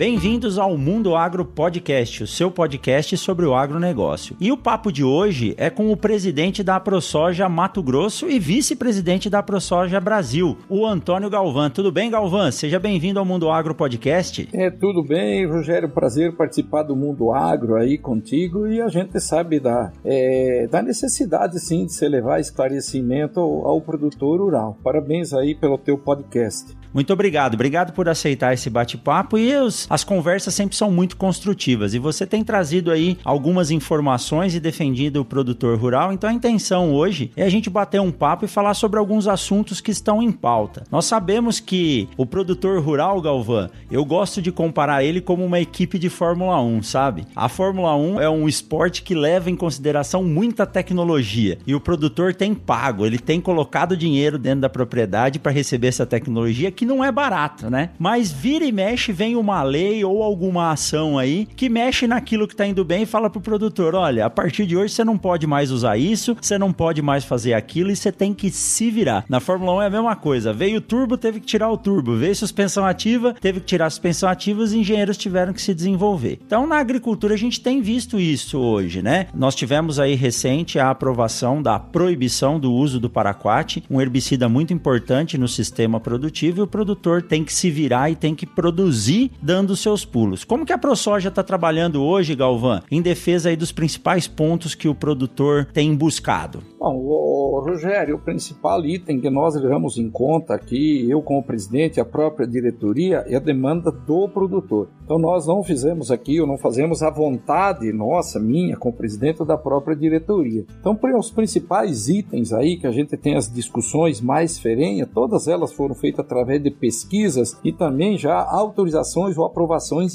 Bem-vindos 0.00 0.58
ao 0.58 0.78
Mundo 0.78 1.14
Agro 1.14 1.44
Podcast, 1.44 2.22
o 2.22 2.26
seu 2.26 2.50
podcast 2.50 3.18
sobre 3.18 3.44
o 3.44 3.54
agronegócio. 3.54 4.34
E 4.40 4.50
o 4.50 4.56
papo 4.56 4.90
de 4.90 5.04
hoje 5.04 5.54
é 5.58 5.68
com 5.68 5.92
o 5.92 5.96
presidente 5.96 6.62
da 6.62 6.80
ProSoja 6.80 7.46
Mato 7.50 7.82
Grosso 7.82 8.26
e 8.26 8.38
vice-presidente 8.38 9.28
da 9.28 9.42
ProSoja 9.42 10.00
Brasil, 10.00 10.56
o 10.70 10.86
Antônio 10.86 11.28
Galvão. 11.28 11.68
Tudo 11.68 11.92
bem, 11.92 12.10
Galvão? 12.10 12.50
Seja 12.50 12.78
bem-vindo 12.78 13.18
ao 13.18 13.26
Mundo 13.26 13.50
Agro 13.50 13.74
Podcast. 13.74 14.48
É, 14.54 14.70
tudo 14.70 15.04
bem, 15.04 15.46
Rogério. 15.46 15.90
Prazer 15.90 16.34
participar 16.34 16.82
do 16.82 16.96
Mundo 16.96 17.30
Agro 17.30 17.76
aí 17.76 17.98
contigo 17.98 18.66
e 18.66 18.80
a 18.80 18.88
gente 18.88 19.20
sabe 19.20 19.60
da, 19.60 19.92
é, 20.02 20.66
da 20.70 20.80
necessidade, 20.80 21.60
sim, 21.60 21.84
de 21.84 21.92
se 21.92 22.08
levar 22.08 22.40
esclarecimento 22.40 23.38
ao, 23.38 23.66
ao 23.66 23.80
produtor 23.82 24.40
rural. 24.40 24.78
Parabéns 24.82 25.34
aí 25.34 25.54
pelo 25.54 25.76
teu 25.76 25.98
podcast. 25.98 26.80
Muito 26.92 27.12
obrigado, 27.12 27.54
obrigado 27.54 27.92
por 27.92 28.08
aceitar 28.08 28.52
esse 28.52 28.68
bate-papo 28.68 29.38
e 29.38 29.54
os, 29.54 29.86
as 29.90 30.04
conversas 30.04 30.54
sempre 30.54 30.76
são 30.76 30.92
muito 30.92 31.16
construtivas. 31.16 31.94
E 31.94 31.98
você 31.98 32.24
tem 32.24 32.44
trazido 32.44 32.92
aí 32.92 33.18
algumas 33.24 33.72
informações 33.72 34.54
e 34.54 34.60
defendido 34.60 35.20
o 35.20 35.24
produtor 35.24 35.76
rural. 35.76 36.12
Então 36.12 36.30
a 36.30 36.32
intenção 36.32 36.94
hoje 36.94 37.32
é 37.36 37.42
a 37.42 37.48
gente 37.48 37.68
bater 37.68 38.00
um 38.00 38.12
papo 38.12 38.44
e 38.44 38.48
falar 38.48 38.74
sobre 38.74 39.00
alguns 39.00 39.26
assuntos 39.26 39.80
que 39.80 39.90
estão 39.90 40.22
em 40.22 40.30
pauta. 40.30 40.84
Nós 40.92 41.06
sabemos 41.06 41.58
que 41.58 42.08
o 42.16 42.24
produtor 42.24 42.80
rural, 42.80 43.20
Galvão, 43.20 43.68
eu 43.90 44.04
gosto 44.04 44.40
de 44.40 44.52
comparar 44.52 45.02
ele 45.02 45.20
como 45.20 45.44
uma 45.44 45.58
equipe 45.58 45.98
de 45.98 46.08
Fórmula 46.08 46.62
1, 46.62 46.84
sabe? 46.84 47.26
A 47.34 47.48
Fórmula 47.48 47.96
1 47.96 48.20
é 48.20 48.30
um 48.30 48.48
esporte 48.48 49.02
que 49.02 49.14
leva 49.14 49.50
em 49.50 49.56
consideração 49.56 50.22
muita 50.22 50.64
tecnologia 50.64 51.58
e 51.66 51.74
o 51.74 51.80
produtor 51.80 52.32
tem 52.32 52.54
pago, 52.54 53.04
ele 53.04 53.18
tem 53.18 53.40
colocado 53.40 53.96
dinheiro 53.96 54.38
dentro 54.38 54.60
da 54.60 54.68
propriedade 54.68 55.40
para 55.40 55.50
receber 55.50 55.88
essa 55.88 56.06
tecnologia 56.06 56.70
que 56.70 56.86
não 56.86 57.02
é 57.02 57.10
barato, 57.10 57.68
né? 57.68 57.90
Mas 57.98 58.30
vira 58.30 58.64
e 58.64 58.70
mexe 58.70 59.10
vem 59.10 59.34
uma 59.34 59.62
lei 59.64 59.79
ou 60.04 60.22
alguma 60.22 60.72
ação 60.72 61.18
aí 61.18 61.46
que 61.56 61.68
mexe 61.68 62.06
naquilo 62.06 62.46
que 62.46 62.56
tá 62.56 62.66
indo 62.66 62.84
bem 62.84 63.02
e 63.02 63.06
fala 63.06 63.30
pro 63.30 63.40
produtor: 63.40 63.94
olha, 63.94 64.26
a 64.26 64.30
partir 64.30 64.66
de 64.66 64.76
hoje 64.76 64.94
você 64.94 65.04
não 65.04 65.18
pode 65.18 65.46
mais 65.46 65.70
usar 65.70 65.96
isso, 65.96 66.36
você 66.40 66.58
não 66.58 66.72
pode 66.72 67.02
mais 67.02 67.24
fazer 67.24 67.54
aquilo 67.54 67.90
e 67.90 67.96
você 67.96 68.12
tem 68.12 68.34
que 68.34 68.50
se 68.50 68.90
virar. 68.90 69.24
Na 69.28 69.40
Fórmula 69.40 69.76
1 69.78 69.82
é 69.82 69.86
a 69.86 69.90
mesma 69.90 70.16
coisa. 70.16 70.52
Veio 70.52 70.78
o 70.78 70.80
turbo, 70.80 71.16
teve 71.16 71.40
que 71.40 71.46
tirar 71.46 71.70
o 71.70 71.76
turbo. 71.76 72.16
Veio 72.16 72.34
suspensão 72.34 72.84
ativa, 72.84 73.34
teve 73.40 73.60
que 73.60 73.66
tirar 73.66 73.86
a 73.86 73.90
suspensão 73.90 74.28
ativa, 74.28 74.62
os 74.62 74.72
engenheiros 74.72 75.16
tiveram 75.16 75.52
que 75.52 75.62
se 75.62 75.74
desenvolver. 75.74 76.38
Então, 76.46 76.66
na 76.66 76.78
agricultura, 76.78 77.34
a 77.34 77.38
gente 77.38 77.60
tem 77.60 77.80
visto 77.80 78.18
isso 78.18 78.58
hoje, 78.58 79.02
né? 79.02 79.26
Nós 79.34 79.54
tivemos 79.54 79.98
aí 79.98 80.14
recente 80.14 80.78
a 80.78 80.90
aprovação 80.90 81.62
da 81.62 81.78
proibição 81.78 82.58
do 82.58 82.72
uso 82.72 83.00
do 83.00 83.10
paraquat, 83.10 83.82
um 83.90 84.00
herbicida 84.00 84.48
muito 84.48 84.72
importante 84.72 85.38
no 85.38 85.48
sistema 85.48 86.00
produtivo, 86.00 86.60
e 86.60 86.62
o 86.62 86.66
produtor 86.66 87.22
tem 87.22 87.44
que 87.44 87.52
se 87.52 87.70
virar 87.70 88.10
e 88.10 88.16
tem 88.16 88.34
que 88.34 88.46
produzir 88.46 89.30
dando 89.42 89.69
seus 89.76 90.04
pulos. 90.04 90.42
Como 90.44 90.66
que 90.66 90.72
a 90.72 90.78
ProSoja 90.78 91.28
está 91.28 91.42
trabalhando 91.42 92.02
hoje, 92.02 92.34
Galvão, 92.34 92.80
em 92.90 93.00
defesa 93.00 93.48
aí 93.48 93.56
dos 93.56 93.72
principais 93.72 94.26
pontos 94.26 94.74
que 94.74 94.88
o 94.88 94.94
produtor 94.94 95.66
tem 95.72 95.94
buscado? 95.94 96.62
Bom, 96.78 96.96
o 96.96 97.60
Rogério, 97.64 98.16
o 98.16 98.20
principal 98.20 98.84
item 98.84 99.20
que 99.20 99.28
nós 99.28 99.54
levamos 99.54 99.98
em 99.98 100.10
conta 100.10 100.54
aqui, 100.54 101.08
eu 101.08 101.20
como 101.22 101.42
presidente, 101.42 102.00
a 102.00 102.04
própria 102.04 102.46
diretoria, 102.46 103.24
é 103.26 103.36
a 103.36 103.40
demanda 103.40 103.92
do 103.92 104.28
produtor. 104.28 104.88
Então 105.04 105.18
nós 105.18 105.46
não 105.46 105.62
fizemos 105.62 106.10
aqui, 106.10 106.40
ou 106.40 106.46
não 106.46 106.56
fazemos 106.56 107.02
a 107.02 107.10
vontade 107.10 107.92
nossa, 107.92 108.38
minha, 108.38 108.76
como 108.76 108.94
presidente 108.94 109.44
da 109.44 109.58
própria 109.58 109.96
diretoria. 109.96 110.64
Então, 110.80 110.98
os 111.18 111.30
principais 111.30 112.08
itens 112.08 112.52
aí 112.52 112.76
que 112.76 112.86
a 112.86 112.90
gente 112.92 113.16
tem 113.16 113.36
as 113.36 113.52
discussões 113.52 114.20
mais 114.20 114.58
ferrenhas, 114.58 115.08
todas 115.12 115.48
elas 115.48 115.72
foram 115.72 115.94
feitas 115.94 116.20
através 116.20 116.62
de 116.62 116.70
pesquisas 116.70 117.58
e 117.64 117.72
também 117.72 118.16
já 118.16 118.40
autorizações 118.40 119.36
ou 119.36 119.44
aprovações 119.44 119.59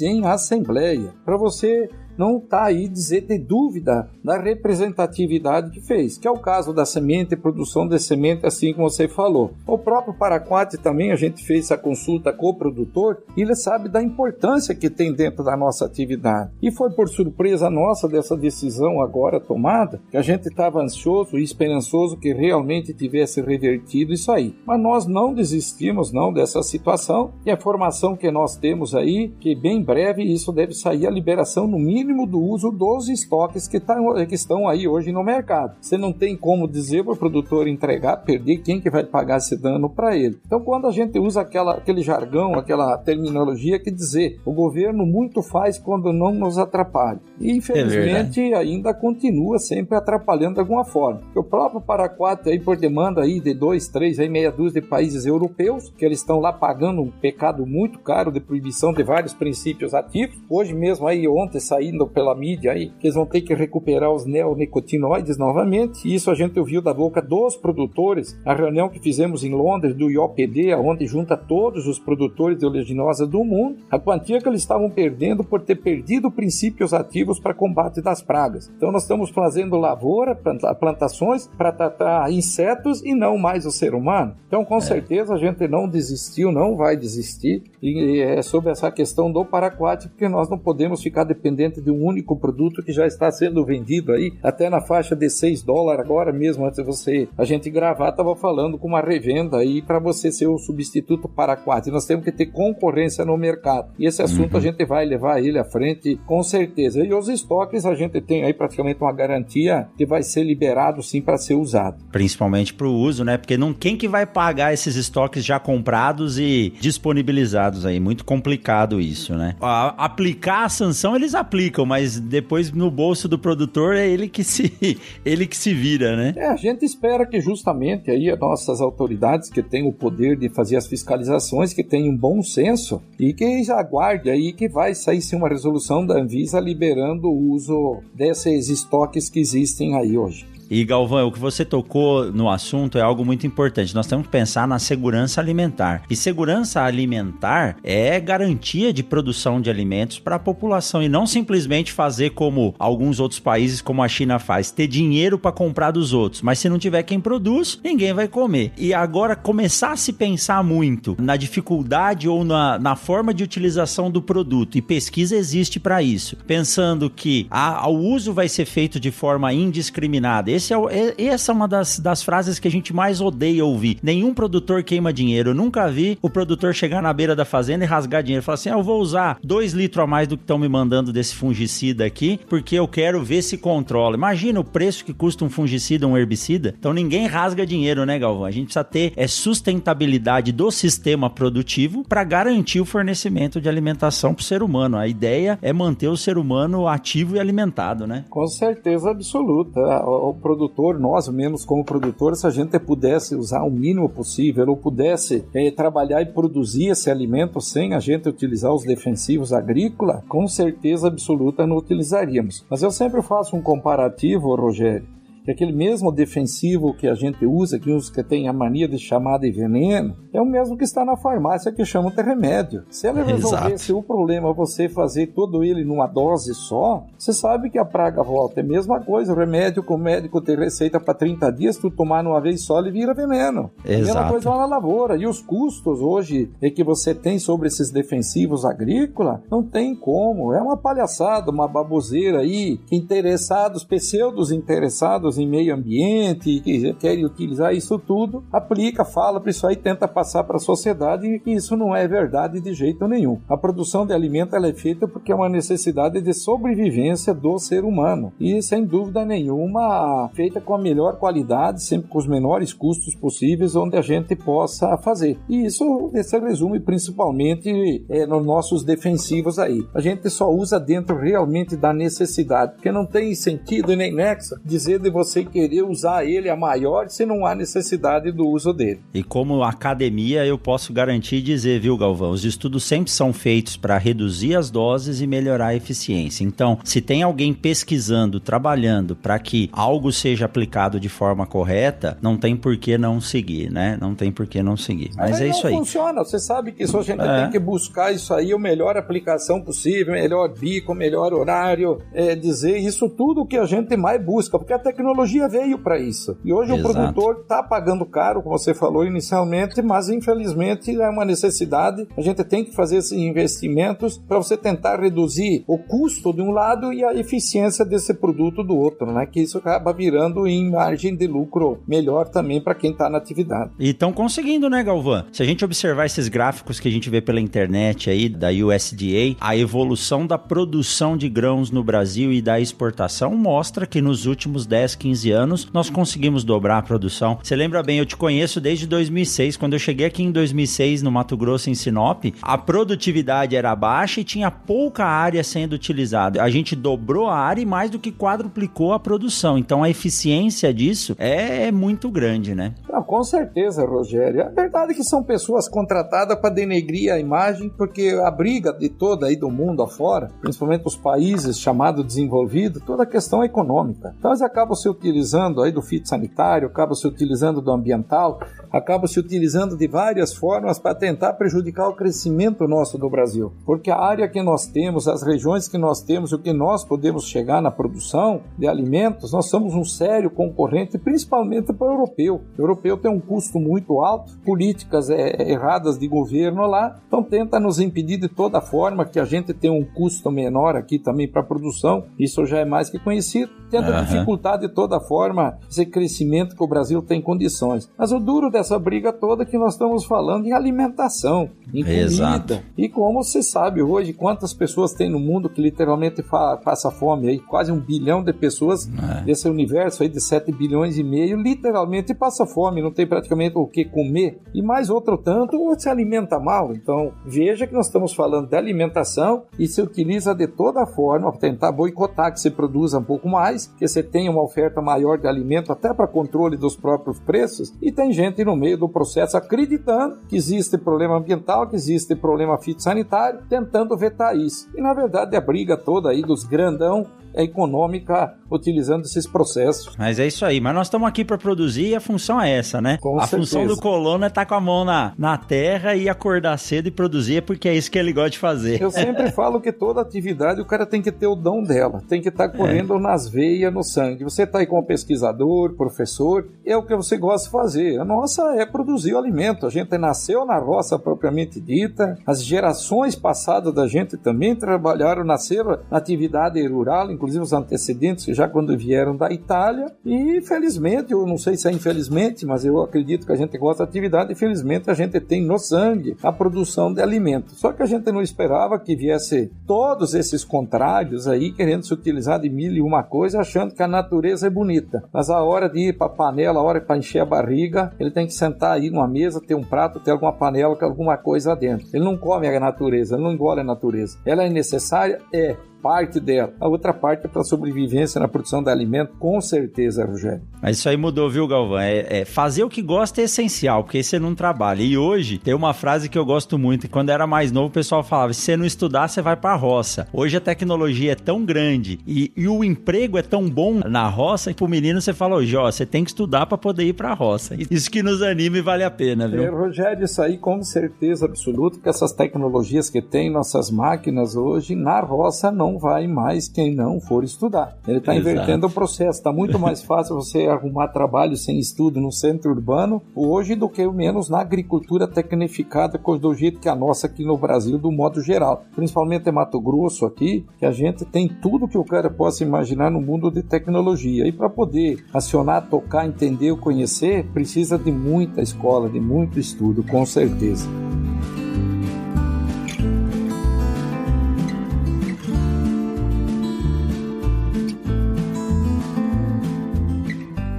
em 0.06 0.26
assembleia. 0.26 1.14
Para 1.24 1.38
você 1.38 1.90
não 2.18 2.38
está 2.38 2.66
aí 2.66 2.88
dizer 2.88 3.22
ter 3.22 3.40
dúvida 3.40 4.10
da 4.24 4.38
representatividade 4.38 5.72
que 5.72 5.82
fez, 5.82 6.18
que 6.18 6.28
é 6.28 6.32
o 6.32 6.40
caso 6.40 6.74
da 6.74 6.86
semente, 6.86 7.36
produção 7.36 7.88
de 7.88 8.00
semente, 8.00 8.46
assim 8.46 8.74
como 8.74 8.90
você 8.90 9.08
falou. 9.08 9.52
O 9.68 9.78
próprio 9.78 10.14
Paraquat 10.14 10.78
também 10.78 11.12
a 11.12 11.16
gente 11.16 11.44
fez 11.46 11.66
essa 11.66 11.78
consulta 11.78 12.32
com 12.32 12.48
o 12.48 12.54
produtor 12.54 13.24
e 13.36 13.42
ele 13.42 13.56
sabe 13.56 13.90
da 13.90 14.02
importância 14.02 14.76
que 14.76 14.90
tem 14.90 15.14
dentro 15.14 15.44
da 15.44 15.56
nossa 15.56 15.86
atividade. 15.86 16.52
E 16.62 16.72
foi 16.72 16.92
por 16.92 17.10
surpresa 17.10 17.70
nossa 17.70 18.08
dessa 18.08 18.36
decisão 18.36 19.02
agora 19.02 19.40
tomada 19.40 20.02
que 20.10 20.18
a 20.18 20.22
gente 20.22 20.48
estava 20.48 20.82
ansioso 20.82 21.38
e 21.38 21.44
esperançoso 21.44 22.18
que 22.18 22.34
realmente 22.34 22.94
tivesse 22.94 23.42
revertido 23.42 24.14
isso 24.14 24.32
aí. 24.32 24.56
Mas 24.66 24.82
nós 24.82 25.06
não 25.06 25.34
desistimos 25.34 26.12
não 26.12 26.32
dessa 26.32 26.62
situação 26.64 27.34
e 27.46 27.52
a 27.52 27.54
informação 27.54 28.16
que 28.16 28.32
nós 28.32 28.56
temos 28.56 28.96
aí 28.96 29.34
que 29.40 29.56
bem 29.56 29.84
breve 29.84 30.24
isso 30.24 30.52
deve 30.52 30.74
sair 30.74 31.08
a 31.08 31.12
liberação 31.12 31.68
no 31.68 31.78
mínimo 31.78 32.05
mínimo 32.06 32.28
do 32.28 32.40
uso 32.40 32.70
dos 32.70 33.10
estoques 33.10 33.68
que, 33.68 33.80
tá, 33.80 33.98
que 34.28 34.36
estão 34.36 34.68
aí 34.70 34.88
hoje 34.88 35.12
no 35.12 35.24
mercado. 35.24 35.76
Você 35.82 35.98
não 35.98 36.14
tem 36.14 36.38
como 36.38 36.68
dizer 36.68 37.04
para 37.04 37.14
o 37.14 37.18
produtor 37.18 37.68
entregar, 37.68 38.18
perder, 38.18 38.60
quem 38.60 38.80
que 38.80 38.90
vai 38.90 39.04
pagar 39.04 39.38
esse 39.38 39.58
dano 39.58 39.90
para 39.90 40.16
ele. 40.16 40.38
Então, 40.46 40.62
quando 40.62 40.88
a 40.88 40.92
gente 40.92 41.18
usa 41.18 41.42
aquela, 41.42 41.74
aquele 41.74 42.02
jargão, 42.02 42.54
aquela 42.54 42.96
terminologia 42.98 43.80
que 43.80 43.90
dizer 43.90 44.40
o 44.46 44.54
governo 44.54 45.06
muito 45.06 45.42
faz 45.42 45.80
quando 45.80 46.14
não 46.14 46.32
nos 46.32 46.58
atrapalha. 46.58 47.20
E, 47.40 47.52
infelizmente, 47.52 48.54
é 48.54 48.56
ainda 48.56 48.94
continua 48.94 49.58
sempre 49.58 49.98
atrapalhando 49.98 50.56
de 50.56 50.60
alguma 50.60 50.86
forma. 50.86 51.22
O 51.36 51.44
próprio 51.44 51.82
Paraquat, 51.82 52.48
aí, 52.48 52.60
por 52.60 52.78
demanda 52.78 53.22
aí 53.22 53.40
de 53.40 53.54
dois, 53.54 53.88
três, 53.88 54.20
aí, 54.20 54.30
meia 54.30 54.52
dúzia 54.52 54.82
de 54.82 54.88
países 54.88 55.26
europeus, 55.26 55.92
que 55.98 56.06
eles 56.06 56.20
estão 56.20 56.40
lá 56.40 56.54
pagando 56.54 57.02
um 57.02 57.10
pecado 57.10 57.66
muito 57.66 58.00
caro 58.00 58.32
de 58.32 58.40
proibição 58.40 58.94
de 58.94 59.04
vários 59.04 59.34
princípios 59.34 59.94
ativos. 59.94 60.36
Hoje 60.50 60.74
mesmo, 60.74 61.08
aí, 61.08 61.28
ontem, 61.28 61.60
saindo 61.60 61.95
saindo 61.96 62.08
pela 62.08 62.36
mídia 62.36 62.74
aí, 62.74 62.92
que 63.00 63.08
eles 63.08 63.16
vão 63.16 63.26
ter 63.26 63.42
que 63.42 63.54
recuperar 63.54 64.12
os 64.12 64.26
neonicotinoides 64.26 65.38
novamente. 65.38 66.14
Isso 66.14 66.30
a 66.30 66.36
gente 66.36 66.60
ouviu 66.60 66.82
da 66.82 66.94
boca 66.94 67.22
dos 67.22 67.56
produtores. 67.56 68.40
A 68.46 68.54
reunião 68.54 68.90
que 68.90 69.00
fizemos 69.00 69.44
em 69.44 69.54
Londres 69.54 69.96
do 69.96 70.10
IOPD, 70.10 70.76
onde 70.76 71.08
junta 71.08 71.38
todos 71.38 71.88
os 71.88 71.98
produtores 71.98 72.60
de 72.60 72.66
oleaginosa 72.66 73.26
do 73.26 73.44
mundo, 73.44 73.78
a 73.90 73.98
quantia 73.98 74.40
que 74.40 74.48
eles 74.48 74.62
estavam 74.62 74.90
perdendo 74.90 75.44
por 75.44 75.62
ter 75.62 75.76
perdido 75.76 76.30
princípios 76.30 76.94
ativos 76.94 77.40
para 77.40 77.54
combate 77.54 78.02
das 78.02 78.22
pragas. 78.22 78.72
Então 78.76 78.92
nós 78.92 79.04
estamos 79.04 79.30
fazendo 79.30 79.78
lavoura, 79.78 80.36
plantações 80.36 81.48
para 81.58 81.72
tratar 81.72 82.32
insetos 82.32 83.04
e 83.04 83.14
não 83.14 83.38
mais 83.38 83.66
o 83.66 83.72
ser 83.72 83.94
humano. 83.94 84.36
Então 84.48 84.66
com 84.66 84.78
é. 84.78 84.82
certeza 84.82 85.34
a 85.34 85.38
gente 85.38 85.68
não 85.68 85.88
desistiu, 85.88 86.52
não 86.52 86.76
vai 86.76 86.98
desistir 86.98 87.64
e 87.82 88.20
é 88.20 88.42
sobre 88.42 88.72
essa 88.72 88.92
questão 88.92 89.32
do 89.32 89.46
paraquat, 89.46 90.08
porque 90.10 90.28
nós 90.28 90.50
não 90.50 90.58
podemos 90.58 91.02
ficar 91.02 91.24
dependentes 91.24 91.85
de 91.86 91.92
um 91.92 92.04
único 92.04 92.36
produto 92.36 92.84
que 92.84 92.92
já 92.92 93.06
está 93.06 93.32
sendo 93.32 93.64
vendido 93.64 94.12
aí, 94.12 94.34
até 94.42 94.70
na 94.70 94.82
faixa 94.82 95.16
de 95.16 95.30
6 95.30 95.62
dólares. 95.62 96.04
Agora 96.04 96.34
mesmo, 96.34 96.66
antes 96.66 96.78
de 96.78 96.84
você, 96.84 97.28
a 97.38 97.46
gente 97.46 97.70
gravar, 97.70 98.10
estava 98.10 98.36
falando 98.36 98.78
com 98.78 98.88
uma 98.88 99.02
revenda 99.02 99.58
aí 99.58 99.82
para 99.82 100.00
você 100.00 100.32
ser 100.32 100.48
o 100.48 100.58
substituto 100.58 101.30
para 101.30 101.56
quatro. 101.56 101.92
Nós 101.92 102.06
temos 102.06 102.26
que 102.26 102.32
ter 102.32 102.48
concorrência 102.48 103.24
no 103.24 103.38
mercado. 103.38 103.92
E 104.00 104.06
esse 104.06 104.22
assunto 104.22 104.54
uhum. 104.54 104.58
a 104.58 104.62
gente 104.62 104.84
vai 104.86 105.06
levar 105.06 105.42
ele 105.42 105.60
à 105.60 105.64
frente 105.64 106.20
com 106.26 106.42
certeza. 106.42 107.06
E 107.06 107.14
os 107.14 107.30
estoques 107.30 107.86
a 107.86 107.94
gente 107.94 108.20
tem 108.22 108.44
aí 108.44 108.54
praticamente 108.54 109.02
uma 109.02 109.14
garantia 109.14 109.88
que 109.98 110.06
vai 110.06 110.24
ser 110.24 110.44
liberado 110.44 111.04
sim 111.04 111.22
para 111.22 111.38
ser 111.38 111.56
usado. 111.56 112.04
Principalmente 112.12 112.74
para 112.74 112.88
o 112.88 112.94
uso, 112.94 113.24
né? 113.24 113.38
Porque 113.38 113.58
não 113.58 113.74
quem 113.74 113.96
que 113.96 114.08
vai 114.08 114.26
pagar 114.26 114.74
esses 114.74 114.96
estoques 114.96 115.44
já 115.46 115.60
comprados 115.60 116.40
e 116.40 116.74
disponibilizados 116.80 117.86
aí? 117.86 118.00
Muito 118.00 118.26
complicado 118.26 119.00
isso, 119.00 119.36
né? 119.36 119.56
A, 119.62 120.06
aplicar 120.06 120.66
a 120.66 120.70
sanção 120.70 121.16
eles 121.16 121.36
aplicam 121.36 121.75
mas 121.84 122.20
depois 122.20 122.72
no 122.72 122.92
bolso 122.92 123.28
do 123.28 123.40
produtor 123.40 123.96
é 123.96 124.08
ele 124.08 124.30
que 124.30 124.44
se 124.44 124.72
ele 125.26 125.48
que 125.48 125.58
se 125.58 125.74
vira, 125.74 126.16
né? 126.16 126.34
É, 126.38 126.46
a 126.46 126.56
gente 126.56 126.86
espera 126.86 127.26
que 127.26 127.42
justamente 127.42 128.12
aí 128.12 128.30
as 128.30 128.40
nossas 128.40 128.80
autoridades 128.82 129.50
que 129.50 129.64
têm 129.64 129.88
o 129.88 129.92
poder 129.92 130.38
de 130.38 130.48
fazer 130.50 130.76
as 130.76 130.86
fiscalizações, 130.86 131.74
que 131.74 131.84
tenham 131.84 132.14
um 132.14 132.18
bom 132.18 132.44
senso 132.44 133.02
e 133.20 133.34
que 133.34 133.64
aguarde 133.72 134.30
aí 134.30 134.54
que 134.54 134.70
vai 134.70 134.94
sair 134.94 135.22
sim 135.22 135.38
uma 135.38 135.50
resolução 135.50 136.06
da 136.06 136.20
Anvisa 136.20 136.60
liberando 136.60 137.28
o 137.28 137.52
uso 137.52 138.02
desses 138.14 138.70
estoques 138.70 139.30
que 139.30 139.40
existem 139.40 139.96
aí 139.96 140.16
hoje. 140.18 140.46
E 140.70 140.84
Galvão, 140.84 141.28
o 141.28 141.32
que 141.32 141.40
você 141.40 141.64
tocou 141.64 142.32
no 142.32 142.50
assunto 142.50 142.98
é 142.98 143.02
algo 143.02 143.24
muito 143.24 143.46
importante. 143.46 143.94
Nós 143.94 144.08
temos 144.08 144.26
que 144.26 144.32
pensar 144.32 144.68
na 144.68 144.80
segurança 144.80 145.40
alimentar. 145.40 146.04
E 146.10 146.16
segurança 146.16 146.82
alimentar 146.82 147.78
é 147.84 148.20
garantia 148.20 148.92
de 148.92 149.04
produção 149.04 149.62
de 149.62 149.70
alimentos 149.70 150.20
para 150.20 150.38
a 150.38 150.40
população 150.40 151.04
e 151.04 151.10
não 151.10 151.28
simplesmente 151.28 151.92
fazer 151.92 152.32
como 152.32 152.74
alguns 152.80 153.20
outros 153.20 153.40
países, 153.40 153.82
como 153.82 154.02
a 154.02 154.08
China 154.08 154.40
faz, 154.40 154.72
ter 154.72 154.88
dinheiro 154.88 155.38
para 155.38 155.52
comprar 155.52 155.92
dos 155.92 156.14
outros. 156.14 156.42
Mas 156.42 156.60
se 156.60 156.70
não 156.70 156.80
tiver 156.80 157.04
quem 157.04 157.20
produz, 157.20 157.80
ninguém 157.84 158.14
vai 158.14 158.28
comer. 158.28 158.72
E 158.78 158.94
agora 158.94 159.36
começar 159.36 159.92
a 159.92 159.98
se 159.98 160.14
pensar 160.14 160.64
muito 160.64 161.16
na 161.20 161.36
dificuldade 161.36 162.28
ou 162.28 162.44
na, 162.44 162.80
na 162.80 162.96
forma 162.96 163.34
de 163.34 163.44
utilização 163.44 164.10
do 164.10 164.22
produto. 164.22 164.78
E 164.78 164.82
pesquisa 164.82 165.36
existe 165.36 165.80
para 165.80 166.02
isso. 166.02 166.38
Pensando 166.48 167.10
que 167.10 167.46
a, 167.52 167.88
o 167.88 167.98
uso 167.98 168.34
vai 168.34 168.50
ser 168.50 168.66
feito 168.66 169.00
de 169.00 169.12
forma 169.12 169.54
indiscriminada. 169.54 170.55
Esse 170.56 170.74
é, 170.74 170.78
é, 170.78 171.26
essa 171.26 171.52
é 171.52 171.54
uma 171.56 171.68
das, 171.68 172.00
das 172.00 172.24
frases 172.24 172.60
que 172.60 172.68
a 172.68 172.72
gente 172.72 172.94
mais 172.94 173.20
odeia 173.20 173.66
ouvir. 173.66 173.98
Nenhum 174.02 174.34
produtor 174.34 174.84
queima 174.84 175.12
dinheiro. 175.12 175.50
Eu 175.50 175.54
nunca 175.54 175.92
vi 175.92 176.18
o 176.22 176.30
produtor 176.30 176.74
chegar 176.74 177.02
na 177.02 177.12
beira 177.12 177.36
da 177.36 177.44
fazenda 177.44 177.84
e 177.84 177.88
rasgar 177.88 178.24
dinheiro. 178.24 178.42
Falar 178.42 178.54
assim: 178.54 178.70
ah, 178.70 178.78
eu 178.78 178.84
vou 178.84 179.02
usar 179.02 179.38
dois 179.44 179.74
litros 179.74 180.02
a 180.02 180.08
mais 180.08 180.30
do 180.30 180.38
que 180.38 180.44
estão 180.44 180.58
me 180.58 180.70
mandando 180.70 181.12
desse 181.12 181.36
fungicida 181.36 182.06
aqui, 182.06 182.40
porque 182.48 182.76
eu 182.76 182.88
quero 182.88 183.22
ver 183.22 183.42
se 183.42 183.58
controla. 183.58 184.16
Imagina 184.16 184.58
o 184.62 184.64
preço 184.64 185.04
que 185.04 185.14
custa 185.14 185.44
um 185.44 185.50
fungicida, 185.50 186.08
um 186.08 186.18
herbicida. 186.18 186.74
Então 186.80 186.94
ninguém 186.94 187.28
rasga 187.28 187.66
dinheiro, 187.66 188.06
né, 188.06 188.18
Galvão? 188.18 188.46
A 188.46 188.52
gente 188.52 188.68
precisa 188.68 188.86
ter 188.86 189.12
é, 189.18 189.28
sustentabilidade 189.28 190.54
do 190.54 190.72
sistema 190.72 191.30
produtivo 191.30 192.06
para 192.08 192.24
garantir 192.24 192.80
o 192.80 192.86
fornecimento 192.86 193.60
de 193.60 193.68
alimentação 193.68 194.34
para 194.34 194.42
o 194.42 194.46
ser 194.46 194.64
humano. 194.64 194.96
A 194.96 195.06
ideia 195.06 195.60
é 195.62 195.74
manter 195.74 196.08
o 196.08 196.16
ser 196.16 196.38
humano 196.38 196.88
ativo 196.88 197.36
e 197.36 197.42
alimentado, 197.42 198.08
né? 198.08 198.24
Com 198.30 198.48
certeza 198.48 199.12
absoluta. 199.12 199.82
O 200.06 200.34
produtor, 200.46 201.00
nós 201.00 201.28
mesmos 201.28 201.66
como 201.66 201.84
produtores, 201.84 202.42
se 202.42 202.46
a 202.46 202.52
gente 202.52 202.78
pudesse 202.78 203.36
usar 203.36 203.64
o 203.64 203.72
mínimo 203.72 204.08
possível 204.08 204.70
ou 204.70 204.78
pudesse 204.78 205.44
é, 205.56 205.72
trabalhar 205.72 206.22
e 206.22 206.28
produzir 206.28 206.90
esse 206.90 207.10
alimento 207.10 207.60
sem 207.60 207.96
a 207.96 208.00
gente 208.00 208.30
utilizar 208.30 208.72
os 208.72 208.84
defensivos 208.84 209.52
agrícolas, 209.52 210.24
com 210.30 210.48
certeza 210.48 211.08
absoluta 211.08 211.66
não 211.66 211.78
utilizaríamos. 211.78 212.64
Mas 212.70 212.84
eu 212.84 212.92
sempre 212.92 213.24
faço 213.24 213.56
um 213.56 213.62
comparativo, 213.62 214.54
Rogério, 214.54 215.08
que 215.46 215.52
aquele 215.52 215.72
mesmo 215.72 216.12
defensivo 216.12 216.96
que 216.96 217.08
a 217.08 217.14
gente 217.14 217.46
usa, 217.46 217.80
que 217.80 217.92
uns 217.92 218.10
que 218.10 218.24
tem 218.24 218.48
a 218.48 218.54
mania 218.54 218.88
de 218.88 218.98
chamar 218.98 219.38
de 219.38 219.52
veneno, 219.52 220.16
é 220.34 220.42
o 220.42 220.46
mesmo 220.46 220.76
que 220.76 220.84
está 220.84 221.06
na 221.06 221.16
farmácia 221.16 221.72
que 221.72 221.86
chama 221.86 222.12
de 222.12 222.22
remédio. 222.22 222.84
Se 222.90 223.08
ela 223.08 223.22
resolvesse 223.24 223.94
o 223.94 224.02
problema 224.02 224.52
você 224.54 224.90
fazer 224.90 225.28
todo 225.28 225.64
ele 225.64 225.86
numa 225.86 226.08
dose 226.08 226.54
só, 226.56 227.06
você 227.18 227.32
sabe 227.32 227.70
que 227.70 227.78
a 227.78 227.86
praga 227.86 228.24
volta. 228.24 228.60
É 228.60 228.64
a 228.64 228.68
mesma 228.68 229.00
coisa, 229.00 229.32
o 229.32 229.36
remédio 229.36 229.84
que 229.84 229.94
o 229.94 229.98
médico 229.98 230.42
te 230.42 230.56
receita 230.56 231.00
para 231.00 231.14
30 231.14 231.52
dias, 231.52 231.78
tu 231.78 231.92
tomar 231.92 232.24
numa 232.24 232.42
vez 232.42 232.66
só, 232.66 232.80
ele 232.80 232.92
vira 232.92 233.14
veneno. 233.14 233.70
Exato. 233.86 233.94
A 233.94 233.98
mesma 234.00 234.30
coisa 234.30 234.50
lá 234.50 234.58
na 234.58 234.66
lavoura. 234.66 235.16
E 235.16 235.28
os 235.28 235.42
custos 235.42 236.02
hoje 236.02 236.50
é 236.60 236.72
que 236.72 236.84
você 236.84 237.14
tem 237.14 237.38
sobre 237.38 237.68
esses 237.68 237.92
defensivos 237.92 238.66
agrícolas, 238.66 239.42
não 239.52 239.62
tem 239.62 239.96
como. 239.96 240.54
É 240.54 240.62
uma 240.62 240.76
palhaçada, 240.76 241.52
uma 241.52 241.68
baboseira 241.68 242.40
aí, 242.40 242.80
interessados, 242.92 243.84
pseudos 243.84 244.52
interessados 244.52 245.35
em 245.38 245.48
meio 245.48 245.74
ambiente, 245.74 246.60
que 246.62 246.94
querem 246.94 247.26
utilizar 247.26 247.74
isso 247.74 247.98
tudo, 248.00 248.44
aplica, 248.52 249.04
fala 249.04 249.40
para 249.40 249.52
isso 249.52 249.66
aí, 249.68 249.76
tenta 249.76 250.08
passar 250.08 250.44
para 250.44 250.58
a 250.58 250.60
sociedade 250.60 251.40
que 251.40 251.52
isso 251.52 251.76
não 251.76 251.96
é 251.96 252.08
verdade 252.08 252.60
de 252.60 252.74
jeito 252.74 253.08
nenhum. 253.08 253.40
A 253.48 253.58
produção 253.58 254.06
de 254.06 254.14
alimento 254.14 254.56
é 254.56 254.74
feita 254.74 255.08
porque 255.08 255.32
é 255.32 255.36
uma 255.36 255.50
necessidade 255.50 256.22
de 256.22 256.34
sobrevivência 256.34 257.34
do 257.34 257.58
ser 257.60 257.84
humano 257.84 258.32
e 258.40 258.62
sem 258.62 258.86
dúvida 258.86 259.26
nenhuma 259.26 260.30
feita 260.34 260.60
com 260.60 260.74
a 260.74 260.78
melhor 260.78 261.18
qualidade, 261.18 261.84
sempre 261.84 262.10
com 262.10 262.18
os 262.18 262.28
menores 262.28 262.74
custos 262.74 263.16
possíveis, 263.16 263.76
onde 263.76 263.98
a 263.98 264.02
gente 264.02 264.36
possa 264.36 264.98
fazer. 264.98 265.38
E 265.48 265.66
isso 265.66 266.12
se 266.24 266.40
resume 266.40 266.80
principalmente 266.80 268.06
é, 268.10 268.26
nos 268.26 268.46
nossos 268.46 268.84
defensivos 268.84 269.60
aí. 269.60 269.86
A 269.94 270.02
gente 270.02 270.30
só 270.30 270.50
usa 270.50 270.80
dentro 270.80 271.18
realmente 271.18 271.76
da 271.76 271.94
necessidade, 271.94 272.74
porque 272.74 272.92
não 272.92 273.06
tem 273.06 273.34
sentido 273.36 273.96
nem 273.96 274.14
nexo 274.14 274.56
dizer 274.64 275.00
de 275.00 275.10
você 275.10 275.25
você 275.26 275.44
querer 275.44 275.84
usar 275.84 276.26
ele 276.26 276.50
a 276.50 276.56
maior 276.56 277.10
se 277.10 277.26
não 277.26 277.46
há 277.46 277.56
necessidade 277.56 278.32
do 278.32 278.48
uso 278.48 278.72
dele. 278.72 279.02
E 279.14 279.24
como 279.24 279.64
academia, 279.64 280.46
eu 280.46 280.58
posso 280.58 280.94
garantir 280.94 281.38
e 281.38 281.42
dizer, 281.42 281.80
viu, 281.80 281.98
Galvão, 281.98 282.32
os 282.32 282.46
estudos 282.46 282.84
sempre 282.84 283.12
são 283.12 283.34
feitos 283.34 283.76
para 283.76 283.98
reduzir 283.98 284.56
as 284.56 284.70
doses 284.70 285.22
e 285.22 285.28
melhorar 285.28 285.68
a 285.68 285.76
eficiência. 285.76 286.44
Então, 286.44 286.78
se 286.84 287.02
tem 287.02 287.24
alguém 287.24 287.54
pesquisando, 287.54 288.40
trabalhando 288.40 289.16
para 289.16 289.38
que 289.40 289.70
algo 289.72 290.12
seja 290.12 290.46
aplicado 290.46 291.00
de 291.00 291.10
forma 291.10 291.46
correta, 291.46 292.18
não 292.22 292.38
tem 292.38 292.56
por 292.56 292.78
que 292.78 292.98
não 292.98 293.20
seguir, 293.20 293.72
né? 293.72 293.98
Não 294.00 294.14
tem 294.14 294.32
por 294.32 294.48
que 294.48 294.62
não 294.62 294.78
seguir. 294.78 295.12
Mas, 295.16 295.32
Mas 295.32 295.42
é 295.42 295.48
isso 295.48 295.68
aí. 295.68 295.74
funciona. 295.74 296.24
Você 296.24 296.40
sabe 296.40 296.72
que 296.72 296.84
isso 296.84 296.98
a 296.98 297.04
gente 297.04 297.22
é. 297.22 297.42
tem 297.42 297.52
que 297.52 297.60
buscar 297.60 298.12
isso 298.12 298.34
aí, 298.34 298.54
a 298.54 298.58
melhor 298.58 298.98
aplicação 298.98 299.62
possível, 299.62 300.14
melhor 300.14 300.54
bico, 300.54 300.94
melhor 300.94 301.34
horário, 301.34 302.00
é, 302.14 302.36
dizer 302.36 302.78
isso 302.78 303.10
tudo 303.10 303.46
que 303.46 303.58
a 303.58 303.66
gente 303.66 303.96
mais 303.98 304.24
busca, 304.24 304.58
porque 304.58 304.74
a 304.74 304.80
tecnologia 304.80 305.15
tecnologia 305.16 305.48
veio 305.48 305.80
para 305.80 305.98
isso. 305.98 306.38
E 306.44 306.52
hoje 306.52 306.74
Exato. 306.74 306.90
o 306.90 306.94
produtor 306.94 307.40
está 307.42 307.64
pagando 307.64 308.06
caro, 308.06 308.42
como 308.42 308.58
você 308.58 308.74
falou 308.74 309.06
inicialmente, 309.06 309.82
mas 309.82 310.10
infelizmente 310.10 310.92
é 310.92 311.10
uma 311.10 311.24
necessidade. 311.24 312.06
A 312.18 312.22
gente 312.22 312.44
tem 312.44 312.66
que 312.66 312.76
fazer 312.76 312.98
esses 312.98 313.14
investimentos 313.14 314.18
para 314.18 314.38
você 314.38 314.58
tentar 314.58 315.00
reduzir 315.00 315.64
o 315.68 315.78
custo 315.78 316.34
de 316.34 316.42
um 316.42 316.52
lado 316.52 316.92
e 316.92 317.04
a 317.04 317.14
eficiência 317.14 317.86
desse 317.86 318.14
produto 318.14 318.64
do 318.64 318.76
outro, 318.76 319.12
né? 319.12 319.26
Que 319.26 319.42
isso 319.42 319.58
acaba 319.58 319.94
virando 319.94 320.46
em 320.46 320.70
margem 320.70 321.16
de 321.16 321.28
lucro 321.28 321.80
melhor 321.88 322.28
também 322.28 322.62
para 322.62 322.76
quem 322.76 322.92
está 322.92 323.10
na 323.10 323.18
atividade. 323.18 323.72
E 323.80 323.90
estão 323.92 324.12
conseguindo, 324.12 324.70
né, 324.70 324.84
Galvão? 324.84 325.26
Se 325.32 325.42
a 325.42 325.46
gente 325.46 325.64
observar 325.64 326.06
esses 326.06 326.28
gráficos 326.28 326.80
que 326.80 326.88
a 326.88 326.92
gente 326.92 327.10
vê 327.10 327.22
pela 327.22 327.40
internet 327.40 328.10
aí 328.10 328.28
da 328.28 328.50
USDA, 328.50 329.38
a 329.40 329.56
evolução 329.56 330.28
da 330.28 330.38
produção 330.38 331.16
de 331.16 331.30
grãos 331.30 331.72
no 331.72 331.84
Brasil 331.84 332.34
e 332.34 332.42
da 332.42 332.60
exportação 332.60 333.36
mostra 333.36 333.86
que 333.86 334.02
nos 334.02 334.26
últimos 334.26 334.66
10, 334.66 334.96
15 335.06 335.32
anos, 335.32 335.68
nós 335.72 335.88
conseguimos 335.88 336.44
dobrar 336.44 336.80
a 336.80 336.82
produção. 336.82 337.38
Você 337.44 337.56
lembra 337.56 337.84
bem, 337.84 338.00
eu 338.00 338.08
te 338.08 338.18
conheço 338.18 338.60
desde 338.60 338.88
2006. 338.88 339.56
Quando 339.56 339.74
eu 339.74 339.80
cheguei 339.80 340.08
aqui 340.08 340.24
em 340.24 340.32
2006, 340.32 341.04
no 341.04 341.12
Mato 341.12 341.38
Grosso, 341.38 341.70
em 341.70 341.76
Sinop, 341.76 342.26
a 342.42 342.58
produtividade 342.58 343.56
era 343.56 343.76
baixa 343.76 344.22
e 344.22 344.24
tinha 344.24 344.50
pouca 344.50 345.06
área 345.06 345.44
sendo 345.44 345.74
utilizada. 345.74 346.42
A 346.42 346.50
gente 346.50 346.76
dobrou 346.76 347.28
a 347.28 347.38
área 347.38 347.62
e 347.62 347.68
mais 347.68 347.92
do 347.92 348.00
que 348.00 348.12
quadruplicou 348.12 348.94
a 348.94 349.00
produção. 349.00 349.60
Então 349.60 349.84
a 349.84 349.90
eficiência 349.92 350.74
disso 350.74 351.16
é, 351.20 351.68
é 351.68 351.72
muito 351.72 352.10
grande, 352.10 352.56
né? 352.56 352.74
Com 353.06 353.24
certeza, 353.24 353.86
Rogério. 353.86 354.44
A 354.44 354.50
verdade 354.50 354.92
é 354.92 354.96
que 354.96 355.04
são 355.04 355.24
pessoas 355.24 355.70
contratadas 355.70 356.38
para 356.40 356.54
denegrir 356.54 357.14
a 357.14 357.20
imagem, 357.20 357.70
porque 357.70 358.20
a 358.24 358.32
briga 358.32 358.74
de 358.74 358.90
toda 358.90 359.28
aí 359.28 359.36
do 359.36 359.50
mundo 359.50 359.84
afora, 359.84 360.30
principalmente 360.42 360.84
os 360.86 360.96
países 360.96 361.60
chamados 361.60 362.06
desenvolvidos, 362.06 362.82
toda 362.84 363.04
a 363.04 363.06
questão 363.06 363.44
é 363.44 363.46
econômica. 363.46 364.16
Então 364.18 364.32
eles 364.32 364.42
acabam 364.42 364.76
se 364.76 364.90
utilizando 364.90 365.62
aí 365.62 365.72
do 365.72 365.82
fitossanitário, 365.82 366.68
acaba 366.68 366.96
se 366.96 367.08
utilizando 367.08 367.62
do 367.62 367.72
ambiental, 367.72 368.40
acaba 368.72 369.08
se 369.08 369.20
utilizando 369.20 369.78
de 369.78 369.88
várias 369.88 370.34
formas 370.34 370.80
para 370.80 370.96
tentar 370.96 371.34
prejudicar 371.34 371.88
o 371.88 371.96
crescimento 371.96 372.68
nosso 372.68 372.98
do 372.98 373.10
Brasil. 373.10 373.54
Porque 373.66 373.92
a 373.92 374.00
área 374.00 374.28
que 374.28 374.42
nós 374.42 374.68
temos, 374.68 375.08
as 375.08 375.24
regiões 375.24 375.68
que 375.68 375.78
nós 375.78 376.02
temos, 376.02 376.34
o 376.34 376.40
que 376.40 376.54
nós 376.54 376.84
podemos 376.84 377.26
chegar 377.26 377.62
na 377.62 377.72
produção 377.72 378.42
de 378.58 378.68
alimentos, 378.68 379.32
nós 379.32 379.50
somos 379.50 379.74
um 379.74 379.84
sério 379.84 380.30
concorrente, 380.30 380.98
principalmente 380.98 381.72
para 381.72 381.88
o 381.88 381.92
europeu. 381.92 382.42
O 382.58 382.62
europeu 382.62 382.95
tem 382.98 383.12
um 383.12 383.20
custo 383.20 383.60
muito 383.60 384.00
alto, 384.00 384.38
políticas 384.40 385.10
é, 385.10 385.52
erradas 385.52 385.98
de 385.98 386.08
governo 386.08 386.66
lá, 386.66 387.00
então 387.08 387.24
tenta 387.24 387.60
nos 387.60 387.80
impedir 387.80 388.18
de 388.18 388.28
toda 388.28 388.62
forma 388.62 389.06
que 389.06 389.20
a 389.20 389.26
gente 389.26 389.54
tenha 389.54 389.74
um 389.74 389.84
custo 389.84 390.32
menor 390.32 390.76
aqui 390.76 391.00
também 391.00 391.28
para 391.28 391.42
a 391.42 391.46
produção, 391.46 392.06
isso 392.18 392.46
já 392.46 392.60
é 392.60 392.66
mais 392.66 392.90
que 392.90 393.00
conhecido, 393.00 393.52
tenta 393.70 393.92
uhum. 393.92 394.04
dificultar 394.04 394.58
de 394.60 394.70
toda 394.70 395.00
forma 395.00 395.58
esse 395.70 395.86
crescimento 395.86 396.56
que 396.56 396.64
o 396.64 396.68
Brasil 396.68 397.02
tem 397.02 397.22
condições. 397.22 397.90
Mas 397.98 398.12
o 398.12 398.20
duro 398.20 398.50
dessa 398.50 398.78
briga 398.78 399.12
toda 399.12 399.44
é 399.44 399.46
que 399.46 399.58
nós 399.58 399.74
estamos 399.74 400.06
falando 400.06 400.46
em 400.46 400.54
alimentação, 400.54 401.50
em 401.74 401.84
comida. 401.84 402.02
Exato. 402.02 402.60
E 402.78 402.88
como 402.90 403.24
você 403.24 403.42
sabe 403.42 403.82
hoje, 403.82 404.14
quantas 404.14 404.54
pessoas 404.54 404.94
tem 404.94 405.10
no 405.10 405.20
mundo 405.20 405.50
que 405.50 405.62
literalmente 405.62 406.24
passa 406.64 406.92
fome 406.92 407.30
aí? 407.30 407.40
Quase 407.40 407.72
um 407.72 407.80
bilhão 407.80 408.24
de 408.24 408.34
pessoas 408.34 408.88
é. 408.88 409.22
desse 409.22 409.48
universo 409.50 410.04
aí 410.04 410.10
de 410.10 410.22
7 410.22 410.52
bilhões 410.52 410.98
e 410.98 411.04
meio 411.04 411.38
literalmente 411.38 412.14
passa 412.14 412.46
fome, 412.46 412.82
não 412.86 412.94
tem 412.94 413.06
praticamente 413.06 413.58
o 413.58 413.68
que 413.68 413.84
comer. 413.84 414.40
E 414.54 414.62
mais 414.62 414.90
outro 414.90 415.18
tanto 415.18 415.58
se 415.78 415.90
alimenta 415.90 416.40
mal. 416.40 416.72
Então 416.72 417.12
veja 417.26 417.68
que 417.68 417.74
nós 417.74 417.88
estamos 417.88 418.14
falando 418.14 418.48
de 418.48 418.56
alimentação 418.56 419.44
e 419.60 419.68
se 419.68 419.82
utiliza 419.82 420.34
de 420.34 420.48
toda 420.48 420.86
forma 420.86 421.32
para 421.32 421.42
tentar 421.42 421.72
boicotar 421.72 422.32
que 422.32 422.40
se 422.40 422.52
produza 422.52 423.00
um 423.00 423.04
pouco 423.04 423.28
mais, 423.28 423.68
que 423.78 423.88
você 423.88 424.02
tenha 424.02 424.32
uma 424.32 424.44
oferta 424.44 424.82
maior 424.82 425.18
de 425.18 425.28
alimento 425.28 425.72
até 425.72 425.94
para 425.94 426.08
controle 426.08 426.56
dos 426.56 426.76
próprios 426.76 427.20
preços, 427.20 427.74
e 427.82 427.92
tem 427.92 428.12
gente 428.12 428.44
no 428.44 428.56
meio 428.56 428.78
do 428.78 428.88
processo 428.88 429.36
acreditando 429.36 430.18
que 430.28 430.36
existe 430.36 430.78
problema 430.78 431.18
ambiental, 431.18 431.68
que 431.68 431.76
existe 431.76 432.16
problema 432.16 432.58
fitossanitário, 432.58 433.42
tentando 433.50 433.98
vetar 433.98 434.36
isso. 434.36 434.70
E 434.76 434.82
na 434.82 434.94
verdade 434.94 435.36
a 435.36 435.42
briga 435.42 435.76
toda 435.76 436.10
aí 436.10 436.22
dos 436.22 436.44
grandão 436.44 437.06
é 437.25 437.25
econômica 437.36 438.36
utilizando 438.50 439.04
esses 439.04 439.28
processos. 439.28 439.96
Mas 439.98 440.20
é 440.20 440.28
isso 440.28 440.46
aí. 440.46 440.60
Mas 440.62 440.74
nós 440.74 440.88
estamos 440.88 441.08
aqui 441.08 441.26
para 441.26 441.38
produzir 441.38 441.90
e 441.90 441.96
a 441.96 442.00
função 442.00 442.42
é 442.42 442.58
essa, 442.58 442.82
né? 442.82 442.98
Com 443.02 443.18
a 443.18 443.28
certeza. 443.28 443.38
função 443.38 443.68
do 443.68 443.80
colono 443.80 444.24
é 444.24 444.28
estar 444.28 444.42
tá 444.42 444.46
com 444.46 444.56
a 444.56 444.62
mão 444.62 444.86
na, 444.86 445.14
na 445.18 445.38
terra 445.38 445.96
e 445.96 446.08
acordar 446.08 446.58
cedo 446.58 446.88
e 446.88 446.92
produzir, 446.92 447.42
porque 447.44 447.68
é 447.68 447.76
isso 447.76 447.90
que 447.92 447.98
ele 447.98 448.14
gosta 448.14 448.32
de 448.32 448.40
fazer. 448.40 448.82
Eu 448.82 448.92
sempre 448.92 449.32
falo 449.34 449.60
que 449.60 449.72
toda 449.72 450.02
atividade 450.02 450.62
o 450.62 450.66
cara 450.66 450.86
tem 450.86 451.02
que 451.02 451.12
ter 451.12 451.28
o 451.28 451.36
dom 451.36 451.64
dela, 451.64 452.02
tem 452.08 452.22
que 452.22 452.30
estar 452.30 452.50
tá 452.50 452.58
correndo 452.58 452.96
é. 452.96 453.00
nas 453.00 453.28
veias, 453.28 453.74
no 453.74 453.84
sangue. 453.84 454.24
Você 454.24 454.44
está 454.44 454.60
aí 454.60 454.68
como 454.68 454.84
pesquisador, 454.84 455.74
professor, 455.74 456.48
é 456.66 456.76
o 456.78 456.84
que 456.84 456.96
você 456.96 457.18
gosta 457.18 457.46
de 457.48 457.52
fazer. 457.52 458.00
A 458.00 458.06
nossa 458.06 458.42
é 458.56 458.66
produzir 458.66 459.14
o 459.14 459.18
alimento. 459.18 459.66
A 459.66 459.70
gente 459.70 459.98
nasceu 459.98 460.46
na 460.46 460.58
roça 460.58 460.98
propriamente 460.98 461.60
dita, 461.60 462.18
as 462.26 462.44
gerações 462.44 463.16
passadas 463.16 463.74
da 463.74 463.88
gente 463.88 464.18
também 464.18 464.56
trabalharam, 464.56 465.24
nasceram 465.24 465.80
na 465.90 465.98
atividade 465.98 466.66
rural, 466.68 467.12
inclusive 467.12 467.25
os 467.26 467.54
antecedentes, 467.54 468.36
já 468.36 468.48
quando 468.48 468.78
vieram 468.78 469.16
da 469.16 469.32
Itália, 469.32 469.88
e 470.06 470.42
felizmente, 470.42 471.12
eu 471.12 471.26
não 471.26 471.38
sei 471.38 471.58
se 471.58 471.68
é 471.68 471.72
infelizmente, 471.72 472.46
mas 472.46 472.64
eu 472.66 472.82
acredito 472.82 473.26
que 473.26 473.32
a 473.32 473.36
gente 473.36 473.58
gosta 473.58 473.84
da 473.84 473.90
atividade 473.90 474.32
e 474.32 474.36
felizmente 474.36 474.90
a 474.90 474.94
gente 474.94 475.20
tem 475.20 475.44
no 475.44 475.58
sangue 475.58 476.16
a 476.22 476.32
produção 476.32 476.94
de 476.94 477.02
alimentos. 477.02 477.60
Só 477.60 477.72
que 477.72 477.84
a 477.84 477.86
gente 477.86 478.12
não 478.12 478.22
esperava 478.22 478.80
que 478.80 478.96
viesse 478.96 479.52
todos 479.66 480.14
esses 480.14 480.44
contrários 480.44 481.28
aí 481.28 481.52
querendo 481.52 481.86
se 481.86 481.94
utilizar 481.94 482.40
de 482.40 482.50
mil 482.50 482.72
e 482.74 482.82
uma 482.82 483.04
coisa, 483.04 483.40
achando 483.40 483.74
que 483.74 483.84
a 483.84 483.88
natureza 483.88 484.48
é 484.48 484.50
bonita. 484.50 485.04
Mas 485.12 485.30
a 485.30 485.42
hora 485.44 485.70
de 485.70 485.90
ir 485.90 485.98
para 485.98 486.08
a 486.08 486.10
panela, 486.10 486.60
a 486.60 486.64
hora 486.64 486.82
para 486.82 486.98
encher 486.98 487.20
a 487.20 487.26
barriga, 487.26 487.94
ele 488.00 488.12
tem 488.12 488.28
que 488.28 488.34
sentar 488.34 488.74
aí 488.74 488.90
numa 488.90 489.08
mesa, 489.08 489.42
ter 489.42 489.56
um 489.56 489.64
prato, 489.64 490.00
ter 490.00 490.12
alguma 490.12 490.34
panela 490.34 490.76
com 490.76 490.86
alguma 490.86 491.18
coisa 491.18 491.56
dentro. 491.56 491.88
Ele 491.94 492.04
não 492.04 492.18
come 492.18 492.48
a 492.48 492.60
natureza, 492.60 493.16
ele 493.16 493.24
não 493.24 493.34
engole 493.34 493.62
a 493.62 493.64
natureza. 493.64 494.18
Ela 494.26 494.44
é 494.44 494.50
necessária? 494.50 495.20
É 495.34 495.56
parte 495.86 496.20
dela. 496.20 496.52
A 496.60 496.68
outra 496.68 496.92
parte 496.92 497.28
é 497.28 497.30
para 497.30 497.44
sobrevivência 497.44 498.20
na 498.20 498.28
produção 498.28 498.64
de 498.64 498.72
alimento, 498.72 499.14
com 499.20 499.40
certeza, 499.40 500.04
Rogério. 500.04 500.42
Mas 500.60 500.80
isso 500.80 500.90
aí 500.90 500.98
mudou, 500.98 501.30
viu, 501.30 501.48
Galvão? 501.48 501.78
É, 501.78 502.22
é, 502.22 502.26
fazer 502.26 502.64
o 502.64 502.70
que 502.70 502.82
gosta 502.82 503.22
é 503.22 503.26
essencial, 503.26 503.84
porque 503.84 504.02
você 504.02 504.18
não 504.18 504.34
trabalha. 504.34 504.82
E 504.82 504.98
hoje 504.98 505.38
tem 505.38 505.54
uma 505.54 505.76
frase 505.76 506.10
que 506.10 506.18
eu 506.18 506.26
gosto 506.26 506.58
muito, 506.58 506.90
quando 506.90 507.12
era 507.12 507.28
mais 507.28 507.52
novo 507.52 507.68
o 507.68 507.72
pessoal 507.72 508.02
falava, 508.04 508.34
se 508.34 508.42
você 508.42 508.58
não 508.58 508.66
estudar, 508.66 509.08
você 509.08 509.22
vai 509.22 509.36
para 509.36 509.52
a 509.52 509.56
roça. 509.56 510.08
Hoje 510.12 510.36
a 510.36 510.42
tecnologia 510.42 511.12
é 511.12 511.16
tão 511.16 511.46
grande 511.46 512.00
e, 512.08 512.32
e, 512.36 512.48
o 512.48 512.64
emprego 512.64 513.20
é 513.20 513.22
tão 513.22 513.48
bom 513.48 513.82
na 513.86 514.10
roça 514.10 514.52
que 514.52 514.58
pro 514.58 514.68
menino 514.68 515.00
você 515.00 515.14
fala, 515.14 515.36
hoje, 515.36 515.56
ó, 515.56 515.70
você 515.70 515.86
tem 515.86 516.04
que 516.04 516.10
estudar 516.10 516.48
para 516.48 516.58
poder 516.58 516.86
ir 516.86 516.94
para 516.94 517.12
a 517.12 517.14
roça. 517.14 517.56
Isso 517.70 517.92
que 517.92 518.02
nos 518.02 518.24
anima 518.24 518.58
e 518.58 518.62
vale 518.62 518.84
a 518.84 518.90
pena, 518.90 519.28
viu? 519.28 519.44
É, 519.44 519.50
Rogério, 519.50 520.04
isso 520.04 520.20
aí 520.20 520.40
com 520.40 520.64
certeza 520.64 521.28
absoluta 521.28 521.80
que 521.80 521.88
essas 521.88 522.12
tecnologias 522.12 522.90
que 522.90 523.04
tem 523.04 523.32
nossas 523.32 523.70
máquinas 523.70 524.36
hoje, 524.36 524.74
na 524.74 525.00
roça 525.00 525.52
não 525.52 525.75
vai 525.78 526.08
mais 526.08 526.48
quem 526.48 526.74
não 526.74 527.00
for 527.00 527.24
estudar. 527.24 527.78
Ele 527.88 528.00
está 528.00 528.16
invertendo 528.16 528.68
o 528.68 528.70
processo. 528.70 529.20
Está 529.20 529.32
muito 529.32 529.60
mais 529.60 529.82
fácil 529.86 530.16
você 530.16 530.48
arrumar 530.48 530.88
trabalho 530.90 531.38
sem 531.38 531.60
estudo 531.60 532.02
no 532.02 532.12
centro 532.12 532.52
urbano 532.52 533.02
hoje 533.16 533.56
do 533.56 533.70
que 533.70 533.86
menos 533.88 534.30
na 534.30 534.40
agricultura 534.40 535.08
tecnificada, 535.08 536.00
do 536.20 536.34
jeito 536.34 536.60
que 536.60 536.70
a 536.70 536.76
nossa 536.76 537.08
aqui 537.08 537.24
no 537.24 537.38
Brasil, 537.38 537.78
do 537.78 537.92
modo 537.92 538.22
geral. 538.22 538.64
Principalmente 538.76 539.30
em 539.30 539.32
Mato 539.32 539.60
Grosso 539.60 540.06
aqui, 540.06 540.46
que 540.58 540.66
a 540.66 540.72
gente 540.72 541.06
tem 541.06 541.28
tudo 541.28 541.68
que 541.68 541.78
o 541.78 541.86
cara 541.86 542.10
possa 542.10 542.44
imaginar 542.44 542.90
no 542.90 543.02
mundo 543.02 543.30
de 543.30 543.44
tecnologia. 543.44 544.28
E 544.28 544.32
para 544.32 544.50
poder 544.50 545.06
acionar, 545.14 545.70
tocar, 545.70 546.06
entender 546.06 546.56
conhecer, 546.66 547.26
precisa 547.34 547.78
de 547.78 547.92
muita 547.92 548.42
escola, 548.42 548.90
de 548.90 549.00
muito 549.00 549.40
estudo, 549.40 549.84
com 549.84 550.06
certeza. 550.06 550.68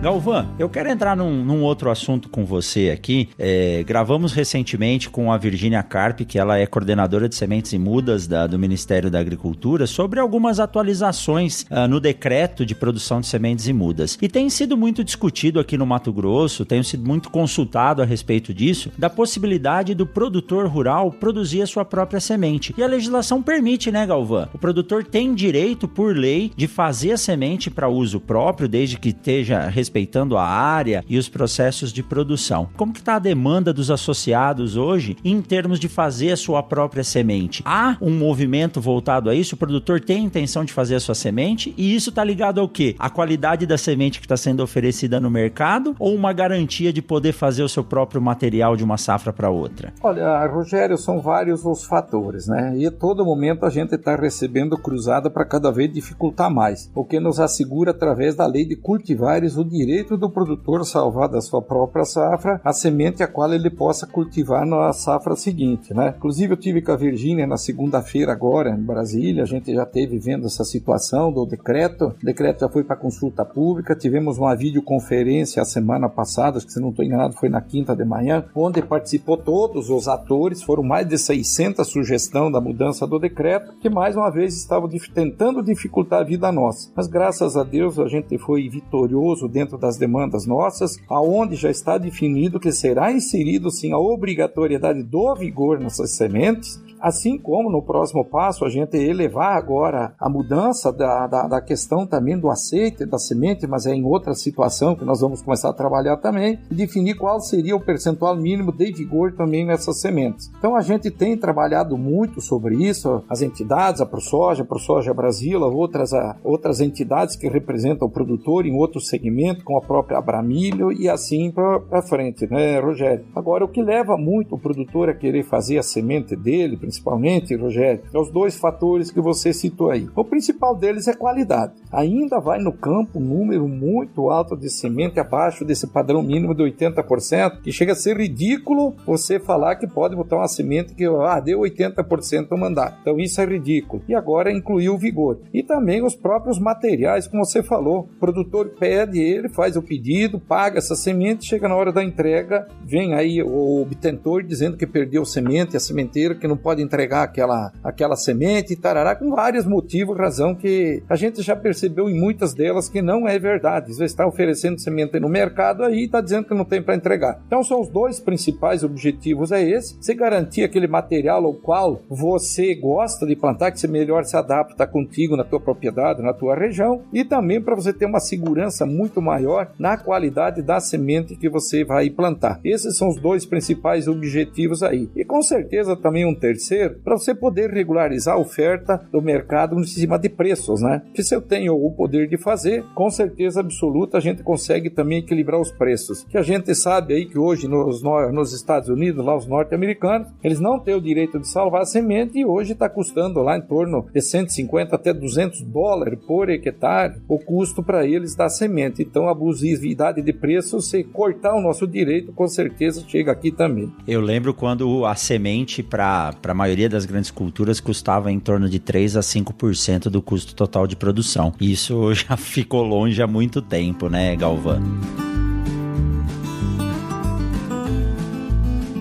Galvan, 0.02 0.46
eu 0.58 0.68
quero 0.68 0.90
entrar 0.90 1.16
num, 1.16 1.42
num 1.42 1.62
outro 1.62 1.90
assunto 1.90 2.28
com 2.28 2.44
você 2.44 2.90
aqui. 2.90 3.30
É, 3.38 3.82
gravamos 3.82 4.32
recentemente 4.32 5.08
com 5.08 5.32
a 5.32 5.38
Virginia 5.38 5.82
Carpe, 5.82 6.26
que 6.26 6.38
ela 6.38 6.58
é 6.58 6.66
coordenadora 6.66 7.28
de 7.28 7.34
sementes 7.34 7.72
e 7.72 7.78
mudas 7.78 8.26
da, 8.26 8.46
do 8.46 8.58
Ministério 8.58 9.10
da 9.10 9.18
Agricultura, 9.18 9.86
sobre 9.86 10.20
algumas 10.20 10.60
atualizações 10.60 11.62
uh, 11.62 11.88
no 11.88 11.98
decreto 11.98 12.64
de 12.64 12.74
produção 12.74 13.20
de 13.20 13.26
sementes 13.26 13.66
e 13.66 13.72
mudas. 13.72 14.18
E 14.20 14.28
tem 14.28 14.50
sido 14.50 14.76
muito 14.76 15.02
discutido 15.02 15.58
aqui 15.58 15.78
no 15.78 15.86
Mato 15.86 16.12
Grosso, 16.12 16.66
tenho 16.66 16.84
sido 16.84 17.04
muito 17.04 17.30
consultado 17.30 18.02
a 18.02 18.04
respeito 18.04 18.52
disso, 18.52 18.92
da 18.98 19.08
possibilidade 19.08 19.94
do 19.94 20.06
produtor 20.06 20.68
rural 20.68 21.10
produzir 21.10 21.62
a 21.62 21.66
sua 21.66 21.86
própria 21.86 22.20
semente. 22.20 22.74
E 22.76 22.82
a 22.82 22.86
legislação 22.86 23.42
permite, 23.42 23.90
né, 23.90 24.06
Galvan? 24.06 24.48
O 24.52 24.58
produtor 24.58 25.02
tem 25.04 25.34
direito, 25.34 25.88
por 25.88 26.14
lei, 26.14 26.52
de 26.54 26.68
fazer 26.68 27.12
a 27.12 27.16
semente 27.16 27.70
para 27.70 27.88
uso 27.88 28.20
próprio, 28.20 28.68
desde 28.68 28.98
que 28.98 29.08
esteja 29.08 29.66
respeitado 29.68 29.95
respeitando 29.96 30.36
a 30.36 30.44
área 30.44 31.02
e 31.08 31.16
os 31.16 31.28
processos 31.28 31.90
de 31.90 32.02
produção. 32.02 32.68
Como 32.76 32.92
que 32.92 32.98
está 32.98 33.16
a 33.16 33.18
demanda 33.18 33.72
dos 33.72 33.90
associados 33.90 34.76
hoje 34.76 35.16
em 35.24 35.40
termos 35.40 35.80
de 35.80 35.88
fazer 35.88 36.32
a 36.32 36.36
sua 36.36 36.62
própria 36.62 37.02
semente? 37.02 37.62
Há 37.64 37.96
um 38.00 38.10
movimento 38.10 38.78
voltado 38.78 39.30
a 39.30 39.34
isso? 39.34 39.54
O 39.54 39.58
produtor 39.58 40.00
tem 40.00 40.18
a 40.18 40.24
intenção 40.24 40.64
de 40.64 40.72
fazer 40.72 40.96
a 40.96 41.00
sua 41.00 41.14
semente 41.14 41.72
e 41.78 41.94
isso 41.94 42.10
está 42.10 42.22
ligado 42.22 42.60
ao 42.60 42.68
quê? 42.68 42.94
A 42.98 43.08
qualidade 43.08 43.64
da 43.64 43.78
semente 43.78 44.20
que 44.20 44.26
está 44.26 44.36
sendo 44.36 44.62
oferecida 44.62 45.18
no 45.18 45.30
mercado 45.30 45.96
ou 45.98 46.14
uma 46.14 46.32
garantia 46.32 46.92
de 46.92 47.00
poder 47.00 47.32
fazer 47.32 47.62
o 47.62 47.68
seu 47.68 47.82
próprio 47.82 48.20
material 48.20 48.76
de 48.76 48.84
uma 48.84 48.98
safra 48.98 49.32
para 49.32 49.48
outra? 49.48 49.94
Olha, 50.02 50.46
Rogério, 50.46 50.98
são 50.98 51.22
vários 51.22 51.64
os 51.64 51.84
fatores, 51.84 52.46
né? 52.46 52.74
E 52.76 52.86
a 52.86 52.90
todo 52.90 53.24
momento 53.24 53.64
a 53.64 53.70
gente 53.70 53.94
está 53.94 54.14
recebendo 54.14 54.76
cruzada 54.76 55.30
para 55.30 55.46
cada 55.46 55.70
vez 55.70 55.90
dificultar 55.90 56.50
mais, 56.50 56.90
o 56.94 57.04
que 57.04 57.18
nos 57.18 57.40
assegura 57.40 57.92
através 57.92 58.34
da 58.34 58.46
lei 58.46 58.66
de 58.66 58.76
cultivares 58.76 59.56
o 59.56 59.64
direito 59.76 60.16
do 60.16 60.30
produtor 60.30 60.84
salvar 60.84 61.28
da 61.28 61.40
sua 61.40 61.60
própria 61.60 62.04
safra 62.04 62.60
a 62.64 62.72
semente 62.72 63.22
a 63.22 63.28
qual 63.28 63.52
ele 63.52 63.70
possa 63.70 64.06
cultivar 64.06 64.66
na 64.66 64.92
safra 64.92 65.36
seguinte, 65.36 65.92
né? 65.92 66.14
Inclusive 66.16 66.52
eu 66.52 66.56
tive 66.56 66.82
com 66.82 66.92
a 66.92 66.96
Virgínia 66.96 67.46
na 67.46 67.56
segunda-feira 67.56 68.32
agora 68.32 68.70
em 68.70 68.82
Brasília, 68.82 69.42
a 69.42 69.46
gente 69.46 69.74
já 69.74 69.84
teve 69.84 70.18
vendo 70.18 70.46
essa 70.46 70.64
situação 70.64 71.32
do 71.32 71.44
decreto, 71.44 72.14
o 72.20 72.24
decreto 72.24 72.60
já 72.60 72.68
foi 72.68 72.84
para 72.84 72.96
consulta 72.96 73.44
pública, 73.44 73.94
tivemos 73.94 74.38
uma 74.38 74.54
videoconferência 74.54 75.60
a 75.60 75.64
semana 75.64 76.08
passada, 76.08 76.56
acho 76.56 76.66
que 76.66 76.72
se 76.72 76.80
não 76.80 76.90
estou 76.90 77.04
enganado 77.04 77.34
foi 77.34 77.48
na 77.48 77.60
quinta 77.60 77.94
de 77.94 78.04
manhã, 78.04 78.44
onde 78.54 78.82
participou 78.82 79.36
todos 79.36 79.90
os 79.90 80.08
atores, 80.08 80.62
foram 80.62 80.82
mais 80.82 81.06
de 81.06 81.18
600 81.18 81.86
sugestões 81.86 82.52
da 82.52 82.60
mudança 82.60 83.06
do 83.06 83.18
decreto, 83.18 83.74
que 83.80 83.88
mais 83.88 84.16
uma 84.16 84.30
vez 84.30 84.56
estavam 84.56 84.88
tentando 85.14 85.62
dificultar 85.62 86.20
a 86.20 86.24
vida 86.24 86.50
nossa. 86.52 86.90
Mas 86.94 87.06
graças 87.06 87.56
a 87.56 87.62
Deus 87.62 87.98
a 87.98 88.08
gente 88.08 88.38
foi 88.38 88.68
vitorioso 88.68 89.48
dentro 89.48 89.65
dentro 89.66 89.76
das 89.76 89.96
demandas 89.96 90.46
nossas, 90.46 90.98
aonde 91.08 91.56
já 91.56 91.68
está 91.68 91.98
definido 91.98 92.60
que 92.60 92.70
será 92.70 93.10
inserido 93.10 93.70
sim 93.70 93.92
a 93.92 93.98
obrigatoriedade 93.98 95.02
do 95.02 95.34
vigor 95.34 95.80
nessas 95.80 96.12
sementes 96.12 96.80
Assim 97.00 97.38
como 97.38 97.70
no 97.70 97.82
próximo 97.82 98.24
passo 98.24 98.64
a 98.64 98.68
gente 98.68 98.96
elevar 98.96 99.56
agora 99.56 100.14
a 100.18 100.28
mudança 100.28 100.92
da, 100.92 101.26
da, 101.26 101.46
da, 101.46 101.60
questão 101.60 102.06
também 102.06 102.38
do 102.38 102.50
aceite 102.50 103.04
da 103.04 103.18
semente, 103.18 103.66
mas 103.66 103.86
é 103.86 103.94
em 103.94 104.04
outra 104.04 104.34
situação 104.34 104.94
que 104.94 105.04
nós 105.04 105.20
vamos 105.20 105.42
começar 105.42 105.70
a 105.70 105.72
trabalhar 105.72 106.16
também, 106.18 106.58
e 106.70 106.74
definir 106.74 107.14
qual 107.14 107.40
seria 107.40 107.76
o 107.76 107.84
percentual 107.84 108.36
mínimo 108.36 108.72
de 108.72 108.92
vigor 108.92 109.32
também 109.32 109.64
nessas 109.64 110.00
sementes. 110.00 110.50
Então 110.58 110.76
a 110.76 110.80
gente 110.80 111.10
tem 111.10 111.36
trabalhado 111.36 111.96
muito 111.96 112.40
sobre 112.40 112.76
isso, 112.76 113.22
as 113.28 113.42
entidades, 113.42 114.00
a 114.00 114.06
ProSoja, 114.06 114.62
a 114.62 114.66
ProSoja 114.66 115.14
Brasil, 115.14 115.60
outras, 115.60 116.12
a, 116.12 116.36
outras 116.44 116.80
entidades 116.80 117.36
que 117.36 117.48
representam 117.48 118.08
o 118.08 118.10
produtor 118.10 118.66
em 118.66 118.76
outro 118.76 119.00
segmento, 119.00 119.64
com 119.64 119.76
a 119.76 119.80
própria 119.80 120.18
Abramilho 120.18 120.92
e 120.92 121.08
assim 121.08 121.50
para 121.50 122.02
frente, 122.02 122.46
né, 122.50 122.78
Rogério? 122.80 123.24
Agora, 123.34 123.64
o 123.64 123.68
que 123.68 123.82
leva 123.82 124.16
muito 124.16 124.54
o 124.54 124.58
produtor 124.58 125.08
a 125.08 125.14
querer 125.14 125.44
fazer 125.44 125.78
a 125.78 125.82
semente 125.82 126.36
dele, 126.36 126.76
principalmente, 126.86 127.56
Rogério, 127.56 128.02
é 128.14 128.18
os 128.18 128.30
dois 128.30 128.56
fatores 128.56 129.10
que 129.10 129.20
você 129.20 129.52
citou 129.52 129.90
aí. 129.90 130.08
O 130.14 130.24
principal 130.24 130.76
deles 130.76 131.08
é 131.08 131.14
qualidade. 131.14 131.72
Ainda 131.90 132.38
vai 132.38 132.60
no 132.60 132.72
campo 132.72 133.18
um 133.18 133.22
número 133.22 133.66
muito 133.66 134.30
alto 134.30 134.56
de 134.56 134.70
semente 134.70 135.18
abaixo 135.18 135.64
desse 135.64 135.88
padrão 135.88 136.22
mínimo 136.22 136.54
de 136.54 136.62
80%, 136.62 137.60
que 137.60 137.72
chega 137.72 137.92
a 137.92 137.96
ser 137.96 138.16
ridículo 138.16 138.94
você 139.04 139.40
falar 139.40 139.74
que 139.76 139.88
pode 139.88 140.14
botar 140.14 140.36
uma 140.36 140.46
semente 140.46 140.94
que 140.94 141.04
ah, 141.04 141.40
deu 141.40 141.60
80% 141.60 142.50
no 142.52 142.56
mandato. 142.58 142.98
Então 143.00 143.18
isso 143.18 143.40
é 143.40 143.44
ridículo. 143.44 144.02
E 144.08 144.14
agora 144.14 144.52
incluiu 144.52 144.94
o 144.94 144.98
vigor. 144.98 145.40
E 145.52 145.64
também 145.64 146.04
os 146.04 146.14
próprios 146.14 146.58
materiais, 146.58 147.26
como 147.26 147.44
você 147.44 147.64
falou. 147.64 148.08
O 148.16 148.20
produtor 148.20 148.74
pede, 148.78 149.18
ele 149.18 149.48
faz 149.48 149.76
o 149.76 149.82
pedido, 149.82 150.38
paga 150.38 150.78
essa 150.78 150.94
semente, 150.94 151.46
chega 151.46 151.68
na 151.68 151.74
hora 151.74 151.90
da 151.90 152.04
entrega, 152.04 152.68
vem 152.84 153.14
aí 153.14 153.42
o 153.42 153.82
obtentor 153.82 154.44
dizendo 154.44 154.76
que 154.76 154.86
perdeu 154.86 155.24
semente, 155.24 155.76
a 155.76 155.80
sementeira 155.80 156.34
que 156.36 156.46
não 156.46 156.56
pode 156.56 156.75
pode 156.76 156.82
entregar 156.82 157.22
aquela, 157.22 157.72
aquela 157.82 158.16
semente, 158.16 158.76
tarará, 158.76 159.16
com 159.16 159.30
vários 159.30 159.64
motivos, 159.64 160.16
razão 160.16 160.54
que 160.54 161.02
a 161.08 161.16
gente 161.16 161.40
já 161.40 161.56
percebeu 161.56 162.10
em 162.10 162.18
muitas 162.18 162.52
delas 162.52 162.88
que 162.88 163.00
não 163.00 163.26
é 163.26 163.38
verdade. 163.38 163.94
Você 163.94 164.04
está 164.04 164.26
oferecendo 164.26 164.78
semente 164.78 165.18
no 165.18 165.28
mercado 165.28 165.82
aí 165.82 166.00
e 166.00 166.04
está 166.04 166.20
dizendo 166.20 166.46
que 166.46 166.54
não 166.54 166.64
tem 166.64 166.82
para 166.82 166.94
entregar. 166.94 167.40
Então 167.46 167.62
são 167.62 167.80
os 167.80 167.88
dois 167.88 168.20
principais 168.20 168.84
objetivos 168.84 169.52
é 169.52 169.62
esse, 169.62 169.96
você 169.96 170.14
garantir 170.14 170.64
aquele 170.64 170.86
material 170.86 171.44
ao 171.46 171.54
qual 171.54 172.02
você 172.08 172.74
gosta 172.74 173.24
de 173.26 173.34
plantar, 173.34 173.70
que 173.70 173.80
você 173.80 173.88
melhor 173.88 174.24
se 174.24 174.36
adapta 174.36 174.86
contigo 174.86 175.36
na 175.36 175.44
tua 175.44 175.60
propriedade, 175.60 176.22
na 176.22 176.34
tua 176.34 176.54
região, 176.54 177.02
e 177.12 177.24
também 177.24 177.60
para 177.60 177.74
você 177.74 177.92
ter 177.92 178.04
uma 178.04 178.20
segurança 178.20 178.84
muito 178.84 179.22
maior 179.22 179.70
na 179.78 179.96
qualidade 179.96 180.60
da 180.60 180.78
semente 180.80 181.36
que 181.36 181.48
você 181.48 181.84
vai 181.84 182.10
plantar. 182.10 182.60
Esses 182.64 182.98
são 182.98 183.08
os 183.08 183.20
dois 183.20 183.46
principais 183.46 184.08
objetivos 184.08 184.82
aí. 184.82 185.08
E 185.16 185.24
com 185.24 185.40
certeza 185.40 185.96
também 185.96 186.26
um 186.26 186.34
terceiro, 186.34 186.65
para 187.04 187.16
você 187.16 187.34
poder 187.34 187.70
regularizar 187.70 188.34
a 188.34 188.38
oferta 188.38 189.06
do 189.12 189.20
mercado 189.22 189.78
em 189.78 189.84
cima 189.84 190.18
de 190.18 190.28
preços, 190.28 190.80
né? 190.80 191.02
Que 191.14 191.22
se 191.22 191.34
eu 191.34 191.40
tenho 191.40 191.74
o 191.74 191.90
poder 191.92 192.28
de 192.28 192.36
fazer, 192.36 192.84
com 192.94 193.10
certeza 193.10 193.60
absoluta 193.60 194.18
a 194.18 194.20
gente 194.20 194.42
consegue 194.42 194.90
também 194.90 195.18
equilibrar 195.18 195.60
os 195.60 195.70
preços. 195.70 196.24
Que 196.24 196.38
a 196.38 196.42
gente 196.42 196.74
sabe 196.74 197.14
aí 197.14 197.26
que 197.26 197.38
hoje 197.38 197.68
nos, 197.68 198.02
nos 198.02 198.52
Estados 198.52 198.88
Unidos, 198.88 199.24
lá 199.24 199.36
os 199.36 199.46
norte-americanos, 199.46 200.28
eles 200.42 200.60
não 200.60 200.78
têm 200.78 200.94
o 200.94 201.00
direito 201.00 201.38
de 201.38 201.48
salvar 201.48 201.82
a 201.82 201.86
semente 201.86 202.38
e 202.38 202.44
hoje 202.44 202.72
está 202.72 202.88
custando 202.88 203.40
lá 203.42 203.56
em 203.56 203.62
torno 203.62 204.06
de 204.12 204.20
150 204.20 204.94
até 204.94 205.12
200 205.12 205.62
dólares 205.62 206.18
por 206.26 206.48
hectare 206.48 207.16
o 207.28 207.38
custo 207.38 207.82
para 207.82 208.06
eles 208.06 208.34
da 208.34 208.48
semente. 208.48 209.02
Então, 209.02 209.28
a 209.28 209.32
abusividade 209.32 210.22
de 210.22 210.32
preço, 210.32 210.80
se 210.80 211.04
cortar 211.04 211.54
o 211.54 211.60
nosso 211.60 211.86
direito, 211.86 212.32
com 212.32 212.46
certeza 212.48 213.04
chega 213.06 213.32
aqui 213.32 213.50
também. 213.50 213.92
Eu 214.06 214.20
lembro 214.20 214.54
quando 214.54 215.04
a 215.04 215.14
semente 215.14 215.82
para 215.82 216.54
maioria 216.56 216.88
das 216.88 217.04
grandes 217.06 217.30
culturas 217.30 217.78
custava 217.78 218.32
em 218.32 218.40
torno 218.40 218.68
de 218.68 218.78
3 218.78 219.16
a 219.16 219.20
5% 219.20 220.08
do 220.08 220.20
custo 220.20 220.54
total 220.54 220.86
de 220.86 220.96
produção. 220.96 221.54
Isso 221.60 222.12
já 222.14 222.36
ficou 222.36 222.82
longe 222.82 223.22
há 223.22 223.26
muito 223.26 223.62
tempo, 223.62 224.08
né, 224.08 224.34
Galvão? 224.34 224.82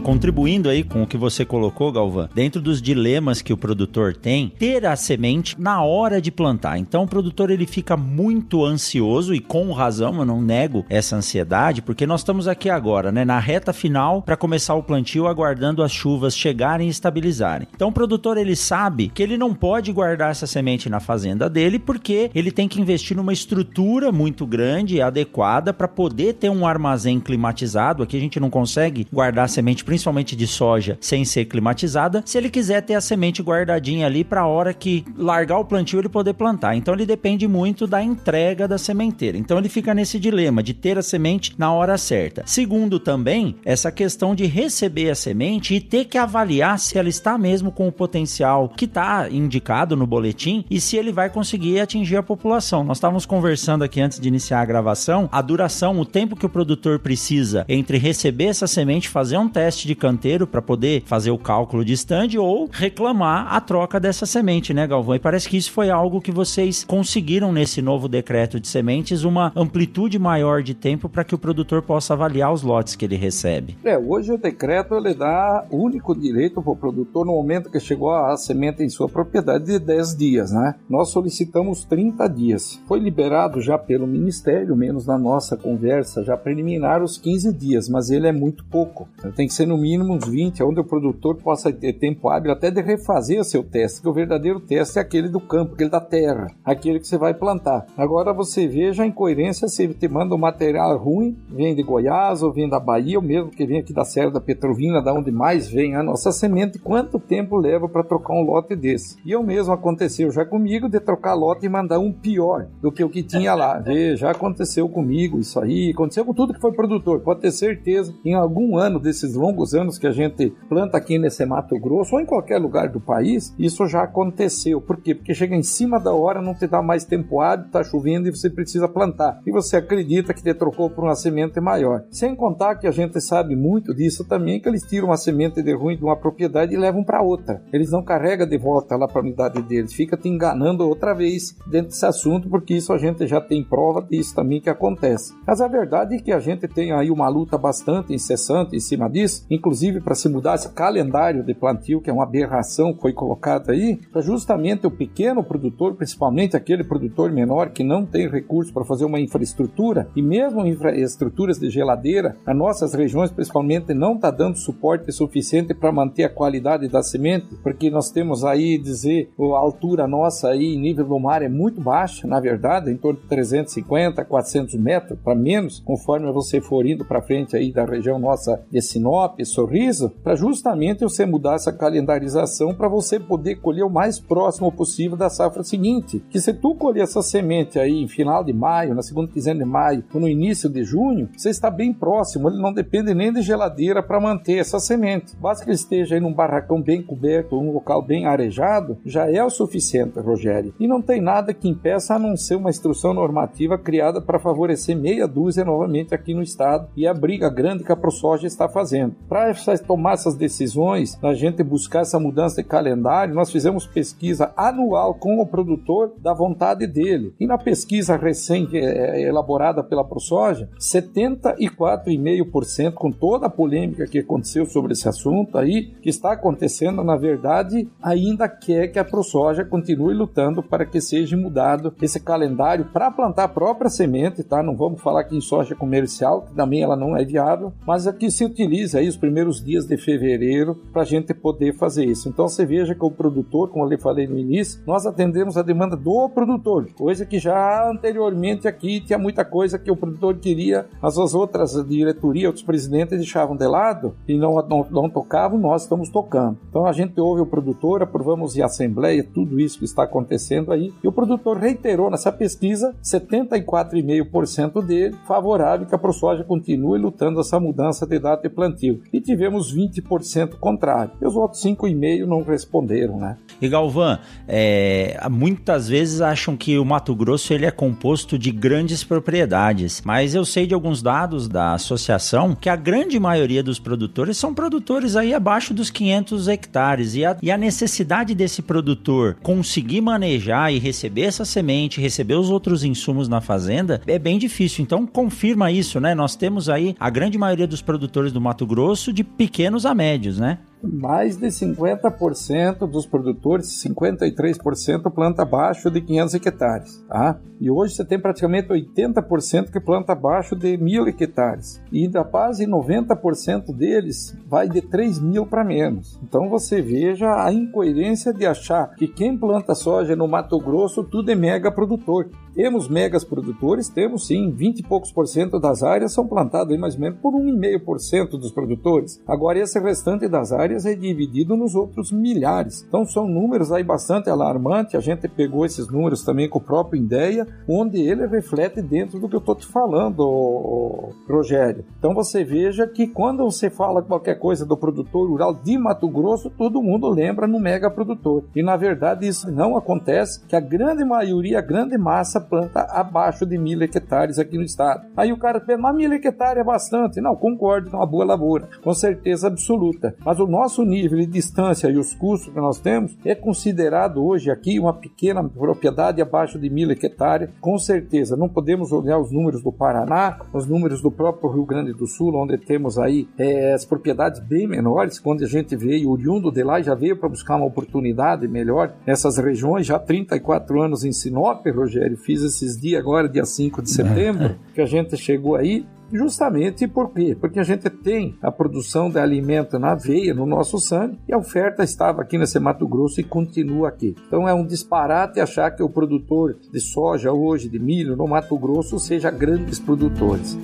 Contribuindo 0.06 0.70
aí 0.70 0.84
com 0.84 1.02
o 1.02 1.08
que 1.08 1.18
você 1.18 1.44
colocou, 1.44 1.92
Galvão, 1.92 2.30
dentro 2.32 2.62
dos 2.62 2.80
dilemas 2.80 3.42
que 3.42 3.52
o 3.52 3.58
produtor 3.58 4.16
tem, 4.16 4.50
ter 4.50 4.86
a 4.86 4.96
semente 4.96 5.60
na 5.60 5.82
hora 5.82 6.22
de 6.22 6.32
plantar. 6.32 6.78
Então 6.78 7.02
o 7.02 7.08
produtor 7.08 7.50
ele 7.50 7.66
fica 7.66 7.98
muito 7.98 8.64
ansioso 8.64 9.34
e 9.34 9.40
com 9.40 9.72
razão, 9.72 10.20
eu 10.20 10.26
não 10.26 10.40
nego 10.40 10.86
essa 10.92 11.16
ansiedade, 11.16 11.82
porque 11.82 12.06
nós 12.06 12.22
estamos 12.22 12.48
aqui 12.48 12.70
agora, 12.70 13.12
né, 13.12 13.26
na 13.26 13.40
reta 13.40 13.74
final 13.74 14.22
para 14.22 14.38
começar 14.38 14.76
o 14.76 14.84
plantio, 14.84 15.26
aguardando 15.26 15.82
as 15.82 15.92
chuvas 15.92 16.38
chegarem 16.38 16.88
e 16.88 16.92
estabilizarem. 16.92 17.68
Então 17.76 17.90
o 17.90 17.92
produtor 17.92 18.38
ele 18.38 18.56
sabe 18.56 19.10
que 19.10 19.24
ele 19.24 19.40
não 19.40 19.56
pode 19.56 19.92
guardar 19.92 20.30
essa 20.30 20.46
semente 20.46 20.88
na 20.88 21.00
fazenda 21.00 21.50
dele 21.50 21.80
porque 21.80 22.30
ele 22.36 22.52
tem 22.52 22.68
que 22.68 22.80
investir 22.80 23.18
numa 23.18 23.34
estrutura 23.34 24.12
muito 24.12 24.46
grande 24.46 24.98
e 24.98 25.02
adequada 25.02 25.74
para 25.74 25.88
poder 25.88 26.34
ter 26.34 26.52
um 26.52 26.68
armazém 26.68 27.20
climatizado. 27.20 28.04
Aqui 28.04 28.16
a 28.16 28.20
gente 28.20 28.40
não 28.40 28.52
consegue 28.52 29.08
guardar 29.12 29.46
a 29.46 29.48
semente 29.48 29.84
principalmente 29.96 30.36
de 30.36 30.46
soja, 30.46 30.98
sem 31.00 31.24
ser 31.24 31.46
climatizada, 31.46 32.22
se 32.26 32.38
ele 32.38 32.50
quiser 32.50 32.82
ter 32.82 32.96
a 32.96 33.02
semente 33.02 33.42
guardadinha 33.42 34.06
ali 34.06 34.26
para 34.26 34.42
a 34.42 34.48
hora 34.48 34.74
que 34.74 35.06
largar 35.16 35.58
o 35.58 35.64
plantio 35.64 36.00
ele 36.00 36.10
poder 36.10 36.34
plantar. 36.34 36.76
Então 36.76 36.94
ele 36.94 37.06
depende 37.06 37.48
muito 37.48 37.88
da 37.88 38.04
entrega 38.04 38.68
da 38.68 38.78
sementeira. 38.78 39.38
Então 39.38 39.58
ele 39.58 39.70
fica 39.70 39.94
nesse 39.94 40.20
dilema 40.20 40.62
de 40.62 40.74
ter 40.74 40.98
a 40.98 41.02
semente 41.02 41.56
na 41.58 41.72
hora 41.72 41.98
certa. 41.98 42.44
Segundo 42.46 43.00
também, 43.00 43.56
essa 43.64 43.90
questão 43.90 44.36
de 44.36 44.46
receber 44.46 45.12
a 45.12 45.16
semente 45.16 45.74
e 45.74 45.80
ter 45.80 46.04
que 46.04 46.18
avaliar 46.18 46.78
se 46.78 46.98
ela 46.98 47.08
está 47.08 47.38
mesmo 47.38 47.72
com 47.72 47.88
o 47.88 47.92
potencial 47.92 48.68
que 48.68 48.84
está 48.84 49.30
indicado 49.30 49.96
no 49.96 50.06
boletim 50.06 50.66
e 50.70 50.82
se 50.82 50.98
ele 50.98 51.14
vai 51.14 51.30
conseguir 51.30 51.80
atingir 51.80 52.18
a 52.18 52.24
população. 52.24 52.84
Nós 52.84 52.98
estávamos 52.98 53.26
conversando 53.26 53.86
aqui 53.86 54.02
antes 54.02 54.20
de 54.20 54.28
iniciar 54.28 54.60
a 54.60 54.66
gravação, 54.66 55.30
a 55.32 55.42
duração, 55.42 55.98
o 55.98 56.06
tempo 56.06 56.36
que 56.36 56.46
o 56.46 56.50
produtor 56.50 57.00
precisa 57.00 57.64
entre 57.70 57.98
receber 57.98 58.48
essa 58.48 58.68
semente, 58.68 59.08
fazer 59.08 59.38
um 59.38 59.48
teste 59.48 59.85
de 59.86 59.96
canteiro 59.96 60.48
para 60.48 60.62
poder 60.62 61.04
fazer 61.06 61.32
o 61.32 61.38
cálculo 61.38 61.84
de 61.84 61.94
stand 61.94 62.40
ou 62.40 62.70
reclamar 62.72 63.54
a 63.54 63.62
troca 63.62 64.00
dessa 64.00 64.26
semente, 64.26 64.74
né, 64.74 64.88
Galvão? 64.88 65.16
E 65.16 65.20
parece 65.20 65.48
que 65.48 65.58
isso 65.58 65.72
foi 65.72 65.90
algo 65.90 66.22
que 66.22 66.32
vocês 66.32 66.84
conseguiram 66.84 67.52
nesse 67.52 67.82
novo 67.82 68.08
decreto 68.08 68.60
de 68.60 68.68
sementes, 68.68 69.24
uma 69.24 69.52
amplitude 69.56 70.18
maior 70.20 70.62
de 70.62 70.74
tempo 70.74 71.08
para 71.10 71.24
que 71.24 71.36
o 71.36 71.38
produtor 71.38 71.82
possa 71.82 72.14
avaliar 72.14 72.52
os 72.52 72.62
lotes 72.62 72.96
que 72.96 73.06
ele 73.06 73.16
recebe. 73.16 73.78
É, 73.84 73.98
hoje 73.98 74.32
o 74.32 74.38
decreto 74.38 74.96
ele 74.96 75.14
dá 75.14 75.66
único 75.72 76.16
direito 76.16 76.62
para 76.62 76.72
o 76.72 76.76
produtor 76.76 77.26
no 77.26 77.34
momento 77.34 77.70
que 77.70 77.80
chegou 77.80 78.12
a 78.12 78.36
semente 78.38 78.84
em 78.84 78.90
sua 78.90 79.08
propriedade 79.08 79.66
de 79.66 79.80
10 79.80 80.16
dias, 80.16 80.52
né? 80.52 80.76
Nós 80.90 81.10
solicitamos 81.10 81.84
30 81.86 82.28
dias. 82.28 82.82
Foi 82.88 83.00
liberado 83.00 83.62
já 83.62 83.78
pelo 83.78 84.08
Ministério, 84.08 84.76
menos 84.76 85.06
na 85.06 85.18
nossa 85.18 85.58
conversa 85.58 86.24
já 86.24 86.38
preliminar, 86.38 87.04
os 87.04 87.18
15 87.18 87.54
dias, 87.54 87.90
mas 87.90 88.10
ele 88.10 88.28
é 88.28 88.32
muito 88.32 88.66
pouco. 88.66 89.08
Tem 89.36 89.48
que 89.48 89.54
ser 89.54 89.66
no 89.66 89.75
no 89.76 89.82
mínimo 89.82 90.14
uns 90.14 90.28
20, 90.28 90.64
onde 90.64 90.80
o 90.80 90.86
produtor 90.86 91.36
possa 91.36 91.72
ter 91.72 91.94
tempo 91.94 92.30
hábil 92.30 92.52
até 92.52 92.72
de 92.72 92.82
refazer 92.82 93.44
seu 93.44 93.62
teste, 93.62 94.02
que 94.02 94.08
o 94.08 94.14
verdadeiro 94.14 94.60
teste 94.60 94.98
é 94.98 95.02
aquele 95.02 95.28
do 95.28 95.40
campo, 95.40 95.74
aquele 95.74 95.90
da 95.90 96.00
terra, 96.00 96.48
aquele 96.64 97.00
que 97.00 97.08
você 97.08 97.18
vai 97.18 97.34
plantar. 97.34 97.86
Agora 97.98 98.34
você 98.34 98.68
veja 98.68 99.04
a 99.04 99.06
incoerência 99.06 99.68
se 99.68 99.84
ele 99.84 99.94
te 99.94 100.08
manda 100.08 100.34
um 100.34 100.38
material 100.38 100.98
ruim, 100.98 101.38
vem 101.50 101.76
de 101.76 101.84
Goiás 101.84 102.42
ou 102.42 102.54
vem 102.54 102.70
da 102.70 102.80
Bahia, 102.80 103.18
ou 103.18 103.24
mesmo 103.24 103.52
que 103.52 103.66
vem 103.66 103.80
aqui 103.80 103.92
da 103.92 104.06
Serra 104.06 104.32
da 104.32 104.42
Petrovina, 104.42 105.02
da 105.02 105.14
onde 105.14 105.32
mais 105.32 105.68
vem 105.68 105.96
a 105.96 106.04
nossa 106.04 106.32
semente, 106.32 106.80
quanto 106.80 107.20
tempo 107.20 107.58
leva 107.58 107.90
para 107.90 108.04
trocar 108.04 108.34
um 108.34 108.46
lote 108.46 108.76
desse? 108.76 109.18
E 109.26 109.36
o 109.36 109.44
mesmo 109.44 109.74
aconteceu 109.74 110.32
já 110.32 110.46
comigo 110.46 110.88
de 110.88 111.00
trocar 111.02 111.34
lote 111.34 111.66
e 111.66 111.70
mandar 111.70 112.00
um 112.00 112.14
pior 112.14 112.68
do 112.82 112.92
que 112.92 113.04
o 113.04 113.10
que 113.10 113.24
tinha 113.24 113.54
lá. 113.54 113.80
Vê, 113.84 114.16
já 114.16 114.32
aconteceu 114.32 114.88
comigo 114.88 115.38
isso 115.38 115.60
aí, 115.60 115.92
aconteceu 115.92 116.24
com 116.24 116.34
tudo 116.34 116.54
que 116.54 116.62
foi 116.62 116.72
produtor. 116.72 117.20
Pode 117.20 117.42
ter 117.42 117.52
certeza, 117.52 118.14
em 118.24 118.34
algum 118.34 118.78
ano 118.78 119.00
desses 119.00 119.36
longos 119.36 119.65
longos 119.66 119.74
anos 119.74 119.98
que 119.98 120.06
a 120.06 120.12
gente 120.12 120.54
planta 120.70 120.98
aqui 120.98 121.18
nesse 121.18 121.46
Mato 121.46 121.80
Grosso 121.80 122.16
ou 122.16 122.22
em 122.22 122.26
qualquer 122.26 122.60
lugar 122.60 122.90
do 122.90 123.00
país, 123.00 123.54
isso 123.58 123.88
já 123.88 124.04
aconteceu. 124.04 124.80
Por 124.80 124.98
quê? 124.98 125.16
Porque 125.16 125.34
chega 125.34 125.56
em 125.56 125.64
cima 125.64 126.00
da 126.00 126.14
hora, 126.14 126.42
não 126.42 126.54
te 126.54 126.68
dá 126.68 126.82
mais 126.82 127.06
tempo 127.06 127.42
hábil, 127.42 127.72
tá 127.72 127.84
chovendo 127.84 128.28
e 128.28 128.32
você 128.32 128.50
precisa 128.50 128.88
plantar. 128.88 129.42
E 129.46 129.52
você 129.52 129.78
acredita 129.78 130.34
que 130.34 130.44
te 130.44 130.54
trocou 130.54 130.90
por 130.90 131.04
uma 131.04 131.16
semente 131.16 131.60
maior. 131.60 132.04
Sem 132.12 132.36
contar 132.36 132.76
que 132.76 132.88
a 132.88 132.92
gente 132.92 133.20
sabe 133.20 133.56
muito 133.56 133.94
disso 133.94 134.26
também, 134.26 134.60
que 134.60 134.70
eles 134.70 134.84
tiram 134.84 135.08
uma 135.08 135.18
semente 135.18 135.64
de 135.64 135.74
ruim 135.74 135.98
de 135.98 136.04
uma 136.04 136.16
propriedade 136.16 136.74
e 136.74 136.78
levam 136.78 137.04
para 137.04 137.22
outra. 137.22 137.62
Eles 137.74 137.92
não 137.92 138.04
carregam 138.04 138.48
de 138.48 138.58
volta 138.58 138.96
lá 138.96 139.08
para 139.08 139.22
a 139.22 139.24
unidade 139.24 139.62
deles, 139.64 139.94
fica 139.94 140.18
te 140.18 140.28
enganando 140.28 140.88
outra 140.88 141.14
vez 141.14 141.56
dentro 141.68 141.90
desse 141.90 142.06
assunto, 142.06 142.50
porque 142.50 142.76
isso 142.76 142.94
a 142.94 142.98
gente 142.98 143.26
já 143.26 143.42
tem 143.42 143.64
prova 143.64 144.02
disso 144.02 144.36
também 144.36 144.62
que 144.62 144.70
acontece. 144.70 145.34
Mas 145.46 145.62
a 145.62 145.68
verdade 145.68 146.16
é 146.16 146.20
que 146.20 146.32
a 146.32 146.40
gente 146.40 146.68
tem 146.68 146.92
aí 146.92 147.10
uma 147.10 147.28
luta 147.28 147.58
bastante 147.58 148.14
incessante 148.14 148.76
em 148.76 148.80
cima 148.80 149.10
disso, 149.10 149.46
inclusive 149.56 150.02
para 150.02 150.16
se 150.16 150.30
mudar 150.30 150.56
esse 150.56 150.70
calendário 150.74 151.44
de 151.44 151.54
plantio, 151.54 152.02
que 152.02 152.10
é 152.10 152.14
uma 152.14 152.24
aberração 152.24 152.94
que 152.94 153.02
foi 153.02 153.14
colocada 153.14 153.72
aí, 153.72 154.00
para 154.12 154.22
justamente 154.22 154.86
o 154.86 154.92
pequeno 154.92 155.44
produtor, 155.44 155.96
principalmente 155.96 156.56
aquele 156.56 156.84
produtor 156.84 157.32
menor 157.32 157.70
que 157.70 157.84
não 157.84 158.06
tem 158.06 158.30
recurso 158.30 158.74
para 158.74 158.86
fazer 158.86 159.06
uma 159.06 159.20
infraestrutura, 159.20 160.08
e 160.16 160.22
mesmo 160.22 160.66
infraestruturas 160.66 161.58
de 161.58 161.70
geladeira, 161.70 162.36
as 162.46 162.56
nossas 162.56 162.94
regiões 162.94 163.32
principalmente 163.32 163.94
não 163.94 164.16
está 164.16 164.32
dando 164.32 164.58
suporte 164.58 165.12
suficiente 165.12 165.74
para 165.74 165.92
manter 165.92 166.24
a 166.24 166.30
qualidade 166.30 166.88
da 166.88 167.02
semente, 167.02 167.56
porque 167.64 167.90
nós 167.90 168.10
temos 168.10 168.44
aí, 168.44 168.78
dizer, 168.78 169.32
a 169.40 169.58
altura 169.58 170.08
nossa 170.08 170.50
aí, 170.50 170.76
nível 170.76 171.06
do 171.06 171.20
mar 171.20 171.42
é 171.42 171.50
muito 171.50 171.82
baixa, 171.82 172.28
na 172.28 172.40
verdade, 172.40 172.92
em 172.92 172.98
torno 172.98 173.20
de 173.20 173.28
350, 173.28 174.24
400 174.26 174.76
metros, 174.76 175.20
para 175.20 175.36
menos, 175.36 175.80
conforme 175.80 176.32
você 176.32 176.60
for 176.62 176.86
indo 176.86 177.06
para 177.06 177.22
frente 177.22 177.56
aí 177.56 177.72
da 177.72 177.86
região 177.86 178.20
nossa 178.20 178.64
de 178.72 178.82
Sinop, 178.82 179.35
sorriso 179.44 180.12
para 180.24 180.36
justamente 180.36 181.04
você 181.04 181.26
mudar 181.26 181.56
essa 181.56 181.74
calendarização 181.74 182.74
para 182.74 182.88
você 182.88 183.20
poder 183.20 183.56
colher 183.56 183.84
o 183.84 183.90
mais 183.90 184.20
próximo 184.20 184.72
possível 184.72 185.18
da 185.18 185.30
safra 185.30 185.64
seguinte. 185.64 186.24
Que 186.30 186.40
se 186.40 186.54
tu 186.54 186.76
colher 186.76 187.04
essa 187.04 187.22
semente 187.22 187.80
aí 187.80 188.04
em 188.04 188.08
final 188.08 188.44
de 188.44 188.54
maio, 188.54 188.94
na 188.94 189.02
segunda 189.02 189.32
quinzena 189.32 189.64
de 189.64 189.70
maio 189.70 190.04
ou 190.14 190.22
no 190.22 190.28
início 190.28 190.70
de 190.70 190.84
junho, 190.84 191.30
você 191.36 191.50
está 191.50 191.70
bem 191.70 191.92
próximo, 191.92 192.50
ele 192.50 192.62
não 192.62 192.72
depende 192.72 193.14
nem 193.14 193.34
de 193.34 193.42
geladeira 193.42 194.04
para 194.04 194.20
manter 194.20 194.58
essa 194.58 194.80
semente. 194.80 195.36
Basta 195.36 195.64
que 195.64 195.72
ele 195.72 195.76
esteja 195.76 196.18
em 196.18 196.24
um 196.24 196.34
barracão 196.34 196.82
bem 196.82 197.02
coberto, 197.02 197.58
um 197.58 197.72
local 197.72 198.02
bem 198.02 198.26
arejado, 198.26 198.98
já 199.06 199.30
é 199.30 199.44
o 199.44 199.50
suficiente, 199.50 200.20
Rogério. 200.20 200.74
E 200.80 200.88
não 200.88 201.02
tem 201.02 201.22
nada 201.22 201.54
que 201.54 201.68
impeça 201.68 202.16
a 202.16 202.20
não 202.20 202.38
ser 202.38 202.56
uma 202.56 202.70
instrução 202.70 203.14
normativa 203.14 203.78
criada 203.78 204.22
para 204.22 204.40
favorecer 204.40 204.96
meia 204.96 205.28
dúzia 205.28 205.66
novamente 205.66 206.14
aqui 206.14 206.34
no 206.34 206.42
estado 206.42 206.88
e 206.96 207.08
a 207.08 207.14
briga 207.14 207.50
grande 207.50 207.84
que 207.84 207.92
a 207.92 207.96
ProSoja 207.96 208.48
está 208.48 208.68
fazendo. 208.68 209.16
Para 209.28 209.52
tomar 209.86 210.14
essas 210.14 210.36
decisões, 210.36 211.20
a 211.22 211.34
gente 211.34 211.62
buscar 211.64 212.02
essa 212.02 212.20
mudança 212.20 212.62
de 212.62 212.68
calendário, 212.68 213.34
nós 213.34 213.50
fizemos 213.52 213.88
pesquisa 213.88 214.52
anual 214.56 215.16
com 215.16 215.40
o 215.40 215.46
produtor 215.46 216.14
da 216.18 216.34
vontade 216.34 216.88
dele. 216.88 217.34
E 217.40 217.48
na 217.48 217.58
pesquisa 217.58 218.16
recente 218.16 218.78
é, 218.78 219.22
é, 219.22 219.28
elaborada 219.28 219.84
pela 219.84 220.04
ProSoja, 220.04 220.70
74,5% 220.80 222.94
com 222.94 223.12
toda 223.12 223.48
a 223.48 223.50
polêmica 223.50 224.06
que 224.06 224.20
aconteceu 224.20 224.64
sobre 224.66 224.94
esse 224.94 225.10
assunto 225.10 225.58
aí, 225.58 225.96
que 226.02 226.10
está 226.10 226.34
acontecendo, 226.34 227.04
na 227.04 227.18
verdade, 227.18 227.90
ainda 228.02 228.48
quer 228.48 228.90
que 228.90 229.00
a 229.00 229.04
ProSoja 229.04 229.66
continue 229.66 230.14
lutando 230.14 230.62
para 230.62 230.86
que 230.86 231.02
seja 231.02 231.36
mudado 231.36 231.96
esse 232.02 232.20
calendário 232.20 232.86
para 232.94 233.10
plantar 233.12 233.46
a 233.46 233.50
própria 233.50 233.90
semente, 233.90 234.44
tá? 234.44 234.62
Não 234.62 234.76
vamos 234.76 235.02
falar 235.02 235.24
que 235.24 235.36
em 235.36 235.42
soja 235.42 235.76
comercial, 235.76 236.44
que 236.44 236.54
também 236.54 236.82
ela 236.82 236.96
não 236.96 237.18
é 237.18 237.24
viável, 237.24 237.74
mas 237.86 238.08
aqui 238.08 238.30
se 238.30 238.46
utiliza 238.46 239.00
aí 239.00 239.08
os 239.16 239.18
primeiros 239.18 239.64
dias 239.64 239.86
de 239.86 239.98
fevereiro 239.98 240.76
para 240.92 241.02
a 241.02 241.06
gente 241.06 241.34
poder 241.34 241.74
fazer 241.74 242.06
isso. 242.06 242.30
Então 242.30 242.48
você 242.48 242.66
veja 242.66 242.94
que 242.94 243.04
o 243.04 243.10
produtor, 243.10 243.70
como 243.70 243.92
eu 243.92 244.00
falei 244.00 244.28
no 244.28 244.38
início, 244.38 244.82
nós 244.86 245.06
atendemos 245.06 245.58
a 245.58 245.62
demanda 245.62 245.96
do 245.96 246.30
produtor, 246.30 246.90
coisa 246.98 247.26
que 247.26 247.40
já 247.40 247.90
anteriormente 247.90 248.68
aqui 248.68 249.00
tinha 249.00 249.18
muita 249.18 249.46
coisa 249.46 249.80
que 249.80 249.90
o 249.90 249.96
produtor 249.96 250.36
queria, 250.38 250.86
as 251.02 251.18
outras 251.18 251.74
diretorias, 251.88 252.48
outros 252.48 252.66
presidentes 252.66 253.18
deixavam 253.18 253.56
de 253.56 253.66
lado 253.66 254.16
e 254.28 254.38
não, 254.38 254.56
não, 254.68 254.86
não 254.90 255.10
tocavam, 255.10 255.58
nós 255.58 255.84
estamos 255.84 256.10
tocando. 256.10 256.58
Então 256.70 256.86
a 256.86 256.92
gente 256.92 257.20
ouve 257.20 257.42
o 257.42 257.46
produtor, 257.46 258.04
aprovamos 258.04 258.58
em 258.58 258.62
assembleia 258.62 259.26
tudo 259.34 259.60
isso 259.60 259.80
que 259.80 259.86
está 259.86 260.04
acontecendo 260.04 260.72
aí, 260.72 260.94
e 261.04 261.08
o 261.08 261.12
produtor 261.12 261.58
reiterou 261.58 262.10
nessa 262.10 262.32
pesquisa 262.32 262.94
74,5% 263.04 264.84
dele 264.84 265.16
favorável 265.26 265.88
que 265.88 265.96
a 265.96 265.98
ProSoja 265.98 266.44
continue 266.44 267.00
lutando 267.00 267.40
essa 267.40 267.60
mudança 267.60 268.06
de 268.06 268.20
data 268.20 268.48
de 268.48 268.54
plantio. 268.54 269.02
E 269.12 269.22
tivemos 269.22 269.74
20% 269.74 270.56
contrário. 270.60 271.12
E 271.22 271.26
os 271.26 271.36
outros 271.36 271.62
5,5% 271.64 272.26
não 272.26 272.44
responderam, 272.44 273.18
né? 273.18 273.38
E 273.62 273.70
Galvão, 273.70 274.20
é, 274.48 275.18
muitas 275.32 275.88
vezes 275.88 276.22
acham 276.22 276.58
que 276.58 276.78
o 276.78 276.86
Mato 276.86 277.16
Grosso 277.16 277.54
ele 277.54 277.66
é 277.66 277.72
composto 277.72 278.38
de 278.38 278.52
grandes 278.52 279.04
propriedades, 279.04 280.02
mas 280.04 280.36
eu 280.36 280.44
sei 280.44 280.68
de 280.68 280.74
alguns 280.74 281.02
dados 281.02 281.48
da 281.48 281.74
associação 281.74 282.54
que 282.56 282.70
a 282.70 282.76
grande 282.76 283.20
maioria 283.20 283.64
dos 283.64 283.80
produtores 283.80 284.38
são 284.38 284.54
produtores 284.54 285.16
aí 285.16 285.34
abaixo 285.34 285.74
dos 285.74 285.90
500 285.90 286.48
hectares 286.48 287.16
e 287.16 287.26
a, 287.26 287.38
e 287.42 287.52
a 287.52 287.58
necessidade 287.58 288.36
desse 288.36 288.62
produtor 288.62 289.38
conseguir 289.42 290.02
manejar 290.02 290.74
e 290.74 290.80
receber 290.80 291.24
essa 291.24 291.46
semente, 291.46 292.02
receber 292.02 292.36
os 292.36 292.50
outros 292.50 292.84
insumos 292.84 293.30
na 293.30 293.40
fazenda 293.40 294.02
é 294.06 294.20
bem 294.20 294.38
difícil. 294.38 294.84
Então 294.84 295.06
confirma 295.08 295.72
isso, 295.72 296.00
né? 296.00 296.14
Nós 296.14 296.36
temos 296.36 296.70
aí 296.70 296.96
a 297.00 297.10
grande 297.10 297.38
maioria 297.38 297.68
dos 297.68 297.82
produtores 297.82 298.32
do 298.32 298.42
Mato 298.42 298.66
Grosso 298.66 298.95
de 299.14 299.24
pequenos 299.24 299.86
a 299.86 299.94
médios, 299.94 300.40
né? 300.40 300.60
Mais 300.86 301.38
de 301.38 301.48
50% 301.48 302.88
dos 302.88 303.06
produtores, 303.06 303.84
53% 303.84 305.12
planta 305.14 305.44
abaixo 305.44 305.90
de 305.90 306.02
500 306.02 306.34
hectares, 306.36 307.06
tá? 307.08 307.40
E 307.60 307.72
hoje 307.72 307.96
você 307.96 308.04
tem 308.04 308.20
praticamente 308.20 308.68
80% 308.68 309.72
que 309.72 309.80
planta 309.80 310.12
abaixo 310.12 310.56
de 310.56 310.78
1.000 310.78 311.08
hectares. 311.08 311.82
E 311.92 312.08
da 312.08 312.24
base, 312.24 312.66
90% 312.66 313.74
deles 313.74 314.38
vai 314.46 314.68
de 314.68 314.82
3 314.82 315.20
mil 315.20 315.46
para 315.46 315.64
menos. 315.64 316.20
Então 316.22 316.50
você 316.50 316.82
veja 316.82 317.44
a 317.44 317.54
incoerência 317.54 318.34
de 318.34 318.46
achar 318.46 318.94
que 318.96 319.08
quem 319.08 319.38
planta 319.38 319.74
soja 319.74 320.16
no 320.16 320.28
Mato 320.28 320.60
Grosso 320.60 321.04
tudo 321.04 321.32
é 321.32 321.36
mega 321.36 321.72
produtor. 321.72 322.30
Temos 322.54 322.88
megas 322.88 323.24
produtores, 323.24 323.90
temos 323.90 324.28
sim, 324.28 324.52
20 324.52 324.80
e 324.80 324.84
poucos 324.84 325.12
por 325.12 325.28
cento 325.28 325.60
das 325.60 325.84
áreas 325.84 326.14
são 326.14 326.28
plantadas 326.28 326.78
mais 326.78 326.96
ou 326.96 327.02
menos 327.02 327.20
por 327.20 327.34
1,5% 327.34 328.32
dos 328.32 328.52
produtores. 328.52 329.22
Agora 329.28 329.60
esse 329.60 329.80
restante 329.80 330.28
das 330.28 330.52
áreas 330.52 330.75
é 330.84 330.96
dividido 330.96 331.56
nos 331.56 331.76
outros 331.76 332.12
milhares. 332.12 332.84
Então 332.88 333.06
são 333.06 333.28
números 333.28 333.72
aí 333.72 333.84
bastante 333.84 334.32
alarmantes. 334.32 334.96
A 334.96 335.00
gente 335.00 335.28
pegou 335.28 335.64
esses 335.64 335.88
números 335.88 336.24
também 336.24 336.50
com 336.50 336.58
o 336.58 336.62
próprio 336.62 337.00
Ideia, 337.00 337.48
onde 337.68 338.02
ele 338.02 338.26
reflete 338.26 338.82
dentro 338.82 339.20
do 339.20 339.30
que 339.30 339.36
eu 339.36 339.40
estou 339.40 339.54
te 339.54 339.68
falando, 339.68 341.14
Rogério. 341.30 341.86
Então 342.00 342.16
você 342.16 342.44
veja 342.44 342.88
que 342.88 343.06
quando 343.06 343.44
você 343.44 343.70
fala 343.70 344.02
qualquer 344.02 344.40
coisa 344.40 344.66
do 344.66 344.76
produtor 344.76 345.30
rural 345.30 345.54
de 345.54 345.78
Mato 345.78 346.08
Grosso, 346.08 346.50
todo 346.50 346.82
mundo 346.82 347.08
lembra 347.08 347.46
no 347.46 347.60
mega 347.60 347.92
produtor. 347.92 348.44
E 348.56 348.64
na 348.64 348.76
verdade 348.76 349.28
isso 349.28 349.52
não 349.52 349.78
acontece, 349.78 350.46
que 350.48 350.56
a 350.56 350.60
grande 350.60 351.06
maioria, 351.06 351.60
a 351.60 351.62
grande 351.62 351.98
massa 351.98 352.42
planta 352.42 352.82
abaixo 352.90 353.46
de 353.46 353.58
mil 353.58 353.82
hectares 353.84 354.40
aqui 354.40 354.58
no 354.58 354.64
estado. 354.64 355.06
Aí 355.16 355.32
o 355.32 355.38
cara 355.38 355.60
pensa, 355.60 355.80
mas 355.80 355.96
mil 355.96 356.12
hectares 356.12 356.62
é 356.62 356.64
bastante. 356.64 357.22
Não, 357.22 357.36
concordo, 357.36 357.90
é 357.92 357.96
uma 357.96 358.06
boa 358.06 358.26
lavoura, 358.26 358.70
com 358.84 358.94
certeza 358.94 359.48
absoluta. 359.48 360.16
Mas 360.26 360.40
o 360.40 360.48
nosso 360.48 360.65
nível 360.86 361.18
de 361.20 361.26
distância 361.26 361.90
e 361.90 361.98
os 361.98 362.14
custos 362.14 362.54
que 362.54 362.60
nós 362.60 362.80
temos 362.80 363.18
é 363.26 363.34
considerado 363.34 364.24
hoje 364.24 364.52
aqui 364.52 364.80
uma 364.80 364.94
pequena 364.94 365.44
propriedade 365.44 366.22
abaixo 366.22 366.60
de 366.60 366.70
mil 366.70 366.92
hectares, 366.92 367.50
com 367.60 367.78
certeza. 367.80 368.38
Não 368.38 368.48
podemos 368.48 368.92
olhar 368.92 369.18
os 369.18 369.32
números 369.32 369.64
do 369.64 369.72
Paraná, 369.72 370.40
os 370.54 370.68
números 370.68 371.02
do 371.02 371.10
próprio 371.10 371.50
Rio 371.50 371.66
Grande 371.66 371.94
do 371.94 372.06
Sul, 372.06 372.36
onde 372.36 372.58
temos 372.58 373.00
aí 373.00 373.28
é, 373.38 373.74
as 373.74 373.86
propriedades 373.86 374.40
bem 374.40 374.68
menores, 374.68 375.20
quando 375.20 375.44
a 375.44 375.48
gente 375.48 375.76
veio 375.76 376.12
oriundo 376.12 376.52
de 376.52 376.64
lá, 376.64 376.80
já 376.80 376.94
veio 376.94 377.18
para 377.18 377.28
buscar 377.28 377.56
uma 377.56 377.66
oportunidade 377.66 378.48
melhor 378.48 378.94
nessas 379.06 379.38
regiões, 379.38 379.88
já 379.88 379.98
34 379.98 380.82
anos 380.82 381.04
em 381.04 381.12
Sinop, 381.12 381.66
Rogério, 381.68 382.18
fiz 382.18 382.36
fiz 382.36 382.44
esses 382.44 382.80
dias 382.80 383.00
agora, 383.00 383.30
dia 383.30 383.46
5 383.46 383.82
de 383.82 383.90
setembro, 383.90 384.56
que 384.76 384.82
a 384.82 384.86
gente 384.86 385.16
chegou 385.16 385.56
aí, 385.56 385.86
Justamente 386.16 386.88
por 386.88 387.12
quê? 387.12 387.36
Porque 387.40 387.60
a 387.60 387.64
gente 387.64 387.90
tem 387.90 388.38
a 388.42 388.50
produção 388.50 389.10
de 389.10 389.20
alimento 389.20 389.78
na 389.78 389.96
veia, 389.96 390.34
no 390.34 390.46
nosso 390.46 390.80
sangue, 390.80 391.20
e 391.28 391.34
a 391.34 391.38
oferta 391.38 391.84
estava 391.84 392.22
aqui 392.22 392.38
nesse 392.38 392.58
Mato 392.58 392.88
Grosso 392.88 393.20
e 393.20 393.24
continua 393.24 393.90
aqui. 393.90 394.16
Então 394.28 394.48
é 394.48 394.54
um 394.54 394.66
disparate 394.66 395.42
achar 395.42 395.72
que 395.72 395.84
o 395.84 395.90
produtor 395.90 396.56
de 396.72 396.80
soja 396.80 397.34
hoje, 397.34 397.68
de 397.68 397.80
milho, 397.80 398.16
no 398.16 398.28
Mato 398.28 398.58
Grosso, 398.58 398.98
seja 398.98 399.30
grandes 399.30 399.78
produtores. 399.78 400.58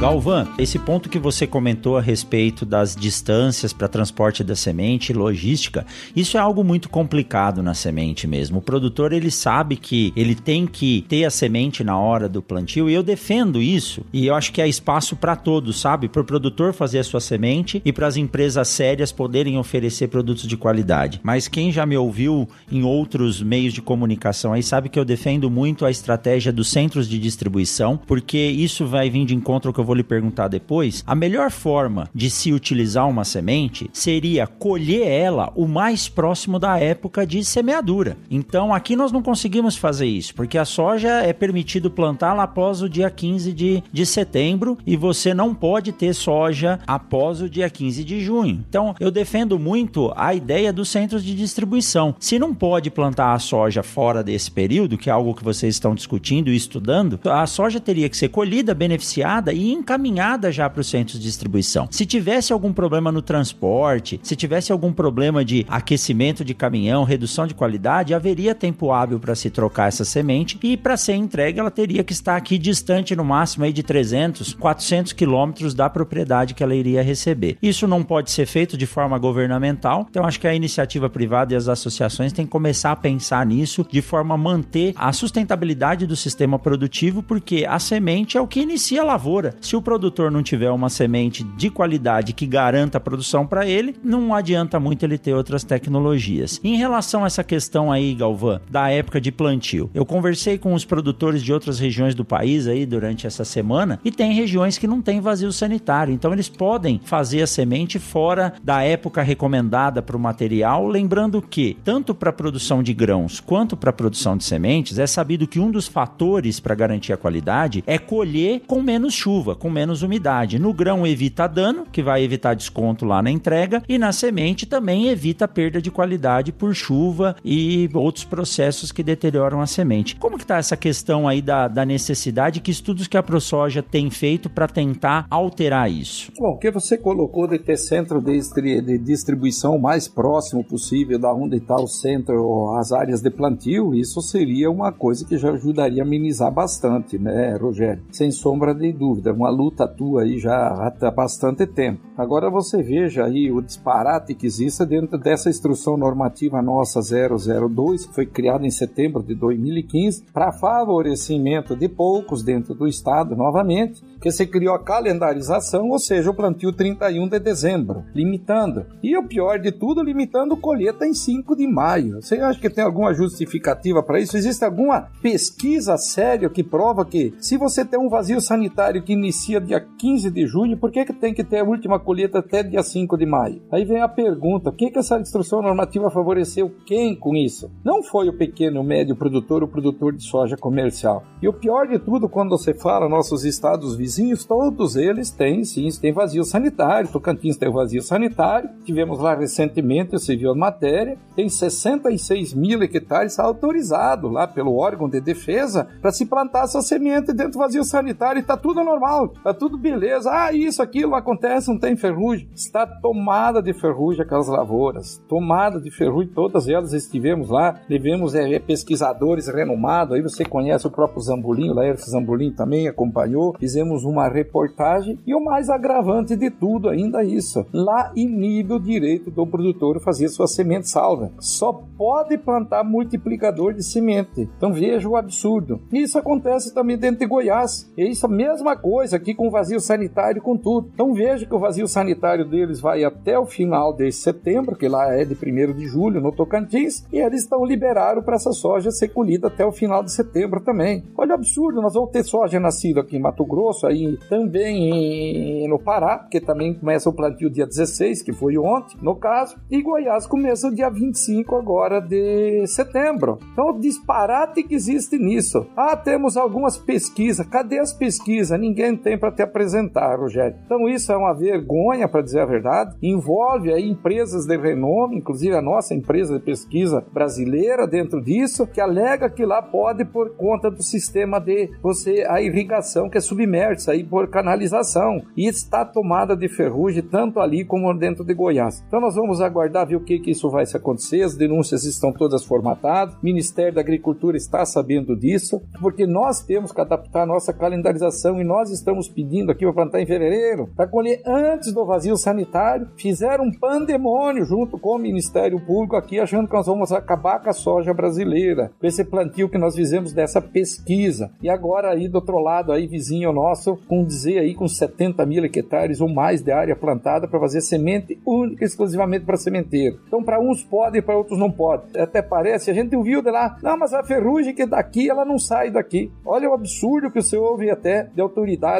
Galvan, 0.00 0.48
esse 0.56 0.78
ponto 0.78 1.10
que 1.10 1.18
você 1.18 1.46
comentou 1.46 1.98
a 1.98 2.00
respeito 2.00 2.64
das 2.64 2.96
distâncias 2.96 3.70
para 3.70 3.86
transporte 3.86 4.42
da 4.42 4.56
semente, 4.56 5.12
logística, 5.12 5.84
isso 6.16 6.38
é 6.38 6.40
algo 6.40 6.64
muito 6.64 6.88
complicado 6.88 7.62
na 7.62 7.74
semente 7.74 8.26
mesmo. 8.26 8.60
O 8.60 8.62
produtor 8.62 9.12
ele 9.12 9.30
sabe 9.30 9.76
que 9.76 10.10
ele 10.16 10.34
tem 10.34 10.66
que 10.66 11.04
ter 11.06 11.26
a 11.26 11.30
semente 11.30 11.84
na 11.84 11.98
hora 11.98 12.30
do 12.30 12.40
plantio 12.40 12.88
e 12.88 12.94
eu 12.94 13.02
defendo 13.02 13.60
isso. 13.60 14.02
E 14.10 14.26
eu 14.26 14.34
acho 14.34 14.54
que 14.54 14.62
é 14.62 14.66
espaço 14.66 15.16
para 15.16 15.36
todos, 15.36 15.78
sabe? 15.78 16.08
Para 16.08 16.22
o 16.22 16.24
produtor 16.24 16.72
fazer 16.72 17.00
a 17.00 17.04
sua 17.04 17.20
semente 17.20 17.82
e 17.84 17.92
para 17.92 18.06
as 18.06 18.16
empresas 18.16 18.68
sérias 18.68 19.12
poderem 19.12 19.58
oferecer 19.58 20.08
produtos 20.08 20.48
de 20.48 20.56
qualidade. 20.56 21.20
Mas 21.22 21.46
quem 21.46 21.70
já 21.70 21.84
me 21.84 21.98
ouviu 21.98 22.48
em 22.72 22.82
outros 22.82 23.42
meios 23.42 23.74
de 23.74 23.82
comunicação 23.82 24.54
aí 24.54 24.62
sabe 24.62 24.88
que 24.88 24.98
eu 24.98 25.04
defendo 25.04 25.50
muito 25.50 25.84
a 25.84 25.90
estratégia 25.90 26.50
dos 26.50 26.70
centros 26.70 27.06
de 27.06 27.18
distribuição, 27.18 28.00
porque 28.06 28.38
isso 28.38 28.86
vai 28.86 29.10
vir 29.10 29.26
de 29.26 29.34
encontro 29.34 29.68
ao 29.68 29.74
que 29.74 29.78
eu 29.78 29.89
vou 29.89 29.89
lhe 29.94 30.02
perguntar 30.02 30.48
depois, 30.48 31.02
a 31.06 31.14
melhor 31.14 31.50
forma 31.50 32.08
de 32.14 32.30
se 32.30 32.52
utilizar 32.52 33.08
uma 33.08 33.24
semente 33.24 33.90
seria 33.92 34.46
colher 34.46 35.06
ela 35.06 35.52
o 35.54 35.66
mais 35.66 36.08
próximo 36.08 36.58
da 36.58 36.78
época 36.78 37.26
de 37.26 37.44
semeadura. 37.44 38.16
Então 38.30 38.74
aqui 38.74 38.96
nós 38.96 39.12
não 39.12 39.22
conseguimos 39.22 39.76
fazer 39.76 40.06
isso, 40.06 40.34
porque 40.34 40.58
a 40.58 40.64
soja 40.64 41.08
é 41.08 41.32
permitido 41.32 41.90
plantá-la 41.90 42.44
após 42.44 42.82
o 42.82 42.88
dia 42.88 43.10
15 43.10 43.52
de, 43.52 43.82
de 43.92 44.06
setembro 44.06 44.78
e 44.86 44.96
você 44.96 45.34
não 45.34 45.54
pode 45.54 45.92
ter 45.92 46.14
soja 46.14 46.78
após 46.86 47.40
o 47.40 47.48
dia 47.48 47.68
15 47.68 48.04
de 48.04 48.20
junho. 48.20 48.64
Então 48.68 48.94
eu 49.00 49.10
defendo 49.10 49.58
muito 49.58 50.12
a 50.16 50.34
ideia 50.34 50.72
dos 50.72 50.88
centros 50.88 51.24
de 51.24 51.34
distribuição. 51.34 52.14
Se 52.18 52.38
não 52.38 52.54
pode 52.54 52.90
plantar 52.90 53.32
a 53.32 53.38
soja 53.38 53.82
fora 53.82 54.22
desse 54.22 54.50
período, 54.50 54.98
que 54.98 55.08
é 55.08 55.12
algo 55.12 55.34
que 55.34 55.44
vocês 55.44 55.74
estão 55.74 55.94
discutindo 55.94 56.50
e 56.50 56.56
estudando, 56.56 57.18
a 57.24 57.46
soja 57.46 57.80
teria 57.80 58.08
que 58.08 58.16
ser 58.16 58.28
colhida, 58.28 58.74
beneficiada 58.74 59.52
e 59.52 59.72
encaminhada 59.80 60.52
já 60.52 60.68
para 60.68 60.80
os 60.80 60.88
centros 60.88 61.18
de 61.18 61.24
distribuição. 61.24 61.88
Se 61.90 62.06
tivesse 62.06 62.52
algum 62.52 62.72
problema 62.72 63.10
no 63.10 63.22
transporte, 63.22 64.20
se 64.22 64.36
tivesse 64.36 64.70
algum 64.70 64.92
problema 64.92 65.44
de 65.44 65.66
aquecimento 65.68 66.44
de 66.44 66.54
caminhão, 66.54 67.04
redução 67.04 67.46
de 67.46 67.54
qualidade, 67.54 68.14
haveria 68.14 68.54
tempo 68.54 68.92
hábil 68.92 69.18
para 69.18 69.34
se 69.34 69.50
trocar 69.50 69.88
essa 69.88 70.04
semente 70.04 70.58
e 70.62 70.76
para 70.76 70.96
ser 70.96 71.14
entregue 71.14 71.58
ela 71.58 71.70
teria 71.70 72.04
que 72.04 72.12
estar 72.12 72.36
aqui 72.36 72.58
distante 72.58 73.16
no 73.16 73.24
máximo 73.24 73.64
aí 73.64 73.72
de 73.72 73.82
300, 73.82 74.54
400 74.54 75.12
quilômetros 75.12 75.74
da 75.74 75.88
propriedade 75.88 76.54
que 76.54 76.62
ela 76.62 76.74
iria 76.74 77.02
receber. 77.02 77.56
Isso 77.62 77.86
não 77.86 78.02
pode 78.02 78.30
ser 78.30 78.46
feito 78.46 78.76
de 78.76 78.86
forma 78.86 79.18
governamental, 79.18 80.06
então 80.10 80.24
acho 80.24 80.38
que 80.38 80.46
a 80.46 80.54
iniciativa 80.54 81.08
privada 81.08 81.54
e 81.54 81.56
as 81.56 81.68
associações 81.68 82.32
têm 82.32 82.44
que 82.44 82.50
começar 82.50 82.92
a 82.92 82.96
pensar 82.96 83.44
nisso 83.46 83.86
de 83.90 84.02
forma 84.02 84.34
a 84.34 84.38
manter 84.38 84.92
a 84.96 85.12
sustentabilidade 85.12 86.06
do 86.06 86.16
sistema 86.16 86.58
produtivo, 86.58 87.22
porque 87.22 87.66
a 87.68 87.78
semente 87.78 88.36
é 88.36 88.40
o 88.40 88.46
que 88.46 88.60
inicia 88.60 89.02
a 89.02 89.04
lavoura 89.04 89.56
Se 89.70 89.76
o 89.76 89.80
produtor 89.80 90.32
não 90.32 90.42
tiver 90.42 90.68
uma 90.72 90.88
semente 90.88 91.44
de 91.44 91.70
qualidade 91.70 92.32
que 92.32 92.44
garanta 92.44 92.98
a 92.98 93.00
produção 93.00 93.46
para 93.46 93.64
ele, 93.64 93.94
não 94.02 94.34
adianta 94.34 94.80
muito 94.80 95.04
ele 95.04 95.16
ter 95.16 95.32
outras 95.32 95.62
tecnologias. 95.62 96.60
Em 96.64 96.74
relação 96.74 97.22
a 97.22 97.28
essa 97.28 97.44
questão 97.44 97.92
aí, 97.92 98.12
Galvão, 98.12 98.60
da 98.68 98.90
época 98.90 99.20
de 99.20 99.30
plantio, 99.30 99.88
eu 99.94 100.04
conversei 100.04 100.58
com 100.58 100.74
os 100.74 100.84
produtores 100.84 101.40
de 101.40 101.52
outras 101.52 101.78
regiões 101.78 102.16
do 102.16 102.24
país 102.24 102.66
aí 102.66 102.84
durante 102.84 103.28
essa 103.28 103.44
semana 103.44 104.00
e 104.04 104.10
tem 104.10 104.32
regiões 104.32 104.76
que 104.76 104.88
não 104.88 105.00
tem 105.00 105.20
vazio 105.20 105.52
sanitário, 105.52 106.12
então 106.12 106.32
eles 106.32 106.48
podem 106.48 107.00
fazer 107.04 107.42
a 107.42 107.46
semente 107.46 108.00
fora 108.00 108.54
da 108.64 108.82
época 108.82 109.22
recomendada 109.22 110.02
para 110.02 110.16
o 110.16 110.20
material, 110.20 110.88
lembrando 110.88 111.40
que 111.40 111.78
tanto 111.84 112.12
para 112.12 112.30
a 112.30 112.32
produção 112.32 112.82
de 112.82 112.92
grãos 112.92 113.38
quanto 113.38 113.76
para 113.76 113.90
a 113.90 113.92
produção 113.92 114.36
de 114.36 114.42
sementes 114.42 114.98
é 114.98 115.06
sabido 115.06 115.46
que 115.46 115.60
um 115.60 115.70
dos 115.70 115.86
fatores 115.86 116.58
para 116.58 116.74
garantir 116.74 117.12
a 117.12 117.16
qualidade 117.16 117.84
é 117.86 117.98
colher 117.98 118.62
com 118.66 118.82
menos 118.82 119.14
chuva, 119.14 119.59
com 119.60 119.70
menos 119.70 120.02
umidade. 120.02 120.58
No 120.58 120.72
grão 120.72 121.06
evita 121.06 121.46
dano, 121.46 121.86
que 121.92 122.02
vai 122.02 122.24
evitar 122.24 122.54
desconto 122.54 123.04
lá 123.04 123.22
na 123.22 123.30
entrega, 123.30 123.82
e 123.86 123.98
na 123.98 124.10
semente 124.10 124.66
também 124.66 125.08
evita 125.08 125.46
perda 125.46 125.80
de 125.80 125.90
qualidade 125.90 126.50
por 126.50 126.74
chuva 126.74 127.36
e 127.44 127.88
outros 127.94 128.24
processos 128.24 128.90
que 128.90 129.02
deterioram 129.02 129.60
a 129.60 129.66
semente. 129.66 130.16
Como 130.16 130.38
que 130.38 130.44
está 130.44 130.56
essa 130.56 130.76
questão 130.76 131.28
aí 131.28 131.42
da, 131.42 131.68
da 131.68 131.84
necessidade? 131.84 132.60
Que 132.60 132.70
estudos 132.70 133.06
que 133.06 133.16
a 133.16 133.22
ProSoja 133.22 133.82
tem 133.82 134.10
feito 134.10 134.48
para 134.48 134.66
tentar 134.66 135.26
alterar 135.30 135.90
isso? 135.90 136.32
Bom, 136.38 136.52
o 136.54 136.58
que 136.58 136.70
você 136.70 136.96
colocou 136.96 137.46
de 137.46 137.58
ter 137.58 137.76
centro 137.76 138.20
de, 138.20 138.98
distribuição 138.98 139.78
mais 139.78 140.08
próximo 140.08 140.64
possível 140.64 141.18
da 141.18 141.32
onde 141.32 141.58
está 141.58 141.76
o 141.76 141.86
centro, 141.86 142.74
as 142.78 142.92
áreas 142.92 143.20
de 143.20 143.30
plantio, 143.30 143.94
isso 143.94 144.22
seria 144.22 144.70
uma 144.70 144.90
coisa 144.90 145.26
que 145.26 145.36
já 145.36 145.50
ajudaria 145.50 146.02
a 146.02 146.06
amenizar 146.06 146.50
bastante, 146.50 147.18
né, 147.18 147.56
Rogério? 147.56 148.02
Sem 148.10 148.30
sombra 148.30 148.74
de 148.74 148.92
dúvida, 148.92 149.32
uma 149.40 149.50
luta 149.50 149.88
tua 149.88 150.22
aí 150.22 150.38
já 150.38 150.54
há 150.54 151.10
bastante 151.10 151.66
tempo. 151.66 152.00
Agora 152.16 152.50
você 152.50 152.82
veja 152.82 153.24
aí 153.24 153.50
o 153.50 153.62
disparate 153.62 154.34
que 154.34 154.46
existe 154.46 154.84
dentro 154.84 155.16
dessa 155.18 155.48
instrução 155.48 155.96
normativa 155.96 156.60
nossa 156.60 157.00
002, 157.00 158.06
que 158.06 158.14
foi 158.14 158.26
criada 158.26 158.66
em 158.66 158.70
setembro 158.70 159.22
de 159.22 159.34
2015, 159.34 160.24
para 160.32 160.52
favorecimento 160.52 161.74
de 161.74 161.88
poucos 161.88 162.42
dentro 162.42 162.74
do 162.74 162.86
Estado, 162.86 163.34
novamente, 163.34 164.02
que 164.20 164.30
se 164.30 164.46
criou 164.46 164.74
a 164.74 164.82
calendarização, 164.82 165.88
ou 165.88 165.98
seja, 165.98 166.30
o 166.30 166.34
plantio 166.34 166.72
31 166.72 167.28
de 167.28 167.38
dezembro, 167.38 168.04
limitando. 168.14 168.84
E 169.02 169.16
o 169.16 169.26
pior 169.26 169.58
de 169.58 169.72
tudo, 169.72 170.02
limitando 170.02 170.56
colheita 170.56 171.06
em 171.06 171.14
5 171.14 171.56
de 171.56 171.66
maio. 171.66 172.20
Você 172.20 172.36
acha 172.36 172.60
que 172.60 172.68
tem 172.68 172.84
alguma 172.84 173.14
justificativa 173.14 174.02
para 174.02 174.20
isso? 174.20 174.36
Existe 174.36 174.64
alguma 174.64 175.08
pesquisa 175.22 175.96
séria 175.96 176.50
que 176.50 176.62
prova 176.62 177.04
que 177.04 177.32
se 177.38 177.56
você 177.56 177.84
tem 177.84 177.98
um 177.98 178.10
vazio 178.10 178.40
sanitário 178.40 179.02
que 179.02 179.14
inicia 179.14 179.29
dia 179.60 179.80
15 179.80 180.30
de 180.30 180.46
junho, 180.46 180.76
por 180.76 180.90
que, 180.90 181.04
que 181.04 181.12
tem 181.12 181.34
que 181.34 181.44
ter 181.44 181.58
a 181.58 181.64
última 181.64 181.98
colheita 181.98 182.38
até 182.38 182.62
dia 182.62 182.82
5 182.82 183.16
de 183.16 183.26
maio? 183.26 183.62
Aí 183.70 183.84
vem 183.84 184.00
a 184.00 184.08
pergunta: 184.08 184.70
o 184.70 184.72
que, 184.72 184.90
que 184.90 184.98
essa 184.98 185.18
instrução 185.18 185.62
normativa 185.62 186.10
favoreceu 186.10 186.70
quem 186.86 187.14
com 187.14 187.34
isso? 187.36 187.70
Não 187.84 188.02
foi 188.02 188.28
o 188.28 188.36
pequeno, 188.36 188.80
o 188.80 188.84
médio 188.84 189.16
produtor, 189.16 189.62
o 189.62 189.68
produtor 189.68 190.12
de 190.12 190.22
soja 190.22 190.56
comercial. 190.56 191.22
E 191.42 191.48
o 191.48 191.52
pior 191.52 191.86
de 191.86 191.98
tudo, 191.98 192.28
quando 192.28 192.50
você 192.50 192.74
fala 192.74 193.08
nossos 193.08 193.44
estados 193.44 193.96
vizinhos, 193.96 194.44
todos 194.44 194.96
eles 194.96 195.30
têm, 195.30 195.64
sim, 195.64 195.88
têm 196.00 196.12
vazio 196.12 196.44
sanitário. 196.44 197.10
Tocantins 197.10 197.56
tem 197.56 197.70
vazio 197.70 198.02
sanitário. 198.02 198.70
Tivemos 198.84 199.18
lá 199.18 199.34
recentemente, 199.34 200.12
você 200.12 200.36
viu 200.36 200.50
a 200.50 200.54
matéria, 200.54 201.18
tem 201.34 201.48
66 201.48 202.54
mil 202.54 202.82
hectares 202.82 203.38
autorizados 203.38 204.32
lá 204.32 204.46
pelo 204.46 204.76
órgão 204.76 205.08
de 205.08 205.20
defesa 205.20 205.88
para 206.00 206.12
se 206.12 206.26
plantar 206.26 206.64
essa 206.64 206.80
semente 206.82 207.32
dentro 207.32 207.52
do 207.52 207.58
vazio 207.58 207.84
sanitário 207.84 208.38
e 208.38 208.42
está 208.42 208.56
tudo 208.56 208.84
normal, 208.84 209.19
está 209.26 209.52
tudo 209.52 209.76
beleza. 209.76 210.30
Ah, 210.32 210.52
isso, 210.52 210.82
aquilo 210.82 211.14
acontece, 211.14 211.68
não 211.68 211.78
tem 211.78 211.96
ferrugem. 211.96 212.48
Está 212.54 212.86
tomada 212.86 213.62
de 213.62 213.72
ferrugem 213.72 214.22
aquelas 214.22 214.48
lavouras, 214.48 215.22
tomada 215.28 215.80
de 215.80 215.90
ferrugem, 215.90 216.32
todas 216.32 216.68
elas 216.68 216.92
estivemos 216.92 217.50
lá, 217.50 217.74
tivemos 217.86 218.34
é, 218.34 218.58
pesquisadores 218.58 219.48
renomados, 219.48 220.14
aí 220.14 220.22
você 220.22 220.44
conhece 220.44 220.86
o 220.86 220.90
próprio 220.90 221.20
Zambulinho, 221.20 221.74
lá 221.74 221.82
Zambulinho 221.94 222.54
também 222.54 222.88
acompanhou, 222.88 223.54
fizemos 223.58 223.80
fizemos 223.80 224.04
uma 224.04 224.28
reportagem 224.28 225.18
e 225.26 225.34
o 225.34 225.42
mais 225.42 225.68
agravante 225.68 226.36
de 226.36 226.50
tudo 226.50 226.88
ainda 226.88 227.22
é 227.22 227.26
isso. 227.26 227.64
Lá 227.72 228.12
inibe 228.14 228.74
o 228.74 228.78
direito 228.78 229.30
do 229.30 229.46
produtor 229.46 230.00
fazer 230.00 230.28
sua 230.28 230.46
semente 230.46 230.88
salva. 230.88 231.32
Só 231.40 231.72
pode 231.96 232.36
plantar 232.38 232.84
multiplicador 232.84 233.74
de 233.74 233.82
semente. 233.82 234.48
Então 234.56 234.72
veja 234.72 235.08
o 235.08 235.16
absurdo. 235.16 235.80
Isso 235.92 236.18
acontece 236.18 236.74
também 236.74 236.96
dentro 236.96 237.20
de 237.20 237.26
Goiás. 237.26 237.90
É 237.96 238.04
isso 238.04 238.26
a 238.26 238.28
mesma 238.28 238.76
coisa 238.76 239.09
aqui 239.14 239.34
com 239.34 239.50
vazio 239.50 239.80
sanitário 239.80 240.42
com 240.42 240.56
tudo. 240.56 240.90
Então 240.92 241.12
veja 241.12 241.46
que 241.46 241.54
o 241.54 241.58
vazio 241.58 241.86
sanitário 241.86 242.44
deles 242.44 242.80
vai 242.80 243.04
até 243.04 243.38
o 243.38 243.46
final 243.46 243.92
de 243.92 244.10
setembro, 244.12 244.76
que 244.76 244.88
lá 244.88 245.12
é 245.14 245.24
de 245.24 245.34
1 245.34 245.74
de 245.74 245.86
julho 245.86 246.20
no 246.20 246.32
Tocantins, 246.32 247.04
e 247.12 247.18
eles 247.18 247.42
estão 247.42 247.64
liberados 247.64 248.24
para 248.24 248.36
essa 248.36 248.52
soja 248.52 248.90
ser 248.90 249.08
colhida 249.08 249.48
até 249.48 249.64
o 249.64 249.72
final 249.72 250.02
de 250.02 250.12
setembro 250.12 250.60
também. 250.60 251.04
Olha 251.16 251.32
o 251.32 251.34
absurdo, 251.34 251.80
nós 251.80 251.94
vamos 251.94 252.10
ter 252.10 252.24
soja 252.24 252.60
nascida 252.60 253.00
aqui 253.00 253.16
em 253.16 253.20
Mato 253.20 253.44
Grosso, 253.44 253.86
aí 253.86 254.18
também 254.28 255.68
no 255.68 255.78
Pará, 255.78 256.18
porque 256.18 256.40
também 256.40 256.74
começa 256.74 257.08
o 257.08 257.12
plantio 257.12 257.50
dia 257.50 257.66
16, 257.66 258.22
que 258.22 258.32
foi 258.32 258.56
ontem, 258.58 258.96
no 259.02 259.16
caso, 259.16 259.56
e 259.70 259.82
Goiás 259.82 260.26
começa 260.26 260.68
o 260.68 260.74
dia 260.74 260.90
25 260.90 261.56
agora 261.56 262.00
de 262.00 262.66
setembro. 262.66 263.38
Então, 263.52 263.70
o 263.70 263.78
disparate 263.78 264.62
que 264.62 264.74
existe 264.74 265.18
nisso. 265.18 265.66
Ah, 265.76 265.96
temos 265.96 266.36
algumas 266.36 266.76
pesquisas. 266.78 267.46
Cadê 267.46 267.78
as 267.78 267.92
pesquisas? 267.92 268.58
Ninguém 268.58 268.96
tem 269.02 269.18
para 269.18 269.32
te 269.32 269.42
apresentar, 269.42 270.18
Rogério. 270.18 270.56
Então, 270.64 270.88
isso 270.88 271.12
é 271.12 271.16
uma 271.16 271.34
vergonha, 271.34 272.08
para 272.08 272.22
dizer 272.22 272.40
a 272.40 272.46
verdade. 272.46 272.96
Envolve 273.02 273.72
aí 273.72 273.88
empresas 273.88 274.46
de 274.46 274.56
renome, 274.56 275.18
inclusive 275.18 275.54
a 275.54 275.62
nossa 275.62 275.94
empresa 275.94 276.38
de 276.38 276.44
pesquisa 276.44 277.04
brasileira 277.12 277.86
dentro 277.86 278.22
disso, 278.22 278.66
que 278.66 278.80
alega 278.80 279.28
que 279.28 279.44
lá 279.44 279.60
pode 279.60 280.04
por 280.04 280.36
conta 280.36 280.70
do 280.70 280.82
sistema 280.82 281.38
de 281.38 281.70
você 281.82 282.24
a 282.28 282.40
irrigação 282.40 283.08
que 283.08 283.18
é 283.18 283.20
submersa 283.20 283.90
sair 283.90 284.04
por 284.04 284.28
canalização 284.28 285.22
e 285.36 285.48
está 285.48 285.84
tomada 285.84 286.36
de 286.36 286.48
ferrugem 286.48 287.02
tanto 287.02 287.40
ali 287.40 287.64
como 287.64 287.92
dentro 287.94 288.24
de 288.24 288.34
Goiás. 288.34 288.84
Então 288.86 289.00
nós 289.00 289.14
vamos 289.14 289.40
aguardar 289.40 289.86
ver 289.86 289.96
o 289.96 290.04
que, 290.04 290.18
que 290.18 290.30
isso 290.30 290.48
vai 290.48 290.64
se 290.66 290.76
acontecer. 290.76 291.22
As 291.22 291.36
denúncias 291.36 291.84
estão 291.84 292.12
todas 292.12 292.44
formatadas. 292.44 293.14
O 293.14 293.24
Ministério 293.24 293.74
da 293.74 293.80
Agricultura 293.80 294.36
está 294.36 294.64
sabendo 294.64 295.16
disso, 295.16 295.60
porque 295.80 296.06
nós 296.06 296.42
temos 296.42 296.72
que 296.72 296.80
adaptar 296.80 297.22
a 297.22 297.26
nossa 297.26 297.52
calendarização 297.52 298.40
e 298.40 298.44
nós 298.44 298.70
estamos 298.70 298.89
pedindo 299.08 299.50
aqui 299.50 299.64
para 299.64 299.72
plantar 299.72 300.00
em 300.00 300.06
fevereiro, 300.06 300.68
para 300.76 300.86
colher 300.86 301.22
antes 301.26 301.72
do 301.72 301.84
vazio 301.84 302.16
sanitário. 302.16 302.88
Fizeram 302.96 303.44
um 303.44 303.52
pandemônio 303.52 304.44
junto 304.44 304.78
com 304.78 304.96
o 304.96 304.98
Ministério 304.98 305.60
Público 305.60 305.96
aqui, 305.96 306.18
achando 306.18 306.48
que 306.48 306.54
nós 306.54 306.66
vamos 306.66 306.92
acabar 306.92 307.40
com 307.40 307.50
a 307.50 307.52
soja 307.52 307.92
brasileira, 307.92 308.70
com 308.78 308.86
esse 308.86 309.04
plantio 309.04 309.48
que 309.48 309.58
nós 309.58 309.74
fizemos 309.74 310.12
dessa 310.12 310.40
pesquisa. 310.40 311.30
E 311.42 311.48
agora 311.48 311.90
aí 311.90 312.08
do 312.08 312.16
outro 312.16 312.38
lado, 312.38 312.72
aí 312.72 312.86
vizinho 312.86 313.32
nosso, 313.32 313.76
com 313.88 314.04
dizer 314.04 314.38
aí 314.38 314.54
com 314.54 314.66
70 314.66 315.24
mil 315.26 315.44
hectares 315.44 316.00
ou 316.00 316.08
mais 316.08 316.42
de 316.42 316.52
área 316.52 316.76
plantada 316.76 317.28
para 317.28 317.40
fazer 317.40 317.60
semente 317.60 318.20
única 318.26 318.64
exclusivamente 318.64 319.24
para 319.24 319.36
sementeiro. 319.36 320.00
Então, 320.06 320.22
para 320.22 320.40
uns 320.40 320.62
pode 320.62 320.98
e 320.98 321.02
para 321.02 321.16
outros 321.16 321.38
não 321.38 321.50
pode. 321.50 321.98
Até 321.98 322.22
parece, 322.22 322.70
a 322.70 322.74
gente 322.74 322.94
ouviu 322.94 323.22
de 323.22 323.30
lá, 323.30 323.56
não, 323.62 323.78
mas 323.78 323.92
a 323.92 324.02
ferrugem 324.02 324.54
que 324.54 324.62
é 324.62 324.66
daqui, 324.66 325.08
ela 325.08 325.24
não 325.24 325.38
sai 325.38 325.70
daqui. 325.70 326.10
Olha 326.24 326.48
o 326.48 326.54
absurdo 326.54 327.10
que 327.10 327.22
você 327.22 327.36
ouve 327.36 327.70
até 327.70 328.04
de 328.04 328.20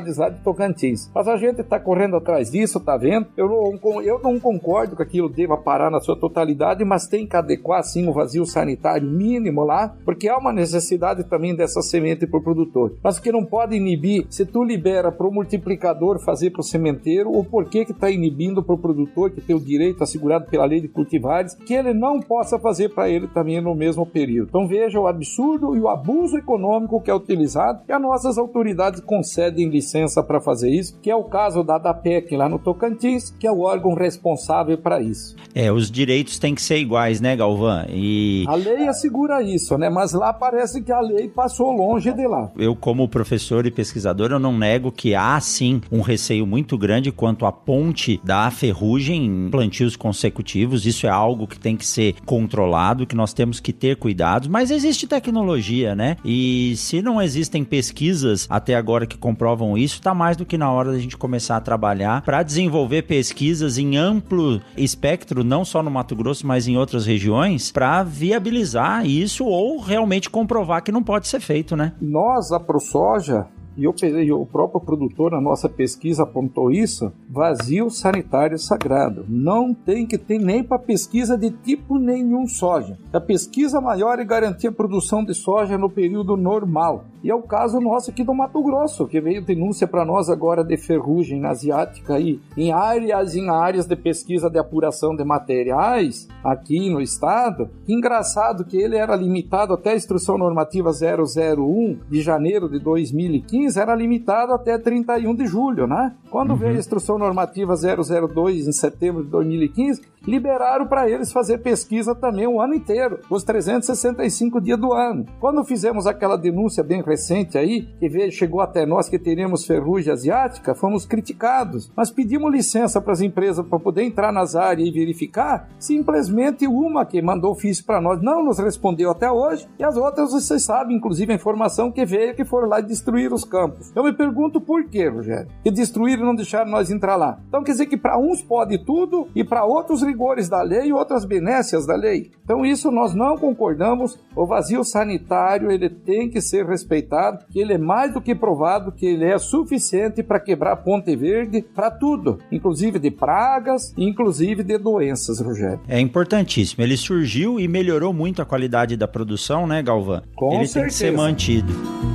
autoridades 0.00 0.16
lá 0.16 0.28
de 0.28 0.40
Tocantins. 0.40 1.10
Mas 1.14 1.28
a 1.28 1.36
gente 1.36 1.60
está 1.60 1.78
correndo 1.78 2.16
atrás 2.16 2.50
disso, 2.50 2.80
tá 2.80 2.96
vendo? 2.96 3.26
Eu 3.36 3.48
não, 3.48 4.02
eu 4.02 4.18
não 4.20 4.40
concordo 4.40 4.96
que 4.96 5.02
aquilo 5.02 5.28
deva 5.28 5.56
parar 5.56 5.90
na 5.90 6.00
sua 6.00 6.18
totalidade, 6.18 6.84
mas 6.84 7.06
tem 7.06 7.26
que 7.26 7.36
adequar 7.36 7.82
sim 7.82 8.08
o 8.08 8.12
vazio 8.12 8.46
sanitário 8.46 9.08
mínimo 9.08 9.62
lá, 9.62 9.94
porque 10.04 10.28
há 10.28 10.38
uma 10.38 10.52
necessidade 10.52 11.24
também 11.24 11.54
dessa 11.54 11.82
semente 11.82 12.26
para 12.26 12.38
o 12.38 12.42
produtor. 12.42 12.94
Mas 13.02 13.18
o 13.18 13.22
que 13.22 13.32
não 13.32 13.44
pode 13.44 13.76
inibir, 13.76 14.26
se 14.30 14.46
tu 14.46 14.64
libera 14.64 15.12
para 15.12 15.26
o 15.26 15.32
multiplicador 15.32 16.18
fazer 16.18 16.50
para 16.50 16.60
o 16.60 16.64
sementeiro, 16.64 17.30
ou 17.30 17.44
por 17.44 17.66
que 17.66 17.80
está 17.80 18.10
inibindo 18.10 18.62
para 18.62 18.74
o 18.74 18.78
produtor, 18.78 19.30
que 19.30 19.40
tem 19.40 19.54
o 19.54 19.60
direito 19.60 20.02
assegurado 20.02 20.46
pela 20.46 20.64
lei 20.64 20.80
de 20.80 20.88
cultivares, 20.88 21.54
que 21.54 21.74
ele 21.74 21.92
não 21.92 22.20
possa 22.20 22.58
fazer 22.58 22.90
para 22.90 23.08
ele 23.08 23.28
também 23.28 23.60
no 23.60 23.74
mesmo 23.74 24.06
período. 24.06 24.48
Então 24.48 24.66
veja 24.66 24.98
o 24.98 25.06
absurdo 25.06 25.76
e 25.76 25.80
o 25.80 25.88
abuso 25.88 26.36
econômico 26.36 27.00
que 27.00 27.10
é 27.10 27.14
utilizado, 27.14 27.82
e 27.88 27.92
as 27.92 28.00
nossas 28.00 28.38
autoridades 28.38 29.00
concedem 29.00 29.68
licença 29.68 29.89
para 30.26 30.40
fazer 30.40 30.70
isso, 30.70 30.98
que 31.02 31.10
é 31.10 31.16
o 31.16 31.24
caso 31.24 31.62
da 31.62 31.78
DAPEC 31.78 32.36
lá 32.36 32.48
no 32.48 32.58
Tocantins, 32.58 33.30
que 33.38 33.46
é 33.46 33.52
o 33.52 33.60
órgão 33.60 33.94
responsável 33.94 34.78
para 34.78 35.00
isso. 35.00 35.34
É, 35.54 35.72
os 35.72 35.90
direitos 35.90 36.38
têm 36.38 36.54
que 36.54 36.62
ser 36.62 36.78
iguais, 36.78 37.20
né, 37.20 37.36
Galvão? 37.36 37.84
E... 37.88 38.44
A 38.46 38.54
lei 38.54 38.88
assegura 38.88 39.42
isso, 39.42 39.76
né? 39.76 39.90
Mas 39.90 40.12
lá 40.12 40.32
parece 40.32 40.82
que 40.82 40.92
a 40.92 41.00
lei 41.00 41.28
passou 41.28 41.72
longe 41.72 42.12
de 42.12 42.26
lá. 42.26 42.50
Eu, 42.56 42.76
como 42.76 43.08
professor 43.08 43.66
e 43.66 43.70
pesquisador, 43.70 44.30
eu 44.30 44.38
não 44.38 44.56
nego 44.56 44.92
que 44.92 45.14
há 45.14 45.38
sim 45.40 45.80
um 45.90 46.00
receio 46.00 46.46
muito 46.46 46.78
grande 46.78 47.10
quanto 47.10 47.46
à 47.46 47.52
ponte 47.52 48.20
da 48.22 48.50
ferrugem 48.50 49.26
em 49.26 49.50
plantios 49.50 49.96
consecutivos. 49.96 50.86
Isso 50.86 51.06
é 51.06 51.10
algo 51.10 51.46
que 51.46 51.58
tem 51.58 51.76
que 51.76 51.86
ser 51.86 52.14
controlado, 52.24 53.06
que 53.06 53.16
nós 53.16 53.32
temos 53.32 53.60
que 53.60 53.72
ter 53.72 53.96
cuidados, 53.96 54.48
mas 54.48 54.70
existe 54.70 55.06
tecnologia, 55.06 55.94
né? 55.94 56.16
E 56.24 56.74
se 56.76 57.02
não 57.02 57.20
existem 57.20 57.64
pesquisas 57.64 58.46
até 58.48 58.74
agora 58.74 59.06
que 59.06 59.18
comprovam 59.18 59.69
Isso 59.76 59.96
está 59.96 60.14
mais 60.14 60.36
do 60.36 60.46
que 60.46 60.58
na 60.58 60.70
hora 60.70 60.92
da 60.92 60.98
gente 60.98 61.16
começar 61.16 61.56
a 61.56 61.60
trabalhar 61.60 62.22
para 62.22 62.42
desenvolver 62.42 63.02
pesquisas 63.02 63.78
em 63.78 63.96
amplo 63.96 64.60
espectro, 64.76 65.44
não 65.44 65.64
só 65.64 65.82
no 65.82 65.90
Mato 65.90 66.14
Grosso, 66.16 66.46
mas 66.46 66.68
em 66.68 66.76
outras 66.76 67.06
regiões, 67.06 67.70
para 67.70 68.02
viabilizar 68.02 69.06
isso 69.06 69.44
ou 69.44 69.80
realmente 69.80 70.30
comprovar 70.30 70.82
que 70.82 70.92
não 70.92 71.02
pode 71.02 71.28
ser 71.28 71.40
feito, 71.40 71.76
né? 71.76 71.92
Nós, 72.00 72.52
a 72.52 72.60
ProSoja, 72.60 73.46
e 73.80 74.28
eu, 74.28 74.40
o 74.40 74.44
próprio 74.44 74.78
produtor 74.78 75.30
na 75.30 75.40
nossa 75.40 75.66
pesquisa 75.66 76.24
apontou 76.24 76.70
isso, 76.70 77.10
vazio 77.30 77.88
sanitário 77.88 78.58
sagrado. 78.58 79.24
Não 79.26 79.72
tem 79.72 80.06
que 80.06 80.18
ter 80.18 80.38
nem 80.38 80.62
para 80.62 80.78
pesquisa 80.78 81.36
de 81.38 81.50
tipo 81.50 81.98
nenhum 81.98 82.46
soja. 82.46 82.98
A 83.10 83.20
pesquisa 83.20 83.80
maior 83.80 84.18
é 84.18 84.24
garantir 84.24 84.66
a 84.66 84.72
produção 84.72 85.24
de 85.24 85.32
soja 85.32 85.78
no 85.78 85.88
período 85.88 86.36
normal. 86.36 87.06
E 87.22 87.30
é 87.30 87.34
o 87.34 87.42
caso 87.42 87.80
nosso 87.80 88.10
aqui 88.10 88.24
do 88.24 88.34
Mato 88.34 88.62
Grosso, 88.62 89.06
que 89.06 89.20
veio 89.20 89.44
denúncia 89.44 89.86
para 89.86 90.06
nós 90.06 90.30
agora 90.30 90.64
de 90.64 90.76
ferrugem 90.78 91.44
asiática 91.44 92.14
aí, 92.14 92.40
em 92.56 92.72
áreas 92.72 93.34
em 93.34 93.50
áreas 93.50 93.86
de 93.86 93.94
pesquisa 93.94 94.48
de 94.48 94.58
apuração 94.58 95.14
de 95.14 95.22
materiais 95.22 96.26
aqui 96.42 96.88
no 96.88 97.00
estado. 97.00 97.68
Engraçado 97.86 98.64
que 98.64 98.78
ele 98.78 98.96
era 98.96 99.14
limitado 99.16 99.74
até 99.74 99.92
a 99.92 99.96
instrução 99.96 100.38
normativa 100.38 100.90
001 100.90 101.98
de 102.08 102.22
janeiro 102.22 102.70
de 102.70 102.78
2015, 102.78 103.69
era 103.76 103.94
limitado 103.94 104.52
até 104.52 104.78
31 104.78 105.34
de 105.34 105.46
julho, 105.46 105.86
né? 105.86 106.14
Quando 106.30 106.50
uhum. 106.50 106.56
veio 106.56 106.76
a 106.76 106.78
instrução 106.78 107.18
normativa 107.18 107.74
002 107.74 108.66
em 108.66 108.72
setembro 108.72 109.24
de 109.24 109.30
2015, 109.30 110.02
liberaram 110.26 110.86
para 110.86 111.08
eles 111.08 111.32
fazer 111.32 111.58
pesquisa 111.58 112.14
também 112.14 112.46
o 112.46 112.60
ano 112.60 112.74
inteiro, 112.74 113.20
os 113.30 113.42
365 113.42 114.60
dias 114.60 114.78
do 114.78 114.92
ano. 114.92 115.26
Quando 115.40 115.64
fizemos 115.64 116.06
aquela 116.06 116.36
denúncia 116.36 116.82
bem 116.82 117.02
recente 117.02 117.56
aí, 117.56 117.82
que 117.98 118.08
veio, 118.08 118.30
chegou 118.30 118.60
até 118.60 118.84
nós 118.84 119.08
que 119.08 119.18
teríamos 119.18 119.64
ferrugem 119.64 120.12
asiática, 120.12 120.74
fomos 120.74 121.06
criticados. 121.06 121.90
Mas 121.96 122.10
pedimos 122.10 122.52
licença 122.52 123.00
para 123.00 123.12
as 123.12 123.20
empresas 123.20 123.66
para 123.66 123.78
poder 123.78 124.02
entrar 124.02 124.32
nas 124.32 124.54
áreas 124.54 124.88
e 124.88 124.92
verificar. 124.92 125.68
Simplesmente 125.78 126.66
uma 126.66 127.04
que 127.04 127.22
mandou 127.22 127.52
ofício 127.52 127.84
para 127.84 128.00
nós 128.00 128.20
não 128.22 128.44
nos 128.44 128.58
respondeu 128.58 129.10
até 129.10 129.30
hoje, 129.30 129.66
e 129.78 129.84
as 129.84 129.96
outras 129.96 130.32
vocês 130.32 130.62
sabem, 130.62 130.96
inclusive 130.96 131.32
a 131.32 131.36
informação 131.36 131.90
que 131.90 132.04
veio 132.04 132.34
que 132.34 132.44
foram 132.44 132.68
lá 132.68 132.80
destruir 132.80 133.32
os 133.32 133.44
campos. 133.50 133.92
Eu 133.94 134.04
me 134.04 134.12
pergunto 134.12 134.60
por 134.60 134.84
quê, 134.84 135.08
Rogério? 135.08 135.48
Que 135.62 135.70
destruíram 135.70 136.22
e 136.22 136.26
não 136.26 136.34
deixaram 136.34 136.70
nós 136.70 136.90
entrar 136.90 137.16
lá. 137.16 137.38
Então 137.48 137.62
quer 137.62 137.72
dizer 137.72 137.86
que 137.86 137.96
para 137.96 138.18
uns 138.18 138.40
pode 138.40 138.78
tudo 138.78 139.28
e 139.34 139.42
para 139.42 139.64
outros 139.64 140.02
rigores 140.02 140.48
da 140.48 140.62
lei 140.62 140.86
e 140.88 140.92
outras 140.92 141.24
benécias 141.24 141.86
da 141.86 141.96
lei. 141.96 142.30
Então 142.44 142.64
isso 142.64 142.90
nós 142.90 143.14
não 143.14 143.36
concordamos. 143.36 144.18
O 144.34 144.46
vazio 144.46 144.84
sanitário 144.84 145.70
ele 145.70 145.90
tem 145.90 146.30
que 146.30 146.40
ser 146.40 146.64
respeitado, 146.64 147.44
que 147.50 147.60
ele 147.60 147.74
é 147.74 147.78
mais 147.78 148.14
do 148.14 148.20
que 148.20 148.34
provado 148.34 148.92
que 148.92 149.06
ele 149.06 149.24
é 149.24 149.38
suficiente 149.38 150.22
para 150.22 150.38
quebrar 150.38 150.76
Ponte 150.76 151.14
Verde 151.16 151.62
para 151.74 151.90
tudo, 151.90 152.38
inclusive 152.52 152.98
de 152.98 153.10
pragas, 153.10 153.92
inclusive 153.96 154.62
de 154.62 154.78
doenças, 154.78 155.40
Rogério. 155.40 155.80
É 155.88 155.98
importantíssimo. 155.98 156.82
Ele 156.82 156.96
surgiu 156.96 157.58
e 157.58 157.66
melhorou 157.66 158.12
muito 158.12 158.40
a 158.40 158.44
qualidade 158.44 158.96
da 158.96 159.08
produção, 159.08 159.66
né, 159.66 159.82
Galvão? 159.82 160.22
Com 160.36 160.54
ele 160.54 160.66
certeza. 160.66 160.74
tem 160.74 160.86
que 160.86 160.94
ser 160.94 161.12
mantido. 161.12 162.09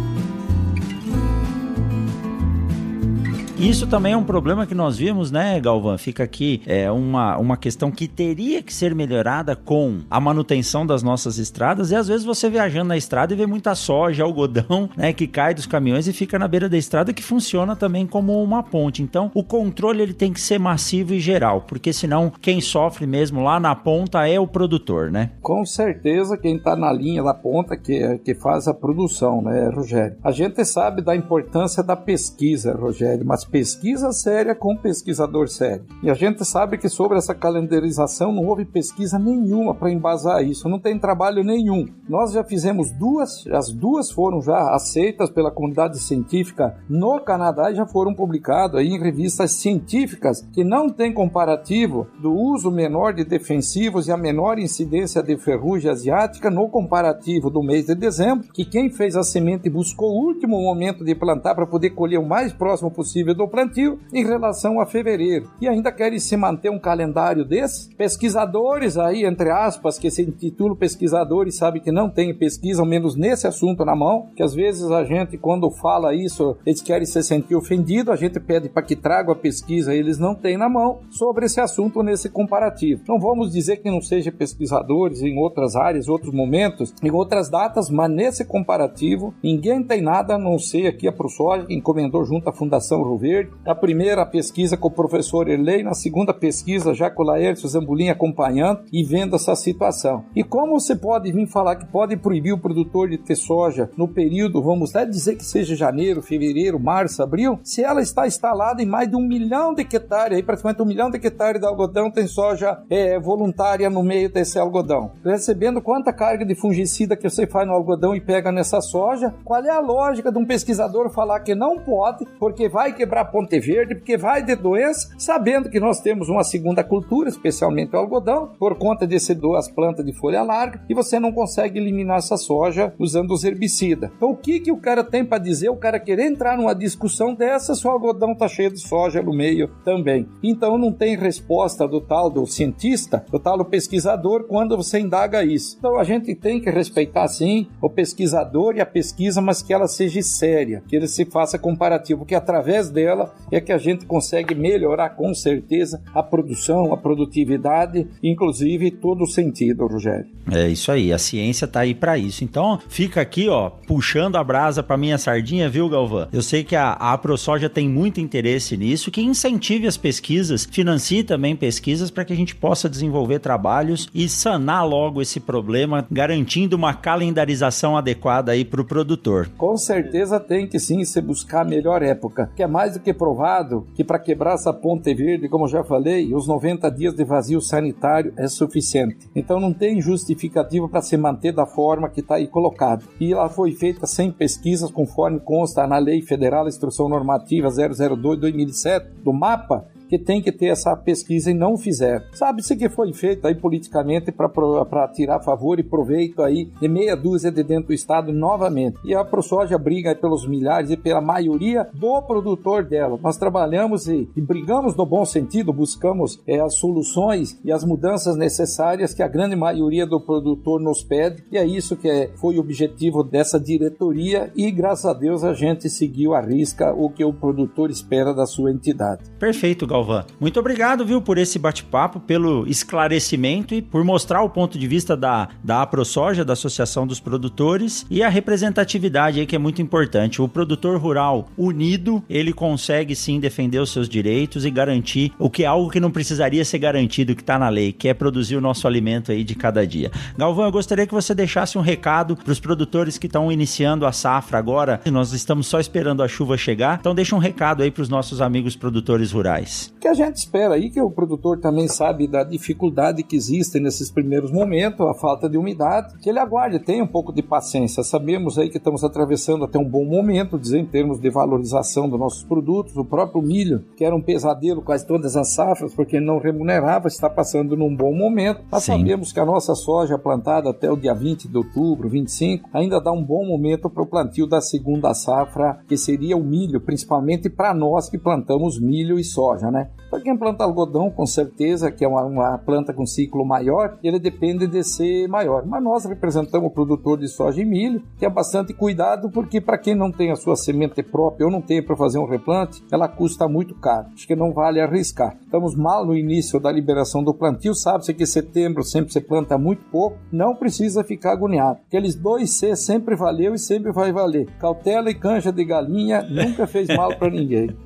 Isso 3.65 3.88
também 3.88 4.13
é 4.13 4.17
um 4.17 4.23
problema 4.23 4.67
que 4.67 4.75
nós 4.75 4.95
vimos, 4.95 5.32
né, 5.32 5.60
Galvão? 5.60 5.97
Fica 5.97 6.23
aqui 6.23 6.62
é 6.67 6.91
uma, 6.91 7.36
uma 7.39 7.58
questão 7.58 7.89
que 7.89 8.08
teria 8.08 8.62
que 8.62 8.71
ser 8.71 8.93
melhorada 8.93 9.56
com 9.56 10.01
a 10.08 10.19
manutenção 10.19 10.86
das 10.86 11.01
nossas 11.01 11.39
estradas. 11.39 11.89
E 11.89 11.95
às 11.95 12.08
vezes 12.08 12.23
você 12.23 12.47
viajando 12.47 12.89
na 12.89 12.95
estrada 12.95 13.34
e 13.34 13.36
vê 13.36 13.47
muita 13.47 13.73
soja, 13.73 14.23
algodão, 14.23 14.88
né, 14.95 15.12
que 15.13 15.25
cai 15.25 15.56
dos 15.56 15.65
caminhões 15.65 16.08
e 16.08 16.13
fica 16.13 16.38
na 16.38 16.47
beira 16.47 16.69
da 16.69 16.78
estrada, 16.78 17.12
que 17.12 17.23
funciona 17.23 17.75
também 17.75 18.06
como 18.06 18.39
uma 18.43 18.62
ponte. 18.62 19.01
Então, 19.01 19.32
o 19.34 19.43
controle 19.43 20.04
ele 20.04 20.13
tem 20.13 20.32
que 20.32 20.39
ser 20.39 20.60
massivo 20.60 21.15
e 21.15 21.19
geral, 21.19 21.62
porque 21.62 21.91
senão 21.91 22.32
quem 22.39 22.62
sofre 22.62 23.08
mesmo 23.08 23.41
lá 23.41 23.60
na 23.60 23.73
ponta 23.73 24.28
é 24.28 24.39
o 24.39 24.45
produtor, 24.45 25.10
né? 25.10 25.32
Com 25.41 25.65
certeza 25.65 26.38
quem 26.38 26.58
está 26.58 26.75
na 26.75 26.93
linha 26.93 27.23
da 27.23 27.34
ponta 27.34 27.75
que, 27.75 28.19
que 28.19 28.36
faz 28.36 28.67
a 28.67 28.75
produção, 28.75 29.41
né, 29.41 29.71
Rogério? 29.73 30.17
A 30.23 30.32
gente 30.32 30.63
sabe 30.65 31.01
da 31.01 31.15
importância 31.15 31.82
da 31.82 31.95
pesquisa, 31.95 32.71
Rogério, 32.75 33.25
mas 33.25 33.43
pesquisa 33.56 34.12
séria 34.12 34.54
com 34.54 34.76
pesquisador 34.76 35.48
sério. 35.48 35.86
E 36.04 36.10
a 36.10 36.13
gente 36.13 36.44
sabe 36.44 36.78
que 36.78 36.89
sobre 36.89 37.18
essa 37.18 37.34
calendarização 37.34 38.34
não 38.34 38.46
houve 38.46 38.65
pesquisa 38.65 39.18
nenhuma 39.18 39.74
para 39.74 39.89
embasar 39.89 40.44
isso, 40.44 40.68
não 40.68 40.78
tem 40.78 41.00
trabalho 41.00 41.41
nenhum. 41.41 41.86
Nós 42.10 42.34
já 42.34 42.44
fizemos 42.44 42.91
duas, 42.91 43.48
as 43.48 43.72
duas 43.72 44.12
foram 44.12 44.41
já 44.41 44.76
aceitas 44.76 45.30
pela 45.30 45.50
comunidade 45.50 46.00
científica 46.00 46.76
no 46.89 47.18
Canadá 47.22 47.72
e 47.72 47.76
já 47.76 47.86
foram 47.86 48.13
publicadas 48.13 48.82
em 48.82 49.00
revistas 49.00 49.52
científicas 49.52 50.46
que 50.52 50.65
não 50.65 50.89
tem 50.89 51.13
comparativo 51.13 52.08
do 52.22 52.34
uso 52.34 52.70
menor 52.70 53.13
de 53.13 53.24
defensivos 53.24 54.10
e 54.10 54.12
a 54.12 54.18
menor 54.18 54.60
incidência 54.60 55.24
de 55.24 55.38
ferrugem 55.38 55.89
asiática 55.89 56.52
no 56.52 56.68
comparativo 56.68 57.50
do 57.50 57.63
mês 57.63 57.86
de 57.86 57.96
dezembro, 57.96 58.50
que 58.52 58.65
quem 58.65 58.89
fez 58.89 59.15
a 59.15 59.24
semente 59.24 59.70
buscou 59.70 60.12
o 60.12 60.26
último 60.26 60.62
momento 60.62 61.06
de 61.06 61.15
plantar 61.15 61.56
para 61.56 61.65
poder 61.65 61.91
colher 61.91 62.20
o 62.20 62.28
mais 62.28 62.52
próximo 62.52 62.91
possível 62.91 63.34
do 63.36 63.48
plantio 63.48 64.00
em 64.13 64.24
relação 64.24 64.80
a 64.80 64.86
fevereiro. 64.86 65.50
E 65.62 65.67
ainda 65.67 65.91
querem 65.91 66.19
se 66.19 66.36
manter 66.38 66.69
um 66.69 66.80
calendário 66.80 67.45
desse? 67.45 67.93
Pesquisadores 67.95 68.98
aí, 68.98 69.26
entre 69.26 69.50
aspas, 69.50 69.98
que 69.98 70.10
se 70.10 70.24
intitulam 70.24 70.76
pesquisadores, 70.76 71.58
sabe 71.58 71.80
que 71.80 71.91
não 71.91 72.10
tem 72.10 72.34
pesquisa, 72.34 72.82
ao 72.82 72.88
menos 72.88 73.15
nesse 73.15 73.48
assunto 73.48 73.86
na 73.86 73.95
mão, 73.95 74.30
que 74.36 74.43
às 74.43 74.54
vezes 74.54 74.89
a 74.91 75.04
gente, 75.04 75.38
quando 75.38 75.69
fala 75.69 76.15
isso, 76.15 76.58
eles 76.65 76.82
querem 76.82 77.06
se 77.06 77.21
sentir 77.24 77.56
ofendidos, 77.56 78.13
a 78.13 78.15
gente 78.15 78.39
pede 78.39 78.69
para 78.69 78.84
que 78.84 78.95
traga 78.95 79.32
a 79.32 79.36
pesquisa, 79.36 79.93
eles 79.93 80.17
não 80.17 80.36
têm 80.36 80.58
na 80.58 80.69
mão, 80.69 81.00
sobre 81.10 81.45
esse 81.45 81.60
assunto 81.60 82.04
nesse 82.04 82.30
comparativo. 82.30 83.04
Não 83.08 83.19
vamos 83.19 83.52
dizer 83.52 83.78
que 83.78 83.89
não 83.89 84.02
seja 84.02 84.32
pesquisadores 84.32 85.21
em 85.21 85.38
outras 85.38 85.76
áreas, 85.76 86.08
outros 86.08 86.34
momentos, 86.34 86.93
em 87.04 87.12
outras 87.12 87.50
datas, 87.50 87.89
mas 87.89 88.12
nesse 88.12 88.45
comparativo, 88.45 89.34
ninguém 89.43 89.84
tem 89.84 90.02
nada 90.02 90.36
a 90.36 90.39
não 90.39 90.58
ser 90.60 90.88
aqui 90.88 91.08
a 91.08 91.12
ProSoja, 91.12 91.65
que 91.65 91.74
encomendou 91.74 92.24
junto 92.24 92.50
à 92.50 92.54
Fundação 92.54 93.02
Roverde, 93.02 93.24
Verde. 93.25 93.51
A 93.65 93.73
primeira 93.73 94.23
pesquisa 94.23 94.77
com 94.77 94.88
o 94.88 94.91
professor 94.91 95.49
Erlei, 95.49 95.81
na 95.81 95.95
segunda 95.95 96.31
pesquisa 96.31 96.93
já 96.93 97.09
com 97.09 97.23
o 97.23 97.25
Laércio 97.25 97.67
Zambulim 97.67 98.09
acompanhando 98.09 98.81
e 98.93 99.03
vendo 99.03 99.35
essa 99.35 99.55
situação. 99.55 100.25
E 100.35 100.43
como 100.43 100.79
você 100.79 100.95
pode 100.95 101.31
vir 101.31 101.47
falar 101.47 101.75
que 101.75 101.88
pode 101.88 102.15
proibir 102.17 102.53
o 102.53 102.59
produtor 102.59 103.09
de 103.09 103.17
ter 103.17 103.35
soja 103.35 103.89
no 103.97 104.07
período, 104.07 104.61
vamos 104.61 104.95
até 104.95 105.07
dizer 105.07 105.38
que 105.38 105.43
seja 105.43 105.75
janeiro, 105.75 106.21
fevereiro, 106.21 106.79
março, 106.79 107.23
abril, 107.23 107.59
se 107.63 107.83
ela 107.83 107.99
está 107.99 108.27
instalada 108.27 108.83
em 108.83 108.85
mais 108.85 109.09
de 109.09 109.15
um 109.15 109.27
milhão 109.27 109.73
de 109.73 109.81
hectares, 109.81 110.38
aí 110.38 110.43
praticamente 110.43 110.83
um 110.83 110.85
milhão 110.85 111.09
de 111.09 111.17
hectares 111.17 111.59
de 111.59 111.65
algodão 111.65 112.11
tem 112.11 112.27
soja 112.27 112.79
é, 112.91 113.19
voluntária 113.19 113.89
no 113.89 114.03
meio 114.03 114.31
desse 114.31 114.59
algodão. 114.59 115.13
Recebendo 115.23 115.81
quanta 115.81 116.13
carga 116.13 116.45
de 116.45 116.53
fungicida 116.53 117.15
que 117.15 117.27
você 117.27 117.47
faz 117.47 117.67
no 117.67 117.73
algodão 117.73 118.15
e 118.15 118.21
pega 118.21 118.51
nessa 118.51 118.81
soja, 118.81 119.33
qual 119.43 119.63
é 119.65 119.71
a 119.71 119.79
lógica 119.79 120.31
de 120.31 120.38
um 120.38 120.45
pesquisador 120.45 121.09
falar 121.09 121.39
que 121.39 121.55
não 121.55 121.79
pode, 121.79 122.23
porque 122.39 122.69
vai 122.69 122.93
quebrar 122.93 123.14
Ponte 123.23 123.60
Verde, 123.60 123.95
porque 123.95 124.17
vai 124.17 124.43
de 124.43 124.56
doença, 124.56 125.13
sabendo 125.17 125.69
que 125.69 125.80
nós 125.80 126.01
temos 126.01 126.28
uma 126.28 126.43
segunda 126.43 126.84
cultura, 126.84 127.30
especialmente 127.30 127.95
o 127.95 127.99
algodão, 127.99 128.51
por 128.60 128.75
conta 128.78 129.06
de 129.06 129.19
ser 129.19 129.36
duas 129.36 129.69
plantas 129.69 130.06
de 130.06 130.12
folha 130.12 130.41
larga, 130.41 130.82
e 130.89 130.93
você 130.93 131.19
não 131.19 131.32
consegue 131.32 131.80
eliminar 131.80 132.17
essa 132.17 132.36
soja 132.36 132.93
usando 132.99 133.32
os 133.32 133.43
herbicidas. 133.43 134.10
Então, 134.17 134.32
o 134.32 134.36
que, 134.36 134.60
que 134.60 134.71
o 134.71 134.78
cara 134.78 135.04
tem 135.04 135.23
para 135.23 135.38
dizer? 135.38 135.69
O 135.69 135.78
cara 135.78 135.99
querer 135.99 136.25
entrar 136.25 136.58
numa 136.58 136.73
discussão 136.73 137.34
dessa, 137.34 137.75
se 137.75 137.88
o 137.88 137.91
algodão 137.91 138.32
está 138.32 138.47
cheio 138.47 138.71
de 138.71 138.80
soja 138.80 139.21
no 139.21 139.34
meio 139.34 139.69
também. 139.84 140.28
Então, 140.43 140.78
não 140.78 140.91
tem 140.91 141.15
resposta 141.15 141.88
do 141.88 142.01
tal 142.01 142.30
do 142.30 142.45
cientista, 142.45 143.23
do 143.32 143.39
tal 143.39 143.58
do 143.58 143.65
pesquisador, 143.65 144.45
quando 144.45 144.75
você 144.75 144.99
indaga 144.99 145.43
isso. 145.43 145.75
Então, 145.78 145.97
a 145.97 146.04
gente 146.04 146.34
tem 146.34 146.60
que 146.60 146.69
respeitar, 146.69 147.28
sim, 147.28 147.67
o 147.82 147.89
pesquisador 147.89 148.75
e 148.75 148.82
a 148.82 148.86
pesquisa, 148.86 149.41
mas 149.41 149.62
que 149.62 149.73
ela 149.73 149.88
seja 149.88 150.15
séria, 150.21 150.84
que 150.88 150.95
ele 150.95 151.08
se 151.08 151.25
faça 151.25 151.58
comparativo, 151.58 152.19
porque 152.19 152.36
através 152.36 152.89
dela 152.89 153.05
é 153.52 153.62
que 153.62 153.72
a 153.72 153.78
gente 153.78 154.06
consegue 154.06 154.56
melhorar 154.56 155.10
com 155.10 155.34
certeza 155.34 156.02
a 156.13 156.24
produção, 156.24 156.94
a 156.94 156.98
produtividade, 156.98 158.08
inclusive 158.24 158.91
todo 158.91 159.24
o 159.24 159.28
sentido, 159.28 159.88
Rogério. 159.88 160.28
É 160.52 160.68
isso 160.68 160.91
aí, 160.91 161.12
a 161.12 161.18
ciência 161.18 161.68
tá 161.68 161.82
aí 161.82 161.96
para 161.96 162.18
isso. 162.18 162.44
Então, 162.44 162.80
fica 162.88 163.22
aqui, 163.22 163.50
ó, 163.50 163.70
puxando 163.70 164.36
a 164.36 164.44
brasa 164.44 164.84
para 164.84 164.98
minha 164.98 165.18
sardinha, 165.18 165.70
viu, 165.70 165.89
Galvão? 165.89 166.28
Eu 166.32 166.41
sei 166.41 166.63
que 166.63 166.76
a, 166.76 166.91
a 166.91 167.18
ProSoja 167.18 167.70
tem 167.70 167.89
muito 167.89 168.20
interesse 168.20 168.78
nisso, 168.78 169.10
que 169.10 169.22
incentive 169.22 169.88
as 169.88 169.98
pesquisas, 169.98 170.65
financie 170.65 171.24
também 171.24 171.56
pesquisas 171.56 172.12
para 172.12 172.24
que 172.24 172.34
a 172.34 172.36
gente 172.36 172.56
possa 172.56 172.89
desenvolver 172.89 173.39
trabalhos 173.39 174.08
e 174.13 174.30
sanar 174.30 174.88
logo 174.88 175.22
esse 175.22 175.39
problema, 175.39 176.06
garantindo 176.12 176.76
uma 176.76 176.94
calendarização 176.94 177.98
adequada 177.98 178.52
aí 178.52 178.63
para 178.63 178.82
o 178.82 178.86
produtor. 178.86 179.50
Com 179.58 179.76
certeza 179.78 180.39
tem 180.39 180.68
que 180.68 180.80
sim 180.80 181.04
se 181.04 181.20
buscar 181.22 181.62
a 181.62 181.65
melhor 181.65 182.04
época, 182.04 182.52
que 182.56 182.63
é 182.63 182.68
mais 182.68 182.94
do 182.95 183.03
que 183.03 183.13
provado 183.13 183.88
que 183.93 184.03
para 184.03 184.19
quebrar 184.19 184.55
essa 184.55 184.73
ponte 184.73 185.13
verde, 185.13 185.47
como 185.47 185.67
já 185.67 185.84
falei, 185.84 186.34
os 186.34 186.47
90 186.47 186.89
dias 186.89 187.13
de 187.13 187.23
vazio 187.23 187.62
sanitário 187.62 188.34
é 188.38 188.47
suficiente. 188.47 189.29
Então 189.36 189.60
não 189.60 189.73
tem 189.73 190.01
justificativa 190.01 190.88
para 190.88 191.01
se 191.01 191.15
manter 191.17 191.51
da 191.51 191.65
forma 191.65 192.10
que 192.10 192.21
está 192.21 192.36
aí 192.36 192.47
colocado. 192.47 193.05
E 193.19 193.31
ela 193.34 193.49
foi 193.49 193.71
feita 193.71 194.08
sem 194.08 194.31
pesquisas, 194.31 194.91
conforme 194.91 195.39
consta 195.39 195.86
na 195.88 195.97
Lei 195.97 196.21
Federal 196.21 196.67
Instrução 196.67 197.08
Normativa 197.08 197.67
002-2007 197.69 199.05
do 199.23 199.31
MAPA, 199.31 199.86
que 200.08 200.18
tem 200.18 200.41
que 200.41 200.52
ter 200.52 200.68
essa 200.68 200.96
pesquisa 200.96 201.52
e 201.52 201.54
não 201.54 201.78
fizeram. 201.78 202.26
Sabe-se 202.34 202.76
que 202.76 202.89
foi 202.89 203.13
feito 203.13 203.48
aí 203.48 203.56
politicamente 203.56 204.32
para 204.32 205.08
tirar 205.10 205.39
favor 205.41 205.80
e 205.80 205.84
proveito 205.84 206.41
aí 206.41 206.65
de 206.80 206.88
meia 206.88 207.15
dúzia 207.15 207.52
de 207.52 207.63
dentro 207.63 207.88
do 207.88 207.94
Estado 207.94 208.32
novamente. 208.32 208.98
E 209.04 209.13
a 209.13 209.24
ProSoja 209.24 209.78
briga 209.78 210.15
pelos 210.15 210.48
milhares 210.48 210.89
e 210.89 210.98
pela 210.98 211.22
maioria 211.22 211.88
do 211.93 212.22
produtor 212.22 212.84
dela. 212.84 213.20
Nós 213.22 213.38
trabalhamos 213.38 214.08
e, 214.08 214.30
e 214.36 214.41
brigamos 214.41 214.95
no 214.95 215.06
bom 215.06 215.26
sentido, 215.26 215.74
buscamos 215.74 216.41
é, 216.47 216.60
as 216.60 216.76
soluções 216.76 217.60
e 217.64 217.72
as 217.72 217.84
mudanças 217.84 218.36
necessárias 218.36 219.14
que 219.14 219.24
a 219.24 219.28
grande 219.28 219.56
maioria 219.56 220.06
do 220.06 220.20
produtor 220.20 220.82
nos 220.82 221.03
pede. 221.03 221.43
E 221.51 221.58
é 221.58 221.66
isso 221.66 221.95
que 221.95 222.10
é, 222.10 222.30
foi 222.36 222.58
o 222.58 222.62
objetivo 222.62 223.24
dessa 223.24 223.60
diretoria 223.60 224.51
e 224.56 224.70
graças 224.72 225.06
a 225.06 225.14
Deus 225.14 225.43
a 225.43 225.53
gente 225.53 225.89
seguiu 225.89 226.34
a 226.34 226.41
risca 226.41 226.93
o 226.93 227.10
que 227.10 227.24
o 227.24 227.34
produtor 227.34 227.89
espera 227.89 228.34
da 228.34 228.45
sua 228.45 228.72
entidade. 228.72 229.24
Perfeito, 229.39 229.88
Galvão. 229.96 230.26
Muito 230.39 230.60
obrigado, 230.60 231.06
viu, 231.06 231.22
por 231.22 231.38
esse 231.38 231.58
bate-papo, 231.58 232.20
pelo 232.20 232.68
esclarecimento 232.68 233.74
e 233.74 233.82
por 233.82 234.04
mostrar 234.04 234.41
o 234.41 234.50
ponto 234.50 234.78
de 234.78 234.88
vista 234.88 235.16
da, 235.16 235.48
da 235.64 235.82
AproSoja, 235.82 236.43
da 236.43 236.54
Associação 236.54 237.08
dos 237.08 237.20
Produtores, 237.20 238.06
e 238.10 238.22
a 238.22 238.28
representatividade 238.28 239.39
aí 239.39 239.46
que 239.46 239.56
é 239.56 239.60
muito 239.60 239.82
importante. 239.82 240.41
O 240.41 240.50
produtor 240.50 241.00
rural 241.00 241.48
unido, 241.58 242.22
ele 242.30 242.52
consegue 242.52 243.16
sim 243.16 243.39
defender 243.39 243.80
os 243.80 243.91
seus 243.91 244.10
direitos 244.10 244.66
e 244.66 244.70
garantir 244.70 245.32
o 245.39 245.50
que 245.50 245.64
é 245.64 245.68
algo 245.68 245.89
que 245.89 246.00
não 246.00 246.12
precisaria 246.12 246.66
ser 246.66 246.80
garantido, 246.80 247.36
que 247.36 247.41
está 247.41 247.58
na 247.58 247.70
lei, 247.70 247.93
que 247.93 248.10
é 248.10 248.14
produzir 248.14 248.58
o 248.58 248.62
nosso 248.62 248.88
alimento 248.88 249.32
aí 249.32 249.43
de 249.43 249.56
cada 249.56 249.88
dia. 249.88 250.12
Galvão, 250.38 250.66
eu 250.66 250.72
gostaria 250.72 251.08
que 251.08 251.14
você 251.14 251.34
deixasse 251.34 251.78
um 251.78 251.82
recado 251.82 252.36
para 252.36 252.52
os 252.52 252.60
produtores 252.60 253.18
que 253.18 253.28
estão 253.28 253.52
iniciando 253.52 254.06
a 254.06 254.12
safra 254.12 254.58
agora. 254.58 255.00
Nós 255.10 255.32
estamos 255.32 255.68
só 255.68 255.80
esperando 255.80 256.22
a 256.22 256.28
chuva 256.28 256.58
chegar, 256.58 256.98
então 257.00 257.16
deixa 257.16 257.36
um 257.36 257.39
recado 257.39 257.82
aí 257.82 257.91
para 257.91 258.04
os 258.04 258.10
nossos 258.10 258.41
amigos 258.41 258.76
produtores 258.76 259.32
rurais. 259.32 259.84
Que 259.99 260.07
a 260.07 260.13
gente 260.13 260.38
espera 260.38 260.75
aí 260.75 260.89
que 260.89 261.01
o 261.01 261.09
produtor 261.09 261.59
também 261.59 261.88
sabe 261.88 262.27
da 262.27 262.43
dificuldade 262.43 263.23
que 263.23 263.36
existe 263.36 263.79
nesses 263.79 264.11
primeiros 264.11 264.51
momentos, 264.51 265.05
a 265.05 265.13
falta 265.13 265.49
de 265.49 265.57
umidade, 265.57 266.17
que 266.19 266.29
ele 266.29 266.39
aguarde, 266.39 266.79
tenha 266.79 267.03
um 267.03 267.07
pouco 267.07 267.33
de 267.33 267.41
paciência. 267.41 268.03
Sabemos 268.03 268.57
aí 268.57 268.69
que 268.69 268.77
estamos 268.77 269.03
atravessando 269.03 269.65
até 269.65 269.79
um 269.79 269.89
bom 269.89 270.05
momento, 270.05 270.59
dizer, 270.59 270.79
em 270.79 270.86
termos 270.86 271.19
de 271.19 271.29
valorização 271.29 272.09
dos 272.09 272.19
nossos 272.19 272.43
produtos. 272.43 272.95
O 272.95 273.05
próprio 273.05 273.41
milho, 273.41 273.83
que 273.95 274.05
era 274.05 274.15
um 274.15 274.21
pesadelo 274.21 274.81
quase 274.81 275.05
todas 275.05 275.36
as 275.36 275.53
safras, 275.53 275.93
porque 275.93 276.19
não 276.19 276.39
remunerava, 276.39 277.07
está 277.07 277.29
passando 277.29 277.75
num 277.75 277.95
bom 277.95 278.13
momento. 278.13 278.61
Nós 278.71 278.83
Sim. 278.83 278.97
sabemos 278.97 279.33
que 279.33 279.39
a 279.39 279.45
nossa 279.45 279.75
soja 279.75 280.17
plantada 280.17 280.69
até 280.69 280.91
o 280.91 280.97
dia 280.97 281.13
20 281.13 281.47
de 281.47 281.57
outubro, 281.57 282.09
25, 282.09 282.69
ainda 282.73 283.01
dá 283.01 283.11
um 283.11 283.23
bom 283.23 283.45
momento 283.45 283.89
para 283.89 284.03
o 284.03 284.07
plantio 284.07 284.47
da 284.47 284.61
segunda 284.61 285.13
safra, 285.13 285.79
que 285.88 285.97
seria 285.97 286.38
o 286.38 286.43
milho, 286.43 286.81
principalmente 286.81 287.49
para 287.49 287.73
nós 287.73 288.09
que 288.09 288.17
plantamos 288.17 288.79
milho 288.79 289.19
e 289.19 289.23
soja, 289.23 289.71
né? 289.71 289.74
Para 290.09 290.21
quem 290.21 290.38
planta 290.38 290.63
algodão, 290.63 291.09
com 291.11 291.26
certeza, 291.26 291.91
que 291.91 292.05
é 292.05 292.07
uma, 292.07 292.23
uma, 292.23 292.57
planta 292.57 292.93
com 292.93 293.05
ciclo 293.05 293.45
maior, 293.45 293.97
ele 294.01 294.19
depende 294.19 294.65
de 294.67 294.84
ser 294.84 295.28
maior. 295.28 295.65
Mas 295.65 295.84
nós 295.84 296.05
representamos 296.05 296.69
o 296.69 296.73
produtor 296.73 297.17
de 297.17 297.28
soja 297.28 297.61
e 297.61 297.65
milho, 297.65 298.01
que 298.17 298.26
é 298.26 298.30
bastante 298.30 298.73
cuidado, 298.73 299.30
porque 299.30 299.59
para 299.59 299.78
quem 299.78 299.93
não 299.93 300.11
tem 300.11 300.32
a 300.32 300.36
sua 300.36 300.55
semente 300.55 301.03
própria 301.03 301.45
ou 301.45 301.51
não 301.51 301.61
tem 301.61 301.84
para 301.84 301.97
fazer 301.97 302.17
um 302.19 302.28
replante, 302.28 302.84
ela 302.91 303.07
custa 303.07 303.47
muito 303.47 303.76
caro. 303.76 304.07
Acho 304.13 304.26
que 304.26 304.36
não 304.36 304.53
vale 304.53 304.80
arriscar. 304.80 305.36
Estamos 305.41 305.76
mal 305.76 306.05
no 306.05 306.15
início 306.15 306.59
da 306.59 306.71
liberação 306.71 307.23
do 307.23 307.34
plantio, 307.34 307.73
sabe-se 307.73 308.13
que 308.13 308.26
setembro 308.26 308.84
sempre 308.84 309.11
se 309.11 309.19
planta 309.19 309.57
muito 309.57 309.84
pouco, 309.91 310.17
não 310.32 310.55
precisa 310.55 311.03
ficar 311.03 311.34
agoniado. 311.34 311.80
Aqueles 311.88 312.15
dois 312.15 312.51
C 312.51 312.76
sempre 312.76 313.15
valeu 313.15 313.53
e 313.53 313.59
sempre 313.59 313.91
vai 313.91 314.13
valer. 314.13 314.47
Cautela 314.59 315.09
e 315.09 315.15
canja 315.15 315.51
de 315.51 315.65
galinha 315.65 316.21
nunca 316.21 316.65
fez 316.67 316.88
mal 316.88 317.15
para 317.17 317.30
ninguém. 317.30 317.76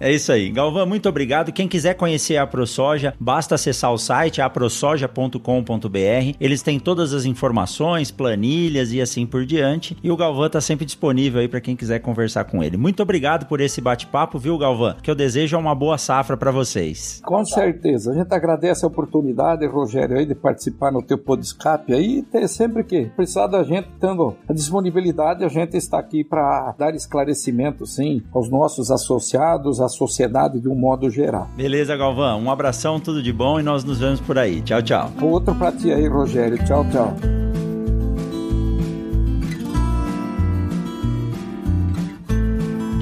É 0.00 0.12
isso 0.12 0.32
aí. 0.32 0.50
Galvão, 0.50 0.86
muito 0.86 1.08
obrigado. 1.08 1.52
Quem 1.52 1.68
quiser 1.68 1.94
conhecer 1.94 2.36
a 2.36 2.46
ProSoja, 2.46 3.14
basta 3.18 3.54
acessar 3.54 3.92
o 3.92 3.98
site 3.98 4.40
aprosoja.com.br. 4.40 6.36
Eles 6.40 6.62
têm 6.62 6.78
todas 6.78 7.12
as 7.12 7.24
informações, 7.24 8.10
planilhas 8.10 8.92
e 8.92 9.00
assim 9.00 9.26
por 9.26 9.44
diante. 9.44 9.96
E 10.02 10.10
o 10.10 10.16
Galvão 10.16 10.46
está 10.46 10.60
sempre 10.60 10.84
disponível 10.84 11.40
aí 11.40 11.48
para 11.48 11.60
quem 11.60 11.76
quiser 11.76 11.98
conversar 12.00 12.44
com 12.44 12.62
ele. 12.62 12.76
Muito 12.76 13.02
obrigado 13.02 13.46
por 13.46 13.60
esse 13.60 13.80
bate-papo, 13.80 14.38
viu, 14.38 14.58
Galvão? 14.58 14.96
Que 15.02 15.10
eu 15.10 15.14
desejo 15.14 15.58
uma 15.58 15.74
boa 15.74 15.98
safra 15.98 16.36
para 16.36 16.50
vocês. 16.50 17.20
Com 17.24 17.44
certeza. 17.44 18.12
A 18.12 18.14
gente 18.14 18.32
agradece 18.32 18.84
a 18.84 18.88
oportunidade, 18.88 19.66
Rogério, 19.66 20.16
aí, 20.16 20.26
de 20.26 20.34
participar 20.34 20.92
no 20.92 21.02
teu 21.02 21.18
podcast 21.18 21.92
aí. 21.92 22.24
E 22.32 22.48
sempre 22.48 22.84
que 22.84 23.06
precisar 23.16 23.46
da 23.46 23.62
gente, 23.62 23.88
tendo 24.00 24.36
a 24.48 24.52
disponibilidade, 24.52 25.44
a 25.44 25.48
gente 25.48 25.76
está 25.76 25.98
aqui 25.98 26.22
para 26.22 26.74
dar 26.78 26.94
esclarecimento, 26.94 27.86
sim, 27.86 28.22
aos 28.32 28.48
nossos 28.48 28.90
associados 28.90 29.47
a 29.54 29.88
sociedade 29.88 30.60
de 30.60 30.68
um 30.68 30.74
modo 30.74 31.10
geral. 31.10 31.48
Beleza, 31.56 31.96
Galvão. 31.96 32.40
Um 32.40 32.50
abração, 32.50 33.00
tudo 33.00 33.22
de 33.22 33.32
bom 33.32 33.58
e 33.58 33.62
nós 33.62 33.84
nos 33.84 33.98
vemos 33.98 34.20
por 34.20 34.38
aí. 34.38 34.60
Tchau, 34.60 34.82
tchau. 34.82 35.10
Outro 35.20 35.54
pra 35.54 35.72
ti 35.72 35.92
aí, 35.92 36.06
Rogério. 36.06 36.58
Tchau, 36.64 36.84
tchau. 36.90 37.47